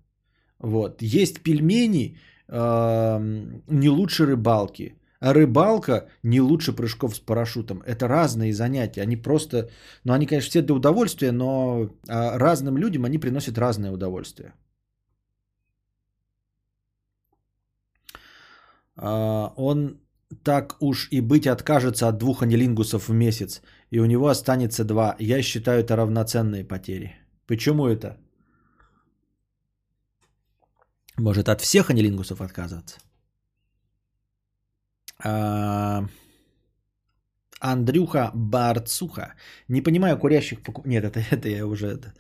[0.59, 1.03] Вот.
[1.03, 2.19] Есть пельмени
[2.51, 4.97] не лучше рыбалки.
[5.21, 7.83] А рыбалка не лучше прыжков с парашютом.
[7.87, 9.03] Это разные занятия.
[9.03, 9.69] Они просто,
[10.05, 14.55] ну они, конечно, все для удовольствия, но а, разным людям они приносят разное удовольствие.
[18.97, 20.01] А, он
[20.43, 25.16] так уж и быть откажется от двух анилингусов в месяц, и у него останется два.
[25.19, 27.16] Я считаю это равноценные потери.
[27.47, 28.16] Почему это?
[31.19, 32.98] Может от всех анилингусов отказываться?
[35.23, 36.05] А,
[37.61, 39.35] Андрюха Барцуха.
[39.69, 40.86] Не понимаю курящих покуп...
[40.86, 41.86] Нет, это, это я уже...
[41.89, 42.15] Это...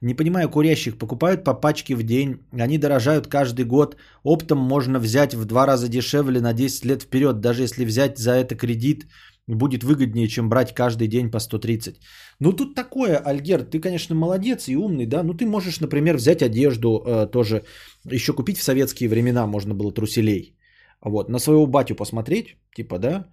[0.00, 0.98] Не понимаю курящих.
[0.98, 2.38] Покупают по пачке в день.
[2.52, 3.96] Они дорожают каждый год.
[4.22, 7.40] Оптом можно взять в два раза дешевле на 10 лет вперед.
[7.40, 9.06] Даже если взять за это кредит,
[9.46, 12.00] будет выгоднее, чем брать каждый день по 130.
[12.40, 15.22] Ну тут такое, Альгер, ты, конечно, молодец и умный, да.
[15.22, 17.64] Ну ты можешь, например, взять одежду э, тоже.
[18.10, 20.56] Еще купить в советские времена можно было труселей.
[21.02, 23.26] Вот, на своего батю посмотреть, типа, да,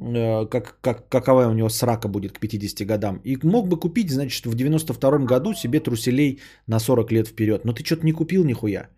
[0.00, 3.20] как, как, какова у него срака будет к 50 годам.
[3.24, 7.64] И мог бы купить, значит, в 92 году себе труселей на 40 лет вперед.
[7.64, 8.88] Но ты что-то не купил нихуя.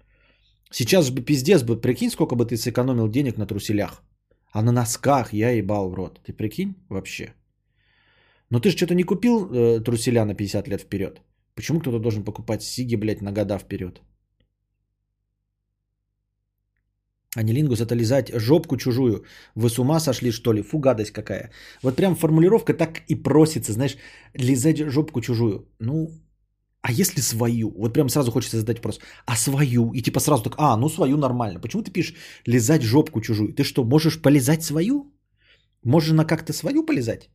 [0.71, 4.03] Сейчас бы пиздец бы, прикинь, сколько бы ты сэкономил денег на труселях.
[4.53, 6.21] А на носках я ебал в рот.
[6.25, 7.35] Ты прикинь вообще?
[8.51, 11.21] Но ты же что-то не купил э, труселя на 50 лет вперед.
[11.55, 14.01] Почему кто-то должен покупать сиги, блядь, на года вперед?
[17.37, 19.25] Анилингус это лизать жопку чужую.
[19.55, 20.63] Вы с ума сошли, что ли?
[20.63, 21.51] Фу, гадость какая.
[21.83, 23.97] Вот прям формулировка так и просится, знаешь,
[24.35, 25.67] лизать жопку чужую.
[25.81, 26.11] Ну,
[26.83, 27.71] а если свою?
[27.71, 29.01] Вот прям сразу хочется задать вопрос.
[29.27, 29.93] А свою?
[29.95, 31.61] И типа сразу так, а, ну свою нормально.
[31.61, 33.55] Почему ты пишешь лизать жопку чужую?
[33.55, 35.13] Ты что, можешь полизать свою?
[35.85, 37.31] Можно как-то свою полизать?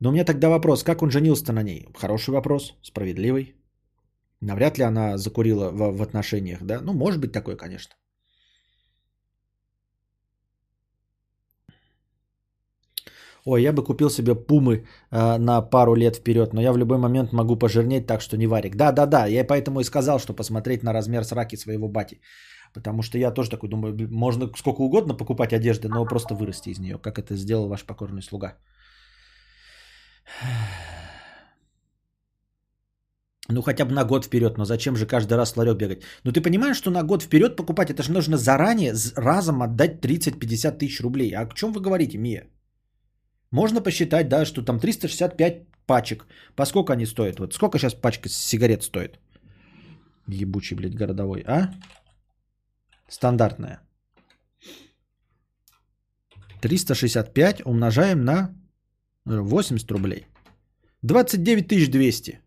[0.00, 1.86] Но у меня тогда вопрос, как он женился на ней?
[1.94, 3.59] Хороший вопрос, справедливый.
[4.40, 6.80] Навряд ли она закурила в, в отношениях, да?
[6.80, 7.94] Ну, может быть такое, конечно.
[13.44, 16.98] Ой, я бы купил себе пумы э, на пару лет вперед, но я в любой
[16.98, 18.76] момент могу пожирнеть, так что не варик.
[18.76, 22.20] Да, да, да, я поэтому и сказал, что посмотреть на размер сраки своего бати.
[22.74, 26.78] Потому что я тоже такой думаю, можно сколько угодно покупать одежды, но просто вырасти из
[26.78, 28.56] нее, как это сделал ваш покорный слуга.
[33.50, 36.02] Ну, хотя бы на год вперед, но зачем же каждый раз в ларек бегать?
[36.24, 40.78] Ну, ты понимаешь, что на год вперед покупать, это же нужно заранее, разом отдать 30-50
[40.78, 41.32] тысяч рублей.
[41.34, 42.46] А о чем вы говорите, Мия?
[43.52, 46.26] Можно посчитать, да, что там 365 пачек.
[46.56, 47.38] По сколько они стоят?
[47.38, 49.18] Вот сколько сейчас пачка сигарет стоит?
[50.28, 51.74] Ебучий, блядь, городовой, а?
[53.08, 53.80] Стандартная.
[56.60, 58.54] 365 умножаем на
[59.24, 60.26] 80 рублей.
[61.02, 62.40] 29 200.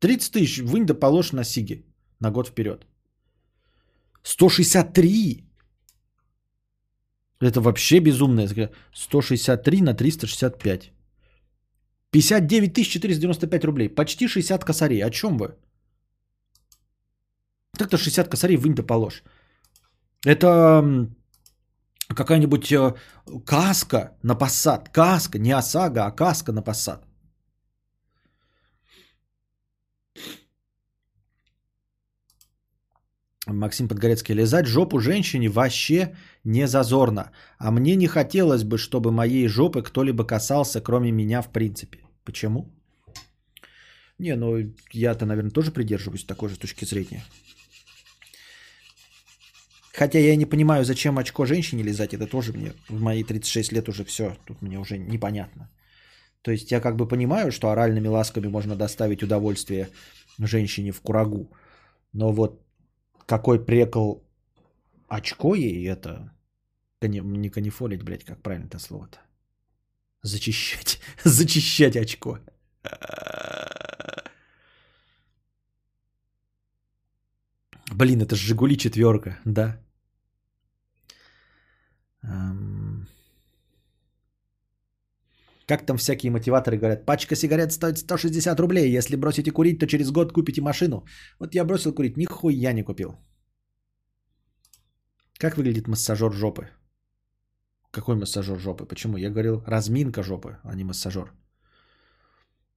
[0.00, 1.84] 30 тысяч вынь да положь на Сиги
[2.20, 2.86] на год вперед.
[4.22, 5.44] 163!
[7.40, 8.46] Это вообще безумно.
[8.94, 10.92] 163 на 365.
[12.10, 13.88] 59 495 рублей.
[13.88, 15.04] Почти 60 косарей.
[15.04, 15.54] О чем вы?
[17.78, 19.22] Так-то 60 косарей вынь да положь.
[20.24, 21.08] Это
[22.08, 22.94] какая-нибудь э,
[23.44, 24.88] каска на посад.
[24.88, 27.06] Каска, не ОСАГО, а каска на посад.
[33.46, 34.34] Максим Подгорецкий.
[34.34, 37.30] Лизать жопу женщине вообще не зазорно.
[37.58, 41.98] А мне не хотелось бы, чтобы моей жопы кто-либо касался, кроме меня в принципе.
[42.24, 42.72] Почему?
[44.18, 47.22] Не, ну я-то, наверное, тоже придерживаюсь такой же точки зрения.
[49.92, 53.88] Хотя я не понимаю, зачем очко женщине лизать, это тоже мне в мои 36 лет
[53.88, 55.70] уже все, тут мне уже непонятно.
[56.42, 59.88] То есть я как бы понимаю, что оральными ласками можно доставить удовольствие
[60.38, 61.50] женщине в курагу,
[62.12, 62.65] но вот
[63.26, 64.24] какой прекол
[65.08, 66.32] очко ей это,
[67.02, 69.18] не канифолить, блядь, как правильно это слово-то?
[70.22, 72.38] Зачищать, зачищать очко.
[77.92, 79.80] Блин, это же Жигули четверка, да.
[85.66, 90.10] Как там всякие мотиваторы говорят, пачка сигарет стоит 160 рублей, если бросите курить, то через
[90.10, 91.04] год купите машину.
[91.40, 93.16] Вот я бросил курить, нихуя не купил.
[95.38, 96.68] Как выглядит массажер жопы?
[97.90, 98.86] Какой массажер жопы?
[98.86, 99.16] Почему?
[99.16, 101.32] Я говорил разминка жопы, а не массажер.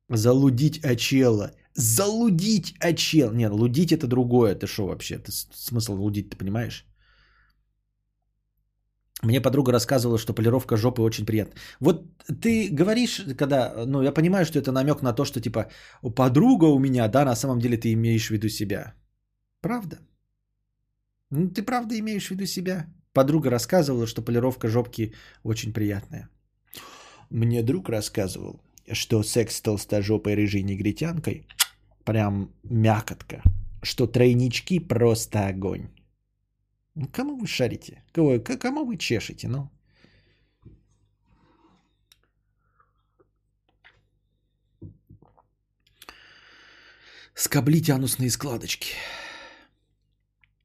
[0.10, 1.52] Залудить очела.
[1.76, 3.32] Залудить очел.
[3.34, 4.56] Нет, лудить это другое.
[4.56, 5.16] Ты что вообще?
[5.16, 6.86] Это смысл лудить, ты понимаешь?
[9.22, 11.56] Мне подруга рассказывала, что полировка жопы очень приятна.
[11.80, 12.04] Вот
[12.42, 15.70] ты говоришь, когда, ну, я понимаю, что это намек на то, что типа
[16.16, 18.94] подруга у меня, да, на самом деле ты имеешь в виду себя.
[19.62, 19.98] Правда?
[21.32, 22.86] Ну, ты правда имеешь в виду себя?
[23.14, 25.14] Подруга рассказывала, что полировка жопки
[25.44, 26.30] очень приятная.
[27.30, 31.46] Мне друг рассказывал, что секс с толстожопой рыжей негритянкой
[32.06, 33.44] прям мякотка,
[33.84, 35.90] что тройнички просто огонь.
[37.08, 38.04] Кому вы шарите?
[38.12, 39.70] Кого, кому вы чешете, ну?
[47.34, 48.90] Скоблить анусные складочки.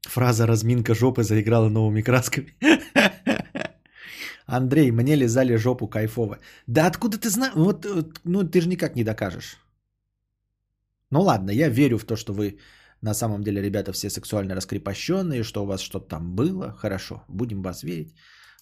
[0.02, 2.56] Фраза «разминка жопы» заиграла новыми красками.
[4.46, 6.38] Андрей, мне лизали жопу кайфово.
[6.66, 7.54] Да откуда ты знаешь?
[7.54, 7.86] Вот,
[8.24, 9.56] ну ты же никак не докажешь.
[11.10, 12.58] Ну ладно, я верю в то, что вы
[13.04, 16.72] на самом деле, ребята, все сексуально раскрепощенные, что у вас что-то там было.
[16.72, 18.14] Хорошо, будем вас верить.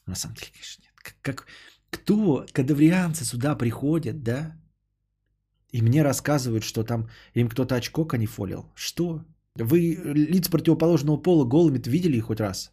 [0.06, 0.94] Но на самом деле, конечно, нет.
[0.96, 1.46] Как, как,
[1.90, 4.60] кто, кадаврианцы сюда приходят, да?
[5.70, 8.72] И мне рассказывают, что там им кто-то очко канифолил.
[8.74, 9.24] Что?
[9.54, 9.96] Вы
[10.32, 12.72] лиц противоположного пола голыми видели хоть раз?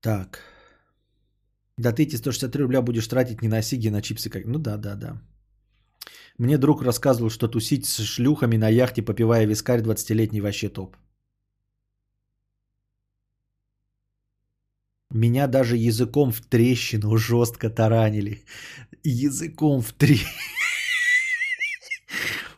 [0.00, 0.51] Так.
[1.78, 4.30] Да ты эти 163 рубля будешь тратить не на сиги, а на чипсы.
[4.30, 4.44] Как...
[4.46, 5.22] Ну да, да, да.
[6.38, 10.96] Мне друг рассказывал, что тусить с шлюхами на яхте, попивая вискарь 20-летний вообще топ.
[15.10, 18.44] Меня даже языком в трещину жестко таранили.
[19.04, 20.16] Языком в, три...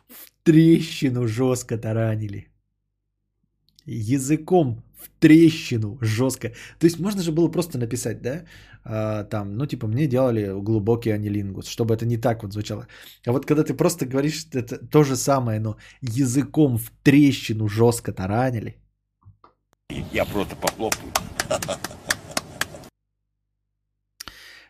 [0.07, 2.47] в трещину жестко таранили.
[3.85, 6.49] Языком в трещину жестко.
[6.79, 8.43] То есть можно же было просто написать, да,
[8.83, 12.87] а, там, ну типа мне делали глубокий анилингус, чтобы это не так вот звучало.
[13.27, 18.13] А вот когда ты просто говоришь это то же самое, но языком в трещину жестко
[18.13, 18.75] таранили.
[20.13, 21.11] Я просто похлопаю.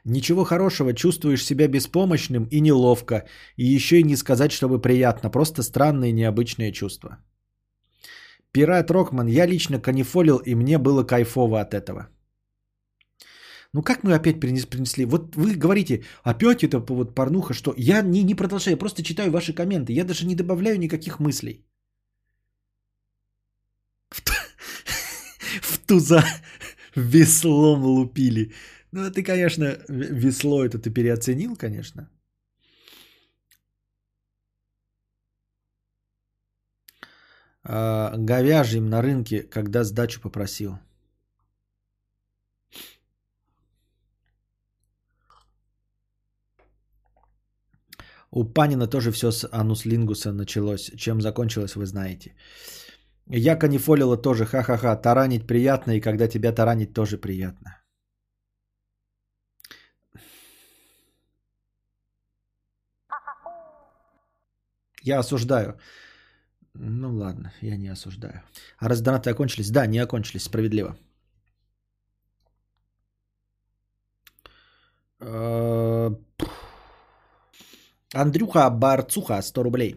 [0.06, 3.26] Ничего хорошего, чувствуешь себя беспомощным и неловко,
[3.58, 7.18] и еще и не сказать, чтобы приятно, просто странные необычные чувства.
[8.56, 12.08] Пират Рокман, я лично канифолил, и мне было кайфово от этого.
[13.74, 15.06] Ну как мы опять принесли?
[15.06, 19.32] Вот вы говорите, опять это вот порнуха, что я не, не продолжаю, я просто читаю
[19.32, 21.66] ваши комменты, я даже не добавляю никаких мыслей.
[24.10, 24.22] В,
[25.62, 26.24] в туза
[26.96, 28.54] веслом лупили.
[28.94, 32.10] Ну ты, конечно, весло это ты переоценил, конечно.
[37.66, 40.80] э, говяжьим на рынке, когда сдачу попросил.
[48.32, 50.92] У Панина тоже все с ануслингуса началось.
[50.98, 52.36] Чем закончилось, вы знаете.
[53.28, 54.96] Я канифолила тоже, ха-ха-ха.
[54.96, 57.82] Таранить приятно, и когда тебя таранить, тоже приятно.
[65.06, 65.80] Я осуждаю.
[66.78, 68.42] Ну ладно, я не осуждаю.
[68.78, 69.72] А раз донаты окончились?
[69.72, 70.98] Да, не окончились, справедливо.
[75.20, 76.10] Э,
[78.14, 79.96] Андрюха Барцуха, 100 рублей.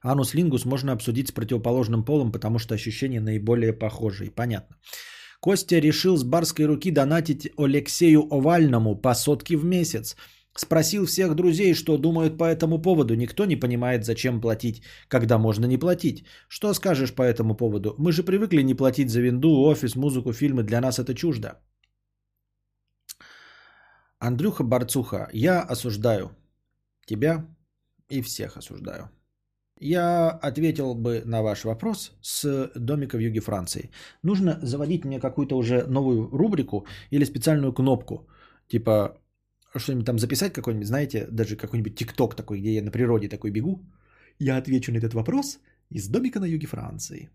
[0.00, 4.30] Анус лингус можно обсудить с противоположным полом, потому что ощущения наиболее похожие.
[4.30, 4.76] Понятно.
[5.40, 10.16] Костя решил с барской руки донатить Алексею Овальному по сотке в месяц.
[10.56, 13.14] Спросил всех друзей, что думают по этому поводу.
[13.16, 16.24] Никто не понимает, зачем платить, когда можно не платить.
[16.48, 17.94] Что скажешь по этому поводу?
[17.98, 20.62] Мы же привыкли не платить за винду, офис, музыку, фильмы.
[20.62, 21.60] Для нас это чуждо.
[24.20, 26.30] Андрюха Барцуха, я осуждаю
[27.06, 27.46] тебя
[28.08, 29.10] и всех осуждаю.
[29.80, 33.90] Я ответил бы на ваш вопрос с домика в юге Франции.
[34.22, 38.28] Нужно заводить мне какую-то уже новую рубрику или специальную кнопку.
[38.68, 39.18] Типа
[39.80, 43.80] что-нибудь там записать какой-нибудь, знаете, даже какой-нибудь тикток такой, где я на природе такой бегу.
[44.38, 45.58] Я отвечу на этот вопрос
[45.90, 47.30] из домика на юге Франции.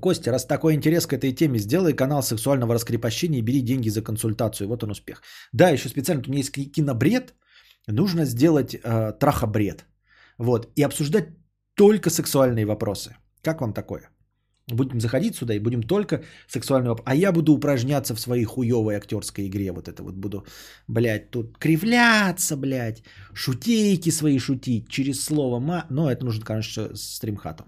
[0.00, 4.02] Костя, раз такой интерес к этой теме, сделай канал сексуального раскрепощения и бери деньги за
[4.02, 4.68] консультацию.
[4.68, 5.22] Вот он успех.
[5.52, 7.34] Да, еще специально, у меня есть кинобред,
[7.86, 9.86] нужно сделать э, трахобред.
[10.38, 11.28] Вот, и обсуждать
[11.74, 13.16] только сексуальные вопросы.
[13.42, 14.10] Как вам такое?
[14.68, 17.04] Будем заходить сюда и будем только сексуальный вопрос.
[17.06, 19.70] А я буду упражняться в своей хуевой актерской игре.
[19.72, 20.44] Вот это вот буду,
[20.88, 25.86] блядь, тут кривляться, блядь, шутейки свои шутить через слово ма.
[25.90, 27.66] Но это нужно, конечно, с стримхатом.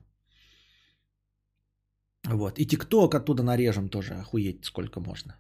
[2.25, 2.59] Вот.
[2.59, 4.15] И тикток оттуда нарежем тоже.
[4.15, 5.37] Охуеть сколько можно.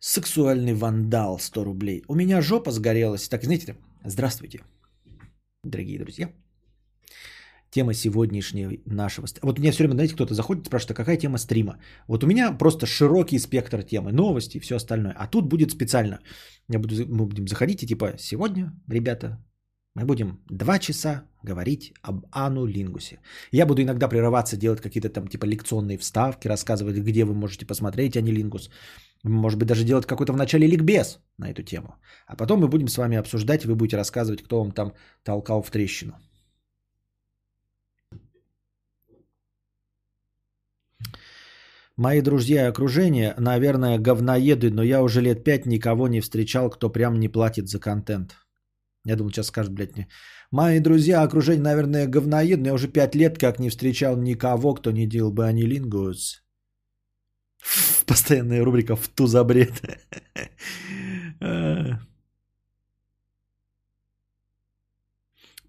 [0.00, 2.04] Сексуальный вандал 100 рублей.
[2.08, 3.28] У меня жопа сгорелась.
[3.28, 4.60] Так, знаете, здравствуйте,
[5.62, 6.41] дорогие друзья.
[7.74, 9.26] Тема сегодняшней нашего...
[9.42, 11.78] Вот меня все время, знаете, кто-то заходит, спрашивает, а какая тема стрима?
[12.06, 15.14] Вот у меня просто широкий спектр темы, новости и все остальное.
[15.16, 16.18] А тут будет специально.
[16.68, 19.38] Я буду, мы будем заходить и типа, сегодня, ребята,
[19.94, 23.20] мы будем два часа говорить об Ану Лингусе.
[23.52, 28.16] Я буду иногда прерываться, делать какие-то там типа лекционные вставки, рассказывать, где вы можете посмотреть
[28.16, 28.70] Ани Лингус.
[29.24, 31.94] Может быть, даже делать какой-то в начале ликбез на эту тему.
[32.26, 34.92] А потом мы будем с вами обсуждать, и вы будете рассказывать, кто вам там
[35.24, 36.14] толкал в трещину.
[42.02, 46.90] Мои друзья и окружение, наверное, говноеды, но я уже лет пять никого не встречал, кто
[46.90, 48.36] прям не платит за контент.
[49.04, 50.08] Я думал, сейчас скажут, блядь, мне.
[50.50, 54.90] Мои друзья, окружение, наверное, говноед, но я уже пять лет как не встречал никого, кто
[54.90, 56.42] не делал бы анилингус.
[58.06, 59.80] Постоянная рубрика «В ту за бред».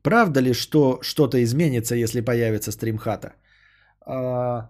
[0.02, 3.34] Правда ли, что что-то изменится, если появится стримхата?
[4.06, 4.70] А,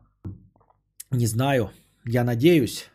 [1.14, 1.72] не знаю.
[2.06, 2.90] Я надеюсь.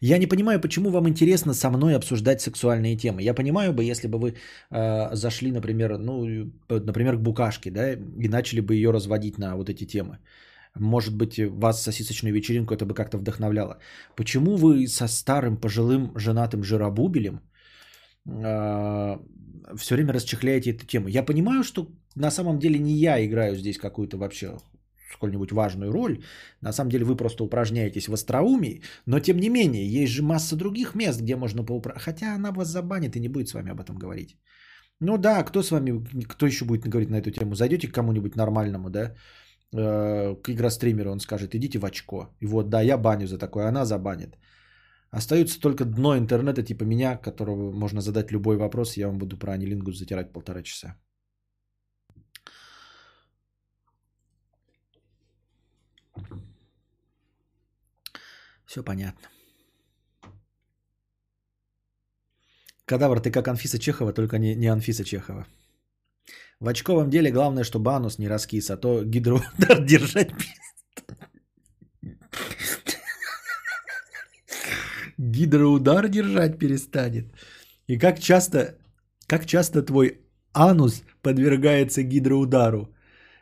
[0.00, 3.22] Я не понимаю, почему вам интересно со мной обсуждать сексуальные темы.
[3.22, 4.34] Я понимаю бы, если бы вы
[4.70, 9.68] э, зашли, например, ну, например, к букашке, да, и начали бы ее разводить на вот
[9.68, 10.18] эти темы.
[10.74, 13.78] Может быть, вас сосисочную вечеринку это бы как-то вдохновляло.
[14.16, 17.40] Почему вы со старым пожилым женатым жиробубелем
[18.26, 19.18] э,
[19.76, 21.08] все время расчехляете эту тему?
[21.08, 24.58] Я понимаю, что на самом деле не я играю здесь какую-то вообще
[25.12, 26.22] сколь-нибудь важную роль.
[26.60, 30.56] На самом деле вы просто упражняетесь в остроумии, но тем не менее, есть же масса
[30.56, 32.10] других мест, где можно поупражняться.
[32.10, 34.36] Хотя она вас забанит и не будет с вами об этом говорить.
[35.00, 37.54] Ну да, кто с вами, кто еще будет говорить на эту тему?
[37.54, 39.14] Зайдете к кому-нибудь нормальному, да,
[39.72, 42.28] э, к игростримеру, он скажет, идите в очко.
[42.40, 44.38] И вот, да, я баню за такое, она забанит.
[45.12, 49.52] Остается только дно интернета, типа меня, которого можно задать любой вопрос, я вам буду про
[49.52, 50.96] анилингус затирать полтора часа.
[58.64, 59.28] Все понятно.
[62.86, 65.46] Кадавр, ты как Анфиса Чехова, только не, не Анфиса Чехова.
[66.58, 70.32] В очковом деле главное, чтобы анус не раскис, а то гидроудар держать
[75.22, 77.26] Гидроудар держать перестанет.
[77.86, 78.74] И как часто,
[79.28, 80.20] как часто твой
[80.52, 82.88] анус подвергается гидроудару?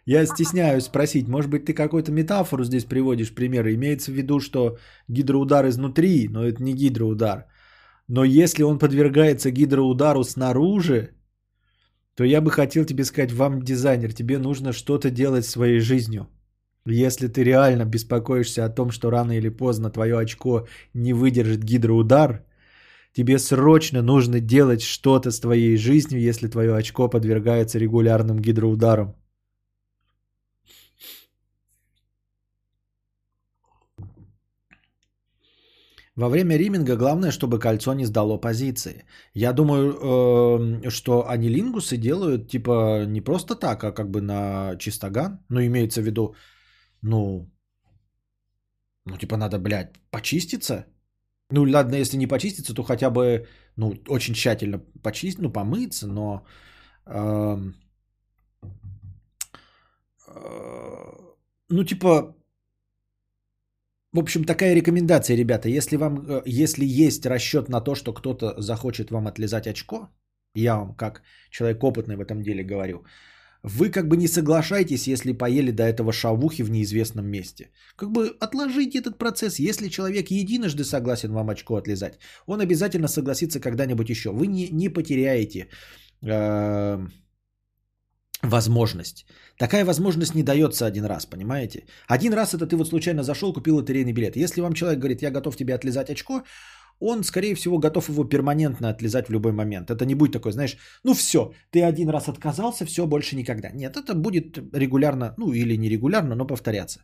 [0.05, 3.67] Я стесняюсь спросить, может быть, ты какую-то метафору здесь приводишь, пример.
[3.67, 4.77] Имеется в виду, что
[5.09, 7.47] гидроудар изнутри, но это не гидроудар.
[8.09, 11.15] Но если он подвергается гидроудару снаружи,
[12.15, 16.29] то я бы хотел тебе сказать, вам, дизайнер, тебе нужно что-то делать своей жизнью.
[16.87, 22.45] Если ты реально беспокоишься о том, что рано или поздно твое очко не выдержит гидроудар,
[23.13, 29.15] тебе срочно нужно делать что-то с твоей жизнью, если твое очко подвергается регулярным гидроударам.
[36.17, 39.05] Во время риминга главное, чтобы кольцо не сдало позиции.
[39.33, 39.93] Я думаю,
[40.85, 45.39] э, что анилингусы делают типа не просто так, а как бы на чистоган.
[45.49, 46.35] Ну, имеется в виду,
[47.03, 47.51] ну,
[49.07, 50.87] ну, типа надо, блядь, почиститься.
[51.51, 53.47] Ну, ладно, если не почиститься, то хотя бы,
[53.77, 56.47] ну, очень тщательно почистить, ну, помыться, но...
[57.07, 57.75] эм,
[60.29, 61.13] э,
[61.69, 62.37] ну, типа,
[64.13, 65.69] в общем, такая рекомендация, ребята.
[65.69, 70.09] Если, вам, э, если есть расчет на то, что кто-то захочет вам отлизать очко,
[70.55, 73.05] я вам как человек опытный в этом деле говорю,
[73.63, 77.71] вы как бы не соглашайтесь, если поели до этого шавухи в неизвестном месте.
[77.97, 79.59] Как бы отложите этот процесс.
[79.59, 84.31] Если человек единожды согласен вам очко отлизать, он обязательно согласится когда-нибудь еще.
[84.31, 85.69] Вы не, не потеряете
[86.23, 87.07] э,
[88.43, 89.27] возможность.
[89.59, 91.85] Такая возможность не дается один раз, понимаете?
[92.07, 94.37] Один раз это ты вот случайно зашел, купил лотерейный билет.
[94.37, 96.43] Если вам человек говорит, я готов тебе отлизать очко,
[97.01, 99.91] он, скорее всего, готов его перманентно отлизать в любой момент.
[99.91, 103.71] Это не будет такой, знаешь, ну все, ты один раз отказался, все, больше никогда.
[103.71, 107.01] Нет, это будет регулярно, ну или не регулярно, но повторяться.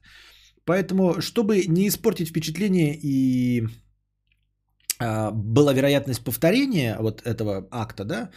[0.64, 3.66] Поэтому, чтобы не испортить впечатление и
[4.98, 8.30] а, была вероятность повторения вот этого акта, да,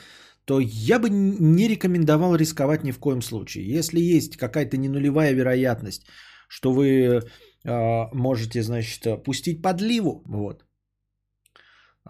[0.45, 3.77] то я бы не рекомендовал рисковать ни в коем случае.
[3.77, 6.07] Если есть какая-то ненулевая вероятность,
[6.47, 7.21] что вы
[7.63, 10.68] э, можете, значит, пустить подливу, вот, э,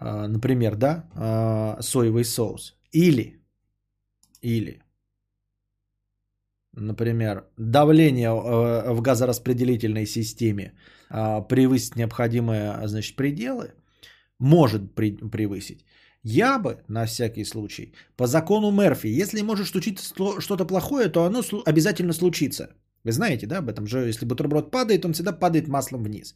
[0.00, 3.40] например, да, э, соевый соус, или,
[4.42, 4.82] или,
[6.72, 10.72] например, давление э, в газораспределительной системе
[11.10, 13.72] э, превысить необходимые, значит, пределы,
[14.38, 15.84] может превысить,
[16.22, 21.42] я бы, на всякий случай, по закону Мерфи, если может случиться что-то плохое, то оно
[21.66, 22.68] обязательно случится.
[23.04, 26.34] Вы знаете, да, об этом же, если бутерброд падает, он всегда падает маслом вниз.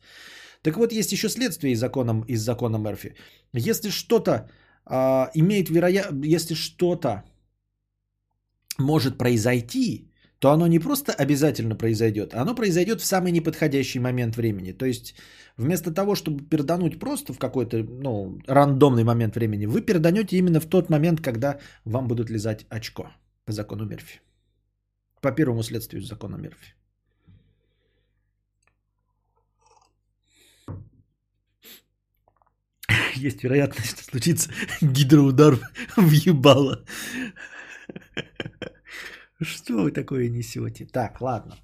[0.65, 3.15] Так вот, есть еще следствие из закона, из закона Мерфи.
[3.53, 4.49] Если что-то
[4.87, 7.23] а, имеет вероятность, если что-то
[8.79, 14.37] может произойти, то оно не просто обязательно произойдет, а оно произойдет в самый неподходящий момент
[14.37, 14.73] времени.
[14.73, 15.15] То есть
[15.59, 20.67] вместо того, чтобы пердануть просто в какой-то ну, рандомный момент времени, вы перданете именно в
[20.67, 23.11] тот момент, когда вам будут лизать очко
[23.45, 24.21] по закону Мерфи.
[25.21, 26.75] По первому следствию закона Мерфи.
[33.27, 34.51] Есть вероятность, что случится
[34.81, 35.59] гидроудар
[35.97, 36.85] в ебало.
[39.41, 40.87] Что вы такое несете?
[40.87, 41.57] Так, ладно.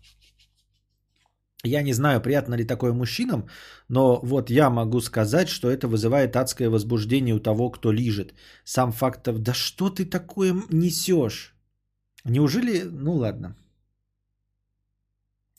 [1.62, 3.46] Я не знаю, приятно ли такое мужчинам,
[3.88, 8.34] но вот я могу сказать, что это вызывает адское возбуждение у того, кто лижет.
[8.64, 11.54] Сам факт, да что ты такое несешь?
[12.24, 13.56] Неужели, ну ладно.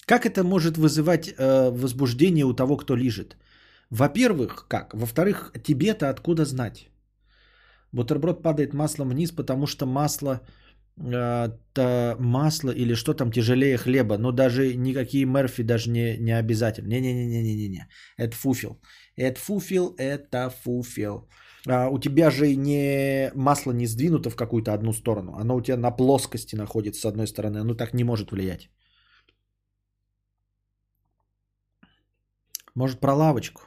[0.05, 3.37] Как это может вызывать э, возбуждение у того, кто лижет?
[3.91, 4.93] Во-первых, как?
[4.93, 6.89] Во-вторых, тебе-то откуда знать?
[7.91, 10.39] Бутерброд падает маслом вниз, потому что масло
[10.97, 16.87] это масло или что там тяжелее хлеба, но даже никакие Мерфи даже не, не обязательно.
[16.89, 17.87] Не-не-не-не-не-не.
[18.17, 18.79] Это фуфел.
[19.15, 21.27] Это фуфел, это фуфел.
[21.67, 25.35] А, у тебя же не масло не сдвинуто в какую-то одну сторону.
[25.35, 27.57] Оно у тебя на плоскости находится с одной стороны.
[27.59, 28.69] Оно так не может влиять.
[32.75, 33.61] Может про лавочку?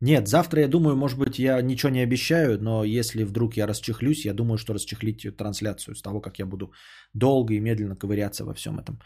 [0.00, 4.24] Нет, завтра я думаю, может быть, я ничего не обещаю, но если вдруг я расчехлюсь,
[4.24, 6.72] я думаю, что расчехлить трансляцию с того, как я буду
[7.14, 9.00] долго и медленно ковыряться во всем этом.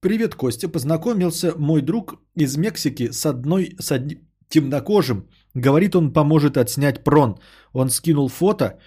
[0.00, 0.68] Привет, Костя.
[0.68, 4.18] Познакомился мой друг из Мексики с одной, с одним
[4.48, 5.28] темнокожим.
[5.54, 7.38] Говорит, он поможет отснять прон.
[7.72, 8.78] Он скинул фото,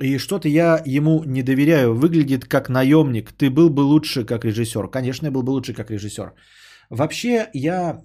[0.00, 1.94] и что-то я ему не доверяю.
[1.94, 3.32] Выглядит как наемник.
[3.32, 4.88] Ты был бы лучше как режиссер.
[4.90, 6.32] Конечно, я был бы лучше как режиссер.
[6.90, 8.02] Вообще, я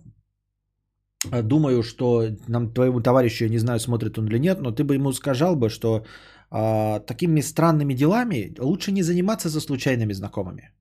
[1.30, 4.96] думаю, что нам твоему товарищу, я не знаю, смотрит он или нет, но ты бы
[4.96, 6.06] ему сказал бы, что
[6.50, 10.72] а, такими странными делами лучше не заниматься за случайными знакомыми.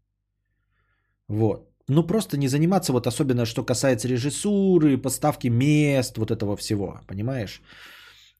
[1.28, 1.70] Вот.
[1.88, 7.62] Ну, просто не заниматься, вот особенно, что касается режиссуры, поставки мест, вот этого всего, понимаешь?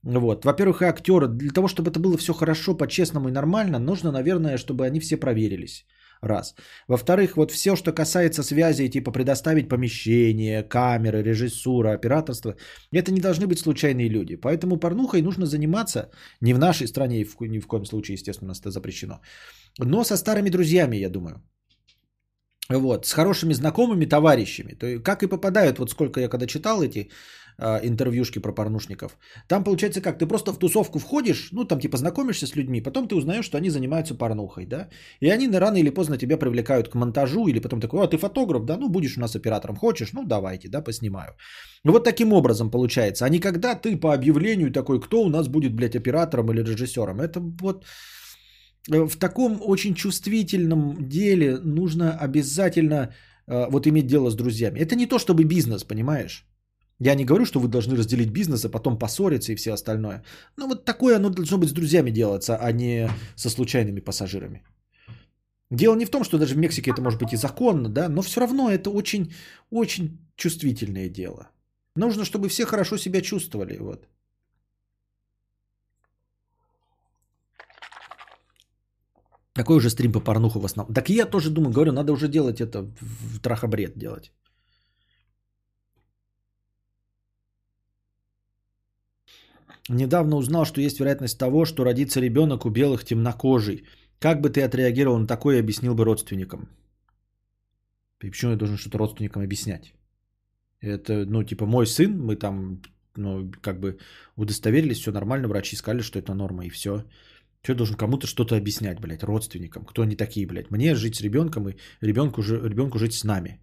[0.02, 0.44] Вот.
[0.44, 4.56] Во-первых, и актеры, для того, чтобы это было все хорошо, по-честному и нормально, нужно, наверное,
[4.56, 5.84] чтобы они все проверились.
[6.22, 6.54] Раз.
[6.86, 12.56] Во-вторых, вот все, что касается связи, типа предоставить помещение, камеры, режиссура, операторство,
[12.92, 14.36] это не должны быть случайные люди.
[14.36, 16.10] Поэтому порнухой нужно заниматься
[16.40, 19.20] не в нашей стране, ни в коем случае, естественно, у нас это запрещено,
[19.78, 21.42] но со старыми друзьями, я думаю.
[22.68, 24.74] Вот, с хорошими знакомыми, товарищами.
[24.74, 27.10] То есть, как и попадают, вот сколько я когда читал эти
[27.82, 29.18] интервьюшки про порнушников,
[29.48, 33.08] там получается как, ты просто в тусовку входишь, ну там типа знакомишься с людьми, потом
[33.08, 34.88] ты узнаешь, что они занимаются порнухой, да,
[35.20, 38.64] и они рано или поздно тебя привлекают к монтажу, или потом такой, а ты фотограф,
[38.64, 41.34] да, ну будешь у нас оператором, хочешь, ну давайте, да, поснимаю.
[41.84, 45.74] Вот таким образом получается, а не когда ты по объявлению такой, кто у нас будет,
[45.74, 47.84] блядь, оператором или режиссером, это вот
[48.88, 53.14] Э, в таком очень чувствительном деле нужно обязательно
[53.46, 54.80] э, вот иметь дело с друзьями.
[54.80, 56.46] Это не то чтобы бизнес, понимаешь?
[57.00, 60.22] Я не говорю, что вы должны разделить бизнес, а потом поссориться и все остальное.
[60.56, 64.62] Но вот такое оно должно быть с друзьями делаться, а не со случайными пассажирами.
[65.70, 68.22] Дело не в том, что даже в Мексике это может быть и законно, да, но
[68.22, 69.32] все равно это очень,
[69.70, 71.48] очень чувствительное дело.
[71.96, 73.78] Нужно, чтобы все хорошо себя чувствовали.
[73.78, 74.06] Вот.
[79.54, 80.94] Какой уже стрим по порнуху в основном?
[80.94, 84.32] Так я тоже думаю, говорю, надо уже делать это в трахобред делать.
[89.90, 93.84] Недавно узнал, что есть вероятность того, что родится ребенок у белых темнокожий.
[94.20, 96.68] Как бы ты отреагировал на такое и объяснил бы родственникам?
[98.22, 99.92] И почему я должен что-то родственникам объяснять?
[100.80, 102.82] Это, ну, типа, мой сын, мы там,
[103.16, 103.98] ну, как бы
[104.36, 107.04] удостоверились, все нормально, врачи сказали, что это норма, и все.
[107.62, 109.84] Что должен кому-то что-то объяснять, блядь, родственникам?
[109.84, 110.70] Кто они такие, блядь?
[110.70, 113.58] Мне жить с ребенком и ребенку, ребенку жить с нами.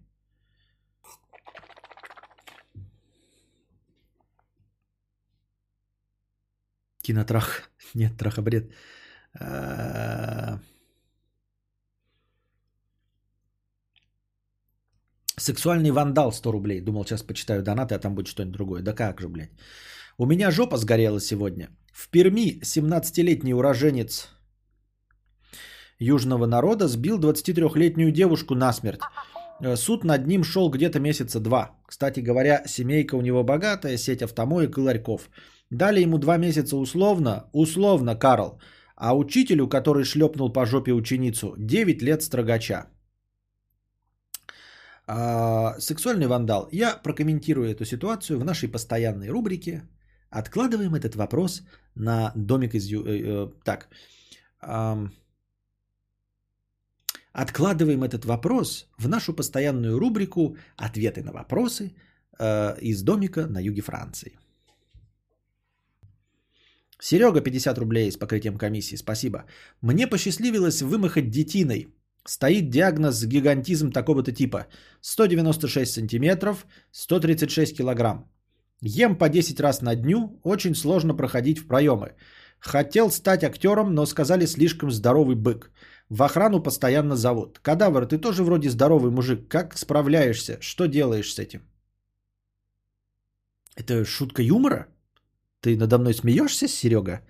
[7.08, 7.70] Кинотрах.
[7.94, 8.72] Нет, трахобред.
[9.40, 10.58] А,
[15.38, 16.80] сексуальный вандал 100 рублей.
[16.80, 18.82] Думал, сейчас почитаю донаты, а там будет что-нибудь другое.
[18.82, 19.52] Да как же, блядь.
[20.18, 21.68] У меня жопа сгорела сегодня.
[21.92, 24.28] В Перми 17-летний уроженец
[25.98, 29.00] южного народа сбил 23-летнюю девушку насмерть.
[29.60, 31.70] Э, суд над ним шел где-то месяца два.
[31.86, 35.30] Кстати говоря, семейка у него богатая, сеть автомоек и ларьков.
[35.70, 38.60] Дали ему два месяца условно, условно, Карл.
[38.96, 42.86] А учителю, который шлепнул по жопе ученицу, 9 лет строгача.
[45.06, 46.68] А, сексуальный вандал.
[46.72, 49.82] Я прокомментирую эту ситуацию в нашей постоянной рубрике
[50.30, 51.62] Откладываем этот вопрос
[51.94, 52.92] на домик из...
[52.92, 53.88] Э, э, так.
[54.62, 55.12] Эм...
[57.32, 61.94] Откладываем этот вопрос в нашу постоянную рубрику «Ответы на вопросы»
[62.38, 64.38] э, из домика на юге Франции.
[67.00, 69.44] Серега, 50 рублей с покрытием комиссии, спасибо.
[69.82, 71.88] Мне посчастливилось вымахать детиной.
[72.26, 74.66] Стоит диагноз гигантизм такого-то типа.
[75.00, 78.24] 196 сантиметров, 136 килограмм.
[78.80, 82.14] Ем по 10 раз на дню, очень сложно проходить в проемы.
[82.60, 85.70] Хотел стать актером, но сказали слишком здоровый бык.
[86.08, 87.58] В охрану постоянно зовут.
[87.60, 89.48] Кадавр, ты тоже вроде здоровый мужик.
[89.48, 90.58] Как справляешься?
[90.60, 91.60] Что делаешь с этим?
[93.76, 94.86] Это шутка юмора?
[95.60, 97.20] Ты надо мной смеешься, Серега?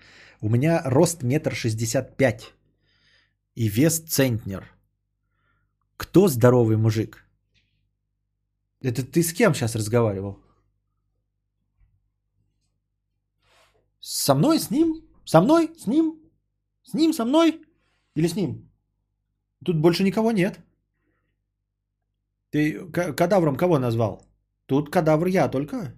[0.40, 2.52] У меня рост метр шестьдесят пять
[3.54, 4.64] и вес центнер.
[5.96, 7.24] Кто здоровый мужик?
[8.82, 10.38] Это ты с кем сейчас разговаривал?
[14.00, 15.02] Со мной, с ним?
[15.24, 16.20] Со мной, с ним?
[16.82, 17.60] С ним, со мной?
[18.14, 18.70] Или с ним?
[19.64, 20.60] Тут больше никого нет.
[22.50, 24.22] Ты кадавром кого назвал?
[24.66, 25.94] Тут кадавр я только.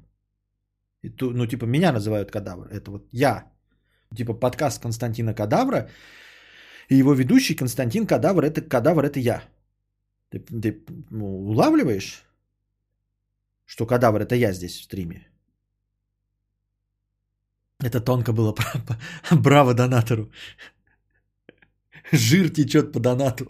[1.02, 2.68] И ту, ну, типа, меня называют кадавр.
[2.70, 3.50] Это вот я.
[4.16, 5.88] Типа, подкаст Константина Кадавра.
[6.88, 9.42] И его ведущий Константин Кадавр, это кадавр, это я.
[10.30, 12.24] Ты, ты ну, улавливаешь,
[13.66, 15.28] что кадавр это я здесь в стриме?
[17.84, 18.54] Это тонко было.
[19.30, 20.30] Браво донатору.
[22.12, 23.46] Жир течет по донату.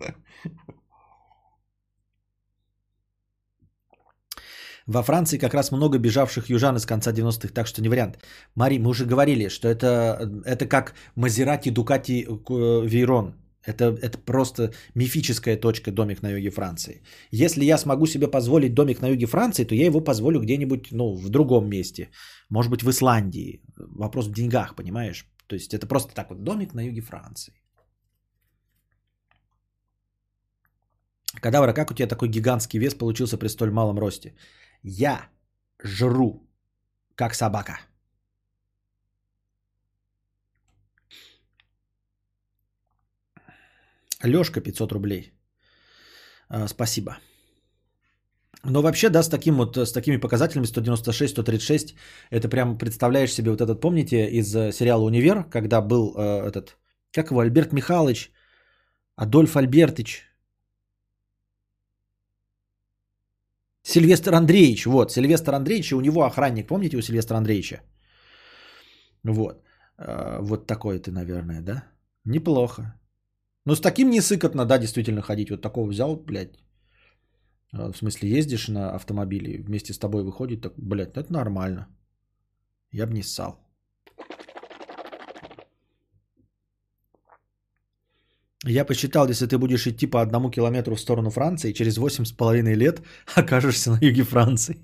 [4.86, 8.18] Во Франции как раз много бежавших южан из конца 90-х, так что не вариант.
[8.54, 12.26] Мари, мы уже говорили, что это, это как Мазерати, Дукати,
[12.86, 13.34] Вейрон.
[13.66, 17.02] Это, это просто мифическая точка домик на юге Франции.
[17.30, 21.14] Если я смогу себе позволить домик на юге Франции, то я его позволю где-нибудь ну,
[21.14, 22.08] в другом месте.
[22.48, 23.60] Может быть, в Исландии.
[23.76, 25.26] Вопрос в деньгах, понимаешь?
[25.46, 27.52] То есть это просто так вот домик на юге Франции.
[31.40, 34.34] Кадавра, как у тебя такой гигантский вес получился при столь малом росте?
[34.82, 35.28] Я
[35.84, 36.48] жру,
[37.14, 37.78] как собака.
[44.22, 45.32] Лешка 500 рублей.
[46.48, 47.18] А, спасибо.
[48.64, 51.94] Но вообще, да, с, таким вот, с такими показателями 196-136,
[52.30, 56.76] это прям представляешь себе вот этот, помните, из э, сериала «Универ», когда был э, этот,
[57.10, 58.32] как его, Альберт Михайлович,
[59.16, 60.29] Адольф Альбертович,
[63.90, 67.80] Сильвестр Андреевич, вот, Сильвестр Андреевич, у него охранник, помните у Сильвестра Андреевича?
[69.24, 69.62] Вот.
[69.98, 71.84] Э, вот такой ты, наверное, да?
[72.24, 72.94] Неплохо.
[73.66, 75.50] Ну, с таким не сыкотно, да, действительно ходить.
[75.50, 76.56] Вот такого взял, блядь.
[77.72, 81.86] Э, В смысле, ездишь на автомобиле, вместе с тобой выходит, так, блядь, это нормально.
[82.92, 83.58] Я бы не ссал.
[88.66, 92.32] Я посчитал, если ты будешь идти по одному километру в сторону Франции, через восемь с
[92.32, 93.00] половиной лет
[93.34, 94.76] окажешься на юге Франции.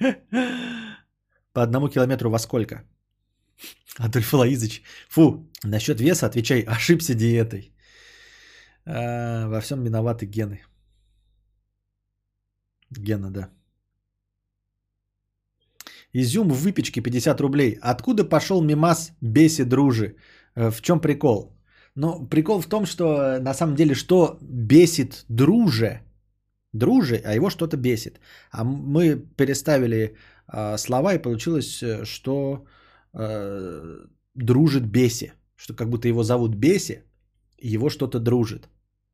[1.52, 2.84] По одному километру во сколько?
[3.98, 4.82] Адольф Лаизович.
[5.08, 7.72] Фу, насчет веса отвечай, ошибся диетой.
[8.84, 10.60] А, во всем виноваты гены.
[12.90, 13.50] Гена, да.
[16.12, 17.78] Изюм в выпечке 50 рублей.
[17.80, 20.16] Откуда пошел мимас «Беси, дружи»?
[20.56, 21.59] Э, В чем прикол?
[21.94, 26.00] Ну, прикол в том, что э, на самом деле, что бесит друже,
[26.72, 28.20] друже, а его что-то бесит.
[28.50, 30.16] А мы переставили
[30.52, 32.64] э, слова и получилось, э, что
[33.12, 35.32] э, дружит беси.
[35.56, 37.02] Что как будто его зовут Беси,
[37.58, 38.68] и его что-то дружит.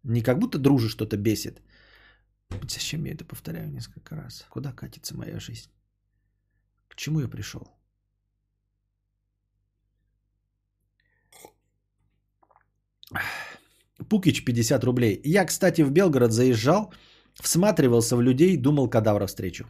[0.05, 1.61] Не как будто дружит что-то бесит.
[2.69, 4.47] Зачем я это повторяю несколько раз?
[4.49, 5.69] Куда катится моя жизнь?
[6.87, 7.67] К чему я пришел?
[14.09, 15.21] Пукич 50 рублей.
[15.25, 16.93] Я, кстати, в Белгород заезжал,
[17.35, 19.67] всматривался в людей, думал кадавра встречу.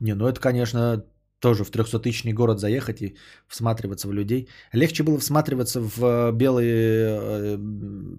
[0.00, 1.04] Не, ну это, конечно,
[1.40, 3.16] тоже в 300-тысячный город заехать и
[3.48, 4.48] всматриваться в людей.
[4.72, 7.58] Легче было всматриваться в э, белые, э,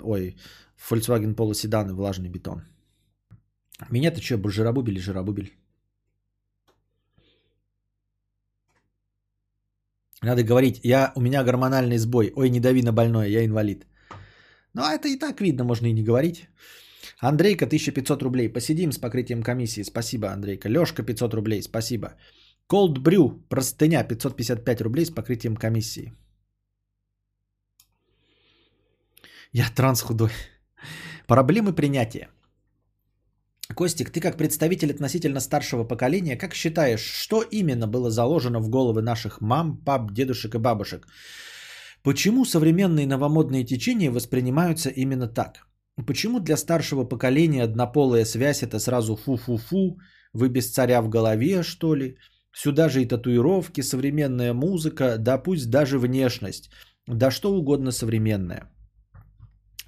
[0.03, 0.37] ой,
[0.89, 2.63] Volkswagen Polo седаны, влажный бетон.
[3.89, 5.51] Меня-то что, жиробубили, жиробубили.
[10.23, 12.31] Надо говорить, я, у меня гормональный сбой.
[12.35, 13.85] Ой, не дави на больное, я инвалид.
[14.73, 16.47] Ну, а это и так видно, можно и не говорить.
[17.19, 18.49] Андрейка, 1500 рублей.
[18.49, 19.83] Посидим с покрытием комиссии.
[19.83, 20.69] Спасибо, Андрейка.
[20.69, 21.61] Лешка, 500 рублей.
[21.61, 22.15] Спасибо.
[22.69, 26.13] Cold Brew, простыня, 555 рублей с покрытием комиссии.
[29.53, 30.31] Я транс худой.
[31.27, 32.29] Проблемы принятия.
[33.75, 39.01] Костик, ты как представитель относительно старшего поколения, как считаешь, что именно было заложено в головы
[39.01, 41.07] наших мам, пап, дедушек и бабушек?
[42.03, 45.67] Почему современные новомодные течения воспринимаются именно так?
[46.05, 49.99] Почему для старшего поколения однополая связь это сразу фу-фу-фу,
[50.33, 52.17] вы без царя в голове, что ли?
[52.53, 56.69] Сюда же и татуировки, современная музыка, да пусть даже внешность,
[57.07, 58.71] да что угодно современное.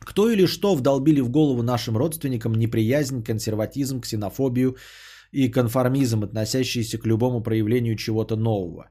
[0.01, 4.75] Кто или что вдолбили в голову нашим родственникам неприязнь, консерватизм, ксенофобию
[5.31, 8.89] и конформизм, относящиеся к любому проявлению чего-то нового?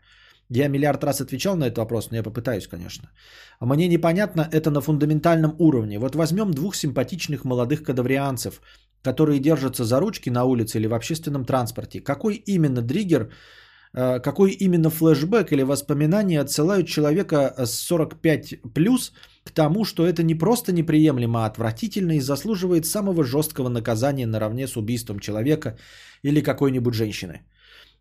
[0.50, 3.10] Я миллиард раз отвечал на этот вопрос, но я попытаюсь, конечно.
[3.60, 5.98] Мне непонятно это на фундаментальном уровне.
[5.98, 8.62] Вот возьмем двух симпатичных молодых кадаврианцев,
[9.02, 12.00] которые держатся за ручки на улице или в общественном транспорте.
[12.00, 13.30] Какой именно дриггер,
[13.92, 19.12] э, какой именно флешбэк или воспоминания отсылают человека с 45 плюс
[19.48, 24.66] к тому, что это не просто неприемлемо, а отвратительно и заслуживает самого жесткого наказания наравне
[24.66, 25.78] с убийством человека
[26.22, 27.40] или какой-нибудь женщины.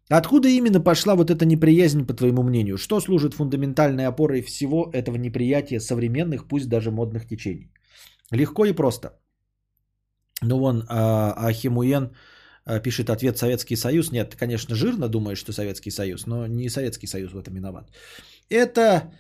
[0.10, 2.78] Откуда именно пошла вот эта неприязнь, по твоему мнению?
[2.78, 7.72] Что служит фундаментальной опорой всего этого неприятия современных, пусть даже модных течений?
[8.32, 9.10] Легко и просто.
[10.42, 12.12] Ну вон а, Ахимуен
[12.66, 14.12] а, пишет ответ Советский Союз.
[14.12, 17.92] Нет, конечно, жирно думаешь, что Советский Союз, но не Советский Союз в этом виноват.
[18.50, 19.12] Это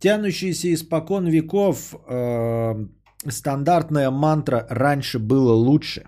[0.00, 2.86] тянущаяся испокон веков э,
[3.28, 6.04] стандартная мантра «раньше было лучше».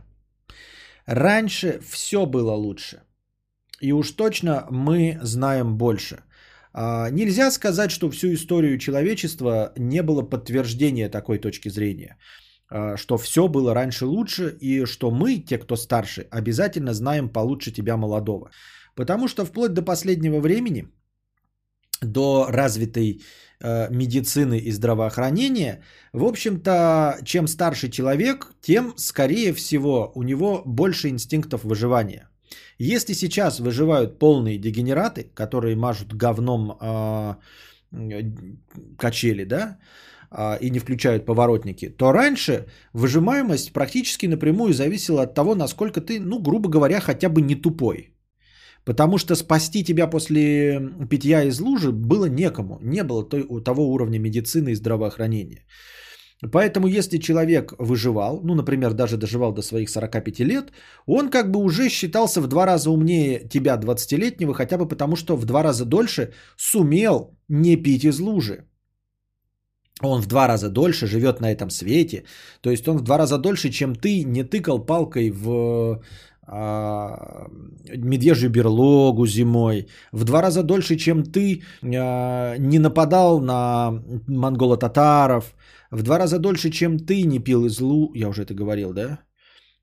[1.06, 3.02] Раньше все было лучше.
[3.80, 6.18] И уж точно мы знаем больше.
[6.72, 12.18] А, нельзя сказать, что всю историю человечества не было подтверждения такой точки зрения.
[12.70, 17.72] А, что все было раньше лучше и что мы, те, кто старше, обязательно знаем получше
[17.72, 18.50] тебя молодого.
[18.94, 20.88] Потому что вплоть до последнего времени,
[22.02, 23.22] до развитой
[23.60, 25.82] медицины и здравоохранения,
[26.12, 32.28] в общем-то, чем старше человек, тем, скорее всего, у него больше инстинктов выживания.
[32.78, 37.35] Если сейчас выживают полные дегенераты, которые мажут говном э,
[38.97, 39.78] качели, да,
[40.30, 46.20] э, и не включают поворотники, то раньше выжимаемость практически напрямую зависела от того, насколько ты,
[46.20, 48.14] ну, грубо говоря, хотя бы не тупой.
[48.84, 50.80] Потому что спасти тебя после
[51.10, 52.78] питья из лужи было некому.
[52.82, 55.64] Не было той, того уровня медицины и здравоохранения.
[56.52, 60.72] Поэтому если человек выживал, ну, например, даже доживал до своих 45 лет,
[61.06, 65.36] он как бы уже считался в два раза умнее тебя, 20-летнего, хотя бы потому, что
[65.36, 68.64] в два раза дольше сумел не пить из лужи.
[70.00, 72.24] Он в два раза дольше живет на этом свете.
[72.60, 76.00] То есть он в два раза дольше, чем ты, не тыкал палкой в
[76.50, 85.54] медвежью берлогу зимой, в два раза дольше, чем ты а, не нападал на монголо-татаров,
[85.90, 89.20] в два раза дольше, чем ты не пил из лу, я уже это говорил, да?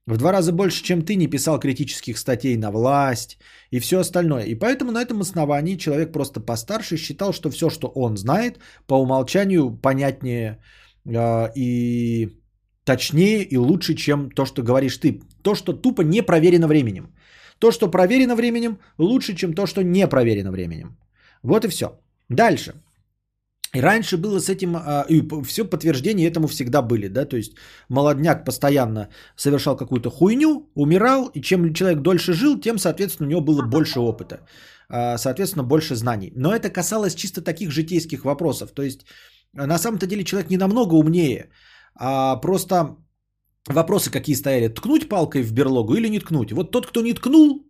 [0.06, 3.38] В два раза больше, чем ты не писал критических статей на власть
[3.72, 4.44] и все остальное.
[4.44, 8.94] И поэтому на этом основании человек просто постарше считал, что все, что он знает, по
[8.94, 10.62] умолчанию понятнее
[11.04, 12.38] э, и
[12.84, 15.22] точнее и лучше, чем то, что говоришь ты.
[15.46, 17.04] То, что тупо не проверено временем.
[17.60, 20.96] То, что проверено временем, лучше, чем то, что не проверено временем.
[21.42, 21.86] Вот и все.
[22.28, 22.72] Дальше.
[23.76, 27.52] И раньше было с этим, а, и все подтверждения этому всегда были, да, то есть
[27.88, 33.40] молодняк постоянно совершал какую-то хуйню, умирал, и чем человек дольше жил, тем, соответственно, у него
[33.40, 34.36] было больше опыта,
[34.88, 36.32] а, соответственно, больше знаний.
[36.36, 39.00] Но это касалось чисто таких житейских вопросов, то есть
[39.52, 41.50] на самом-то деле человек не намного умнее,
[41.94, 42.96] а просто
[43.68, 46.52] вопросы какие стояли, ткнуть палкой в берлогу или не ткнуть.
[46.52, 47.66] Вот тот, кто не ткнул,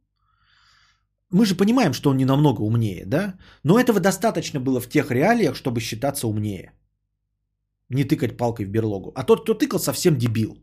[1.31, 3.35] мы же понимаем, что он не намного умнее, да?
[3.65, 6.73] Но этого достаточно было в тех реалиях, чтобы считаться умнее.
[7.89, 9.13] Не тыкать палкой в берлогу.
[9.15, 10.57] А тот, кто тыкал, совсем дебил.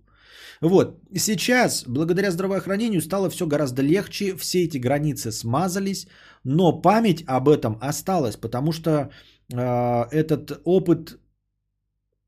[0.61, 0.99] Вот.
[1.15, 4.35] Сейчас, благодаря здравоохранению, стало все гораздо легче.
[4.38, 6.07] Все эти границы смазались.
[6.43, 9.10] Но память об этом осталась, потому что
[9.53, 11.18] э, этот опыт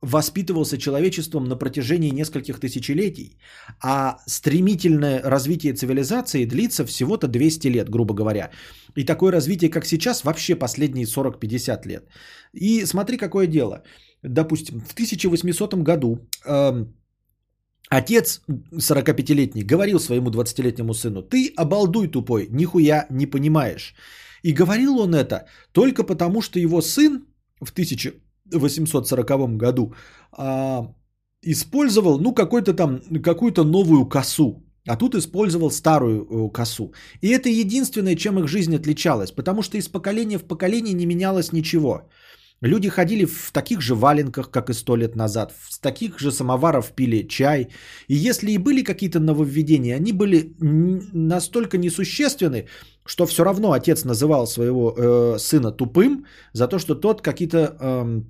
[0.05, 3.37] воспитывался человечеством на протяжении нескольких тысячелетий,
[3.81, 8.51] а стремительное развитие цивилизации длится всего-то 200 лет, грубо говоря.
[8.97, 12.03] И такое развитие, как сейчас, вообще последние 40-50 лет.
[12.53, 13.83] И смотри, какое дело.
[14.23, 16.85] Допустим, в 1800 году э,
[17.89, 18.41] отец
[18.73, 23.95] 45-летний говорил своему 20-летнему сыну, ты обалдуй тупой, нихуя не понимаешь.
[24.43, 27.25] И говорил он это только потому, что его сын
[27.61, 29.93] в 1000 840 году
[30.31, 30.93] а,
[31.41, 34.61] использовал, ну, какой-то там, какую-то новую косу.
[34.87, 36.93] А тут использовал старую э, косу.
[37.21, 39.31] И это единственное, чем их жизнь отличалась.
[39.31, 42.07] Потому что из поколения в поколение не менялось ничего.
[42.61, 46.93] Люди ходили в таких же валенках, как и сто лет назад, с таких же самоваров
[46.95, 47.67] пили чай.
[48.07, 50.55] И если и были какие-то нововведения, они были
[51.13, 52.67] настолько несущественны,
[53.05, 58.21] что все равно отец называл своего э, сына тупым за то, что тот какие-то э,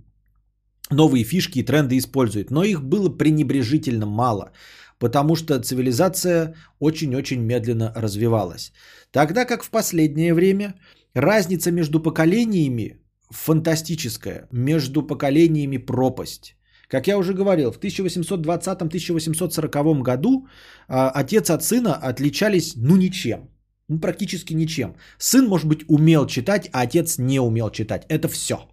[0.89, 2.51] новые фишки и тренды использует.
[2.51, 4.51] Но их было пренебрежительно мало,
[4.99, 8.73] потому что цивилизация очень-очень медленно развивалась.
[9.11, 10.73] Тогда как в последнее время
[11.13, 16.55] разница между поколениями фантастическая, между поколениями пропасть.
[16.87, 20.47] Как я уже говорил, в 1820-1840 году
[20.87, 23.49] а, отец от сына отличались ну ничем.
[23.87, 24.95] Ну, практически ничем.
[25.19, 28.05] Сын, может быть, умел читать, а отец не умел читать.
[28.09, 28.67] Это все.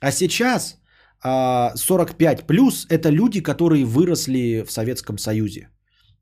[0.00, 0.78] А сейчас
[1.22, 5.68] 45 а, плюс это люди, которые выросли в Советском Союзе,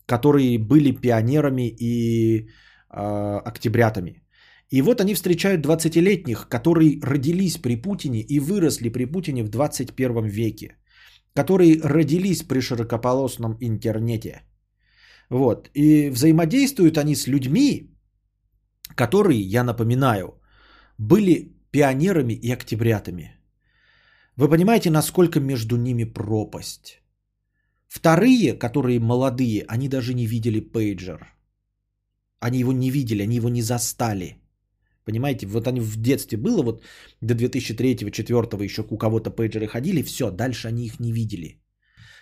[0.07, 2.49] которые были пионерами и
[2.91, 4.23] э, октябрятами.
[4.71, 10.27] И вот они встречают 20-летних, которые родились при Путине и выросли при Путине в 21
[10.27, 10.77] веке,
[11.35, 14.43] которые родились при широкополосном интернете.
[15.29, 15.71] Вот.
[15.75, 17.91] И взаимодействуют они с людьми,
[18.95, 20.41] которые, я напоминаю,
[20.99, 23.37] были пионерами и октябрятами.
[24.37, 27.03] Вы понимаете, насколько между ними пропасть?
[27.89, 31.35] Вторые, которые молодые, они даже не видели пейджер.
[32.39, 34.40] Они его не видели, они его не застали.
[35.05, 36.83] Понимаете, вот они в детстве было, вот
[37.21, 41.61] до 2003-2004 еще у кого-то пейджеры ходили, все, дальше они их не видели.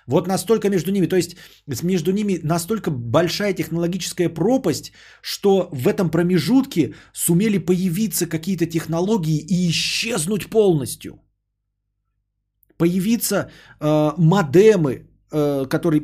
[0.09, 1.36] Вот настолько между ними, то есть
[1.82, 4.92] между ними настолько большая технологическая пропасть,
[5.22, 11.20] что в этом промежутке сумели появиться какие-то технологии и исчезнуть полностью.
[12.78, 13.50] Появиться
[13.80, 16.00] э, модемы, э, которые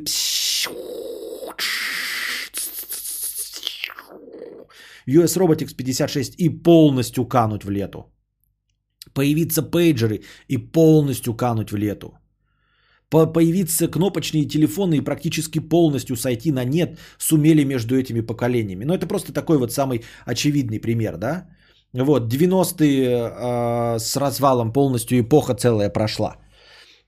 [5.07, 8.11] US Robotics 56 и полностью кануть в лету.
[9.13, 12.13] Появиться пейджеры и полностью кануть в лету
[13.09, 18.85] появиться кнопочные телефоны и практически полностью сойти на нет сумели между этими поколениями.
[18.85, 21.47] Но это просто такой вот самый очевидный пример, да?
[21.93, 26.35] Вот, 90-е э, с развалом полностью эпоха целая прошла.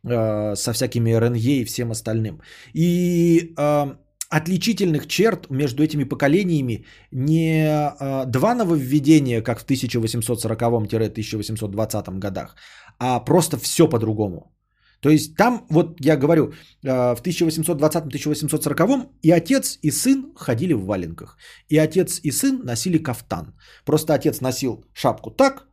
[0.05, 2.39] Э, со всякими РНЕ и всем остальным.
[2.73, 3.95] И э,
[4.29, 12.55] отличительных черт между этими поколениями не э, два нововведения, как в 1840-1820 годах,
[12.99, 14.53] а просто все по-другому.
[14.99, 20.85] То есть там, вот я говорю, э, в 1820-1840 и отец, и сын ходили в
[20.85, 21.37] валенках.
[21.69, 23.53] И отец и сын носили кафтан.
[23.85, 25.67] Просто отец носил шапку так,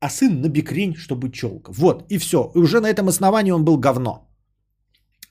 [0.00, 1.72] а сын на бикрень, чтобы челка.
[1.72, 2.50] Вот, и все.
[2.54, 4.27] И уже на этом основании он был говно.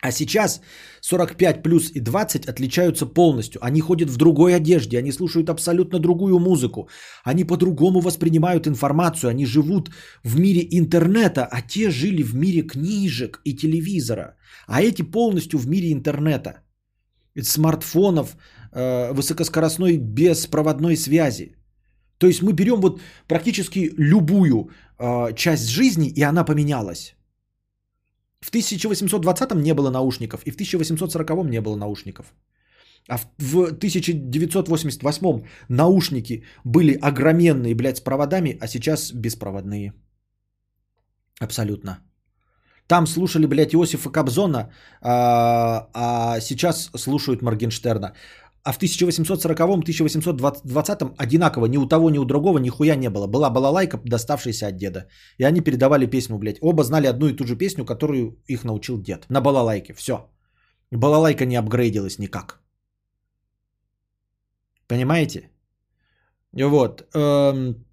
[0.01, 0.61] А сейчас
[1.01, 3.59] 45 плюс и 20 отличаются полностью.
[3.65, 6.87] Они ходят в другой одежде, они слушают абсолютно другую музыку.
[7.23, 9.89] Они по-другому воспринимают информацию, они живут
[10.23, 14.35] в мире интернета, а те жили в мире книжек и телевизора.
[14.67, 16.61] А эти полностью в мире интернета.
[17.41, 18.37] Смартфонов,
[18.73, 21.55] э, высокоскоростной беспроводной связи.
[22.19, 24.69] То есть мы берем вот практически любую
[24.99, 27.16] э, часть жизни, и она поменялась.
[28.41, 32.33] В 1820-м не было наушников, и в 1840-м не было наушников.
[33.09, 39.93] А в 1988-м наушники были огроменные, блядь, с проводами, а сейчас беспроводные.
[41.39, 41.99] Абсолютно.
[42.87, 48.13] Там слушали, блядь, Иосифа Кобзона, а, а сейчас слушают Моргенштерна.
[48.67, 53.27] А в 1840-м, 1820-м одинаково ни у того, ни у другого нихуя не было.
[53.27, 55.07] Была балалайка, доставшаяся от деда.
[55.37, 56.57] И они передавали песню, блядь.
[56.61, 59.25] Оба знали одну и ту же песню, которую их научил дед.
[59.29, 59.93] На балалайке.
[59.93, 60.29] Все.
[60.91, 62.59] Балалайка не апгрейдилась никак.
[64.87, 65.49] Понимаете?
[66.51, 67.07] Вот.
[67.15, 67.85] Эм,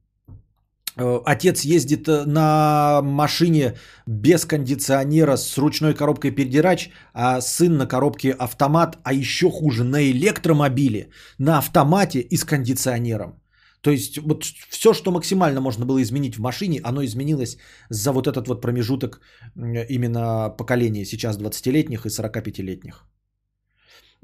[0.97, 3.75] отец ездит э, на машине
[4.07, 10.03] без кондиционера с ручной коробкой передирач, а сын на коробке автомат, а еще хуже на
[10.03, 11.09] электромобиле,
[11.39, 13.41] на автомате и с кондиционером.
[13.81, 17.59] То есть вот все, что максимально можно было изменить в машине, оно изменилось
[17.91, 19.21] за вот этот вот промежуток
[19.55, 23.05] именно поколения сейчас 20-летних и 45-летних.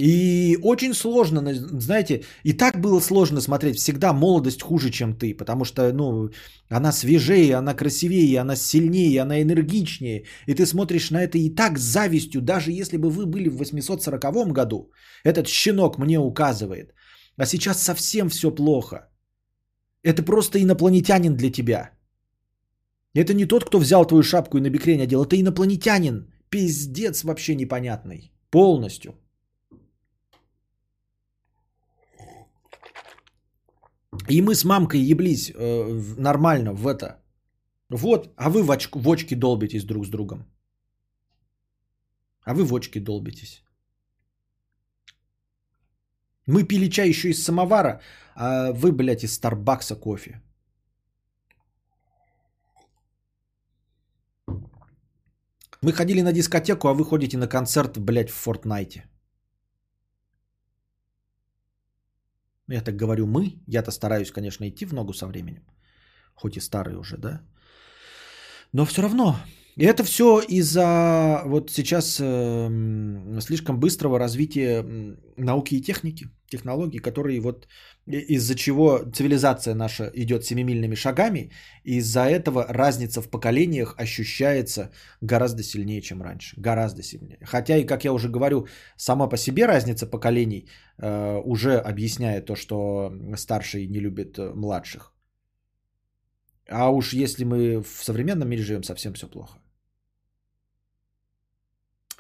[0.01, 3.77] И очень сложно, знаете, и так было сложно смотреть.
[3.77, 6.31] Всегда молодость хуже, чем ты, потому что, ну,
[6.71, 10.25] она свежее, она красивее, она сильнее, она энергичнее.
[10.47, 13.59] И ты смотришь на это и так с завистью, даже если бы вы были в
[13.59, 14.91] 840 году.
[15.23, 16.95] Этот щенок мне указывает.
[17.37, 19.11] А сейчас совсем все плохо.
[20.03, 21.91] Это просто инопланетянин для тебя.
[23.15, 25.25] Это не тот, кто взял твою шапку и на бекрень одел.
[25.25, 26.33] Это инопланетянин.
[26.49, 28.33] Пиздец вообще непонятный.
[28.51, 29.13] Полностью.
[34.29, 37.23] И мы с мамкой еблись э, нормально в это.
[37.91, 40.45] Вот, а вы в, очку, в очки долбитесь друг с другом.
[42.43, 43.65] А вы в очки долбитесь.
[46.47, 48.01] Мы пили чай еще из самовара,
[48.35, 50.41] а вы, блядь, из Старбакса кофе.
[55.83, 59.10] Мы ходили на дискотеку, а вы ходите на концерт, блядь, в Фортнайте.
[62.71, 65.63] Я так говорю мы, я-то стараюсь, конечно, идти в ногу со временем,
[66.35, 67.41] хоть и старый уже, да.
[68.73, 69.37] Но все равно,
[69.77, 74.85] и это все из-за вот сейчас э, слишком быстрого развития
[75.37, 77.69] науки и техники, технологий, которые вот
[78.07, 81.51] из-за чего цивилизация наша идет семимильными шагами,
[81.85, 84.91] и из-за этого разница в поколениях ощущается
[85.23, 86.61] гораздо сильнее, чем раньше.
[86.61, 87.39] Гораздо сильнее.
[87.43, 88.67] Хотя и, как я уже говорю,
[88.97, 90.69] сама по себе разница поколений
[90.99, 95.15] э, уже объясняет то, что старшие не любят э, младших.
[96.69, 99.59] А уж если мы в современном мире живем, совсем все плохо.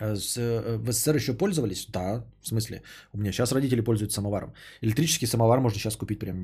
[0.01, 1.86] Э, э, в СССР еще пользовались?
[1.89, 2.82] Да, в смысле.
[3.12, 4.55] У меня сейчас родители пользуются самоваром.
[4.82, 6.36] Электрический самовар можно сейчас купить прям.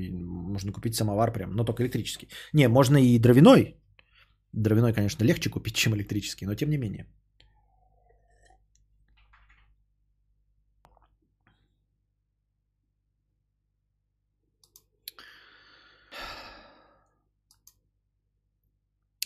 [0.52, 2.28] Можно купить самовар прям, но только электрический.
[2.52, 3.76] Не, можно и дровяной.
[4.52, 7.06] Дровяной, конечно, легче купить, чем электрический, но тем не менее.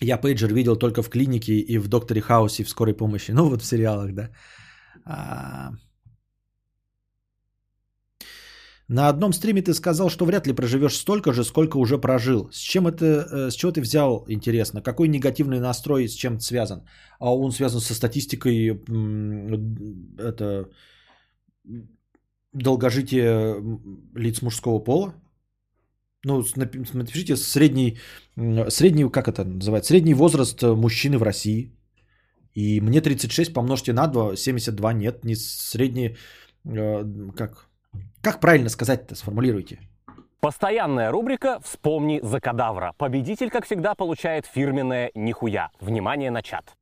[0.02, 3.32] Я пейджер видел только в клинике и в Докторе Хаусе, и в скорой помощи.
[3.32, 4.30] Ну, вот в сериалах, да.
[5.04, 5.70] А...
[8.88, 12.48] На одном стриме ты сказал, что вряд ли проживешь столько же, сколько уже прожил.
[12.50, 14.82] С чем это, э, с чего ты взял, интересно?
[14.82, 16.82] Какой негативный настрой с чем связан?
[17.20, 18.82] А он связан со статистикой
[20.18, 20.68] это
[22.52, 23.54] долгожития
[24.16, 25.14] лиц мужского пола?
[26.24, 27.98] Ну, напишите средний,
[28.68, 31.72] средний, как это называется, средний возраст э, мужчины в России.
[32.54, 36.16] И мне 36 помножьте на 2, 72 нет, не средний,
[36.64, 37.04] э,
[37.36, 37.68] как,
[38.20, 39.78] как правильно сказать-то, сформулируйте.
[40.40, 42.92] Постоянная рубрика «Вспомни за кадавра».
[42.98, 45.70] Победитель, как всегда, получает фирменное «Нихуя».
[45.80, 46.74] Внимание на чат.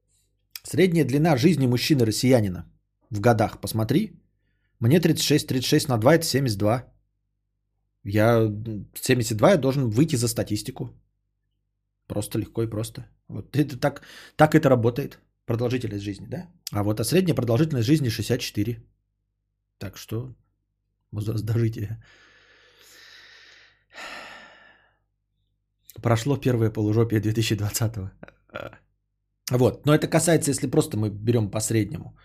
[0.62, 2.66] Средняя длина жизни мужчины-россиянина
[3.10, 4.12] в годах, посмотри.
[4.80, 6.84] Мне 36, 36 на 2 это 72.
[8.04, 8.52] Я
[8.94, 10.90] 72 я должен выйти за статистику.
[12.06, 13.06] Просто легко и просто.
[13.28, 14.02] Вот это так,
[14.36, 15.18] так это работает.
[15.46, 16.48] Продолжительность жизни, да?
[16.72, 18.82] А вот а средняя продолжительность жизни 64.
[19.78, 20.34] Так что
[21.12, 22.02] возраст дожития.
[26.02, 27.92] Прошло первое полужопие 2020.
[29.50, 29.86] Вот.
[29.86, 32.16] Но это касается, если просто мы берем по среднему.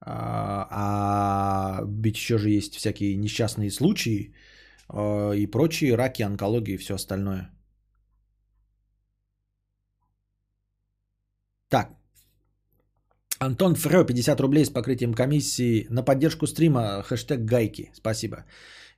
[0.00, 4.34] А, а ведь еще же есть всякие несчастные случаи
[5.34, 7.50] и прочие раки, онкологии и все остальное.
[11.68, 11.90] Так.
[13.38, 17.90] Антон Фрё, 50 рублей с покрытием комиссии на поддержку стрима, хэштег гайки.
[17.94, 18.44] Спасибо.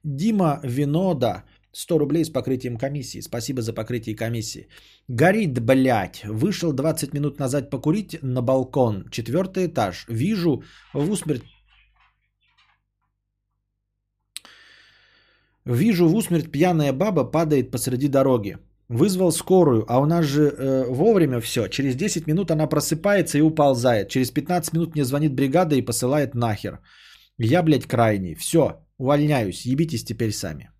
[0.02, 3.20] Дима Винода, 100 рублей с покрытием комиссии.
[3.20, 4.68] Спасибо за покрытие комиссии.
[5.08, 6.24] Горит, блядь.
[6.24, 9.04] Вышел 20 минут назад покурить на балкон.
[9.10, 10.06] Четвертый этаж.
[10.08, 10.62] Вижу
[10.92, 11.44] в усмерть...
[15.66, 18.58] Вижу в усмерть пьяная баба падает посреди дороги.
[18.88, 21.68] Вызвал скорую, а у нас же э, вовремя все.
[21.68, 24.08] Через 10 минут она просыпается и уползает.
[24.08, 26.80] Через 15 минут мне звонит бригада и посылает нахер.
[27.38, 28.34] Я, блядь, крайний.
[28.34, 29.64] Все, увольняюсь.
[29.66, 30.70] Ебитесь теперь сами.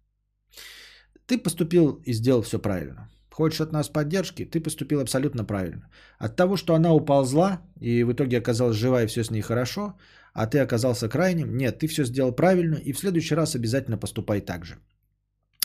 [1.26, 3.08] Ты поступил и сделал все правильно.
[3.30, 4.44] Хочешь от нас поддержки?
[4.44, 5.88] Ты поступил абсолютно правильно.
[6.18, 9.94] От того, что она уползла и в итоге оказалась жива и все с ней хорошо,
[10.34, 14.40] а ты оказался крайним, нет, ты все сделал правильно и в следующий раз обязательно поступай
[14.40, 14.74] так же.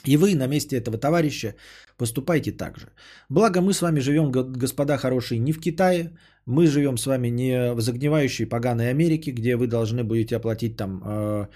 [0.06, 1.56] И вы на месте этого товарища
[1.98, 2.88] поступайте так же.
[3.30, 6.12] Благо мы с вами живем, господа хорошие, не в Китае,
[6.46, 11.02] мы живем с вами не в загнивающей поганой Америке, где вы должны будете оплатить там
[11.06, 11.48] э,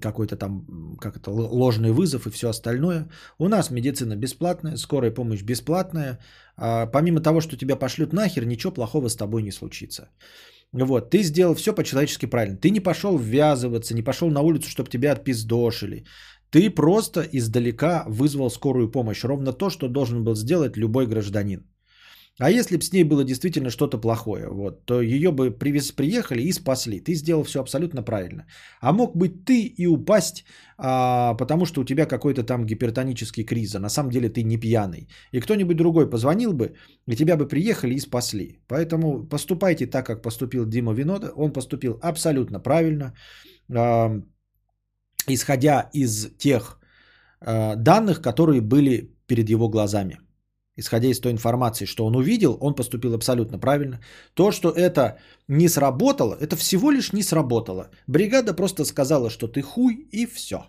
[0.00, 3.08] какой-то там, как это, ложный вызов и все остальное.
[3.38, 6.18] У нас медицина бесплатная, скорая помощь бесплатная.
[6.56, 10.08] А помимо того, что тебя пошлют нахер, ничего плохого с тобой не случится.
[10.74, 12.56] Вот, ты сделал все по-человечески правильно.
[12.56, 16.04] Ты не пошел ввязываться, не пошел на улицу, чтобы тебя отпиздошили.
[16.50, 19.24] Ты просто издалека вызвал скорую помощь.
[19.24, 21.60] Ровно то, что должен был сделать любой гражданин.
[22.40, 26.42] А если бы с ней было действительно что-то плохое, вот, то ее бы привез, приехали
[26.42, 26.98] и спасли.
[26.98, 28.46] Ты сделал все абсолютно правильно.
[28.80, 30.44] А мог быть ты и упасть,
[30.76, 34.58] а, потому что у тебя какой-то там гипертонический криз, а на самом деле ты не
[34.58, 35.08] пьяный.
[35.32, 36.74] И кто-нибудь другой позвонил бы,
[37.06, 38.58] и тебя бы приехали и спасли.
[38.66, 41.30] Поэтому поступайте так, как поступил Дима Винода.
[41.36, 43.14] Он поступил абсолютно правильно.
[43.72, 44.20] А,
[45.28, 46.80] исходя из тех
[47.40, 50.18] а, данных, которые были перед его глазами
[50.76, 54.00] исходя из той информации, что он увидел, он поступил абсолютно правильно.
[54.34, 55.18] То, что это
[55.48, 57.90] не сработало, это всего лишь не сработало.
[58.06, 60.66] Бригада просто сказала, что ты хуй и все.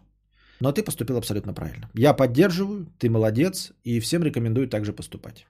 [0.59, 1.89] Но ты поступил абсолютно правильно.
[1.93, 5.45] Я поддерживаю, ты молодец и всем рекомендую также поступать.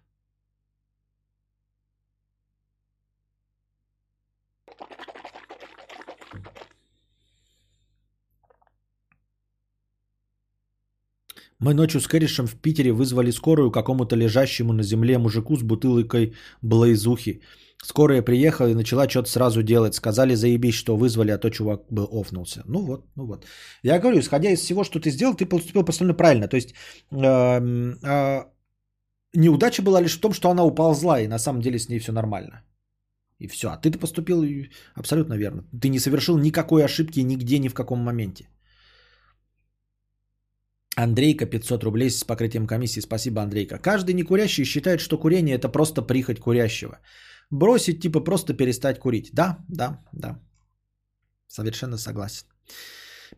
[11.60, 16.34] Мы ночью с корешем в Питере вызвали скорую какому-то лежащему на земле мужику с бутылкой
[16.62, 17.42] блейзухи.
[17.84, 19.96] Скорая приехала и начала что-то сразу делать.
[19.96, 22.64] Сказали, заебись, что вызвали, а то чувак бы офнулся.
[22.68, 23.46] Ну вот, ну вот.
[23.84, 26.48] Я говорю, исходя из всего, что ты сделал, ты поступил абсолютно правильно.
[26.48, 26.74] То есть
[27.12, 27.60] э,
[28.04, 28.46] э,
[29.34, 32.12] неудача была лишь в том, что она уползла, и на самом деле с ней все
[32.12, 32.64] нормально.
[33.40, 33.68] И все.
[33.68, 34.44] А ты поступил
[34.96, 35.64] абсолютно верно.
[35.82, 38.50] Ты не совершил никакой ошибки нигде, ни в каком моменте.
[40.96, 43.02] Андрейка 500 рублей с покрытием комиссии.
[43.02, 43.78] Спасибо, Андрейка.
[43.78, 47.00] Каждый некурящий считает, что курение это просто прихоть курящего.
[47.52, 49.32] Бросить, типа просто перестать курить.
[49.34, 50.40] Да, да, да.
[51.48, 52.46] Совершенно согласен.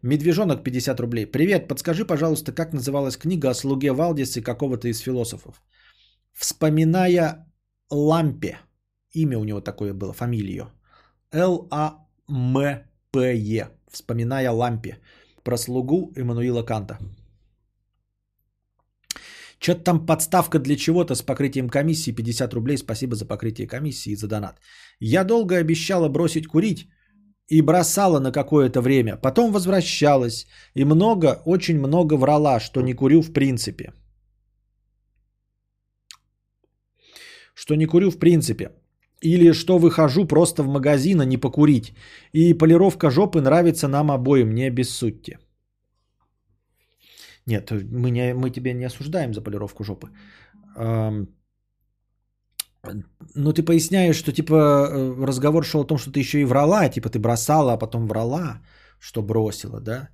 [0.03, 1.25] Медвежонок 50 рублей.
[1.25, 5.61] Привет, подскажи, пожалуйста, как называлась книга о слуге Валдисе какого-то из философов?
[6.33, 7.47] Вспоминая
[7.89, 8.59] Лампе.
[9.13, 10.71] Имя у него такое было, фамилию.
[11.31, 11.99] Л-А-М-П-Е.
[13.91, 14.99] Вспоминая лампе.
[15.43, 16.97] Про слугу Эммануила Канта.
[19.59, 22.77] Что-то там подставка для чего-то с покрытием комиссии 50 рублей.
[22.77, 24.59] Спасибо за покрытие комиссии и за донат.
[24.99, 26.87] Я долго обещала бросить курить
[27.47, 29.17] и бросала на какое-то время.
[29.17, 33.93] Потом возвращалась и много, очень много врала, что не курю в принципе.
[37.55, 38.69] Что не курю в принципе.
[39.21, 41.93] Или что выхожу просто в магазин, а не покурить.
[42.33, 45.39] И полировка жопы нравится нам обоим, не обессудьте.
[47.47, 50.09] Нет, мы, не, мы тебя не осуждаем за полировку жопы.
[53.35, 56.89] Ну, ты поясняешь, что типа э, разговор шел о том, что ты еще и врала,
[56.89, 58.61] типа ты бросала, а потом врала,
[58.99, 60.09] что бросила, да?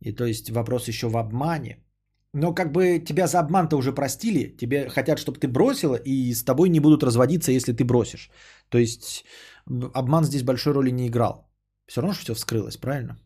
[0.00, 1.78] И то есть вопрос еще в обмане.
[2.34, 6.44] Но как бы тебя за обман-то уже простили, тебе хотят, чтобы ты бросила, и с
[6.44, 8.30] тобой не будут разводиться, если ты бросишь.
[8.68, 9.24] То есть
[9.94, 11.48] обман здесь большой роли не играл.
[11.86, 13.16] Все равно, что все вскрылось, правильно?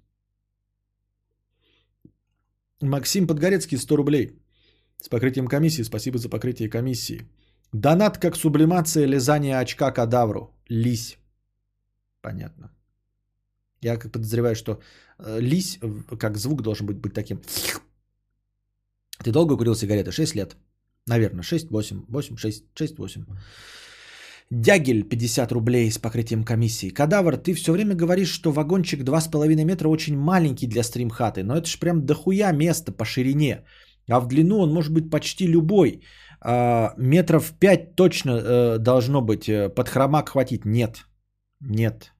[2.80, 4.38] Максим Подгорецкий, 100 рублей.
[5.00, 5.84] С покрытием комиссии.
[5.84, 7.28] Спасибо за покрытие комиссии.
[7.72, 10.54] Донат как сублимация лизания очка кадавру.
[10.70, 11.18] Лись.
[12.20, 12.70] Понятно.
[13.80, 14.80] Я как подозреваю, что
[15.18, 15.78] э, лись,
[16.18, 17.40] как звук должен быть, быть таким.
[19.22, 20.10] Ты долго курил сигареты?
[20.12, 20.56] 6 лет.
[21.06, 23.24] Наверное, 6, 8, 8, 6, 6, 8.
[24.50, 26.88] Дягель 50 рублей с покрытием комиссии.
[26.88, 31.68] Кадавр, ты все время говоришь, что вагончик 2,5 метра очень маленький для стримхаты, но это
[31.68, 33.64] ж прям дохуя места по ширине.
[34.10, 36.00] А в длину он может быть почти любой.
[36.40, 39.48] А, метров 5 точно э, должно быть.
[39.48, 40.64] э, Под хромак хватит.
[40.64, 41.06] Нет.
[41.60, 42.12] Нет.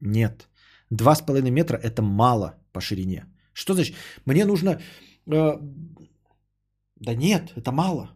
[0.00, 0.48] Нет.
[0.92, 3.24] 2,5 метра это мало по ширине.
[3.52, 3.96] Что значит?
[4.24, 4.80] Мне нужно...
[5.26, 5.58] э,
[6.96, 8.10] Да нет, это мало.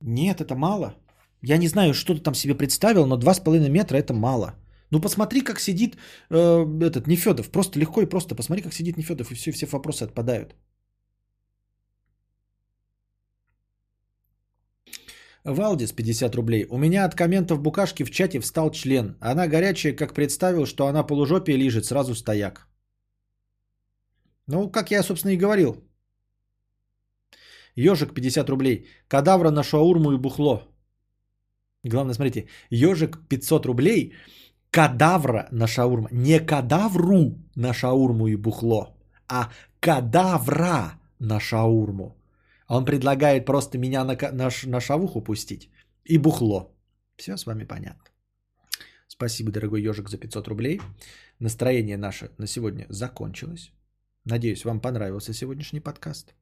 [0.00, 0.94] Нет, это мало.
[1.42, 4.54] Я не знаю, что ты там себе представил, но 2,5 метра это мало.
[4.90, 5.96] Ну посмотри, как сидит
[6.30, 7.50] э, этот Нефедов.
[7.50, 8.34] Просто легко и просто.
[8.34, 10.54] Посмотри, как сидит Нефедов, и все, все вопросы отпадают.
[15.44, 16.66] Валдис 50 рублей.
[16.70, 19.16] У меня от комментов букашки в чате встал член.
[19.20, 22.66] Она горячая, как представил, что она полужопие лежит, сразу стояк.
[24.46, 25.76] Ну, как я, собственно, и говорил.
[27.76, 28.86] Ежик 50 рублей.
[29.08, 30.62] Кадавра на шаурму и бухло.
[31.84, 32.48] Главное, смотрите.
[32.70, 34.12] Ежик 500 рублей.
[34.70, 36.08] Кадавра на шаурму.
[36.10, 38.96] Не кадавру на шаурму и бухло,
[39.28, 39.50] а
[39.80, 42.16] кадавра на шаурму.
[42.68, 45.70] Он предлагает просто меня на, на, на шавуху пустить
[46.04, 46.70] и бухло.
[47.16, 48.04] Все с вами понятно.
[49.08, 50.80] Спасибо, дорогой ежик, за 500 рублей.
[51.38, 53.72] Настроение наше на сегодня закончилось.
[54.24, 56.34] Надеюсь, вам понравился сегодняшний подкаст.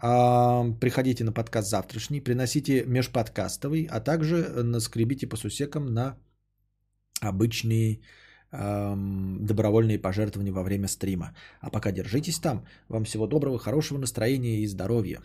[0.00, 6.16] Приходите на подкаст завтрашний, приносите межподкастовый, а также наскребите по сусекам на
[7.20, 8.00] обычные
[8.50, 11.34] добровольные пожертвования во время стрима.
[11.60, 12.64] А пока держитесь там.
[12.88, 15.20] Вам всего доброго, хорошего настроения и здоровья.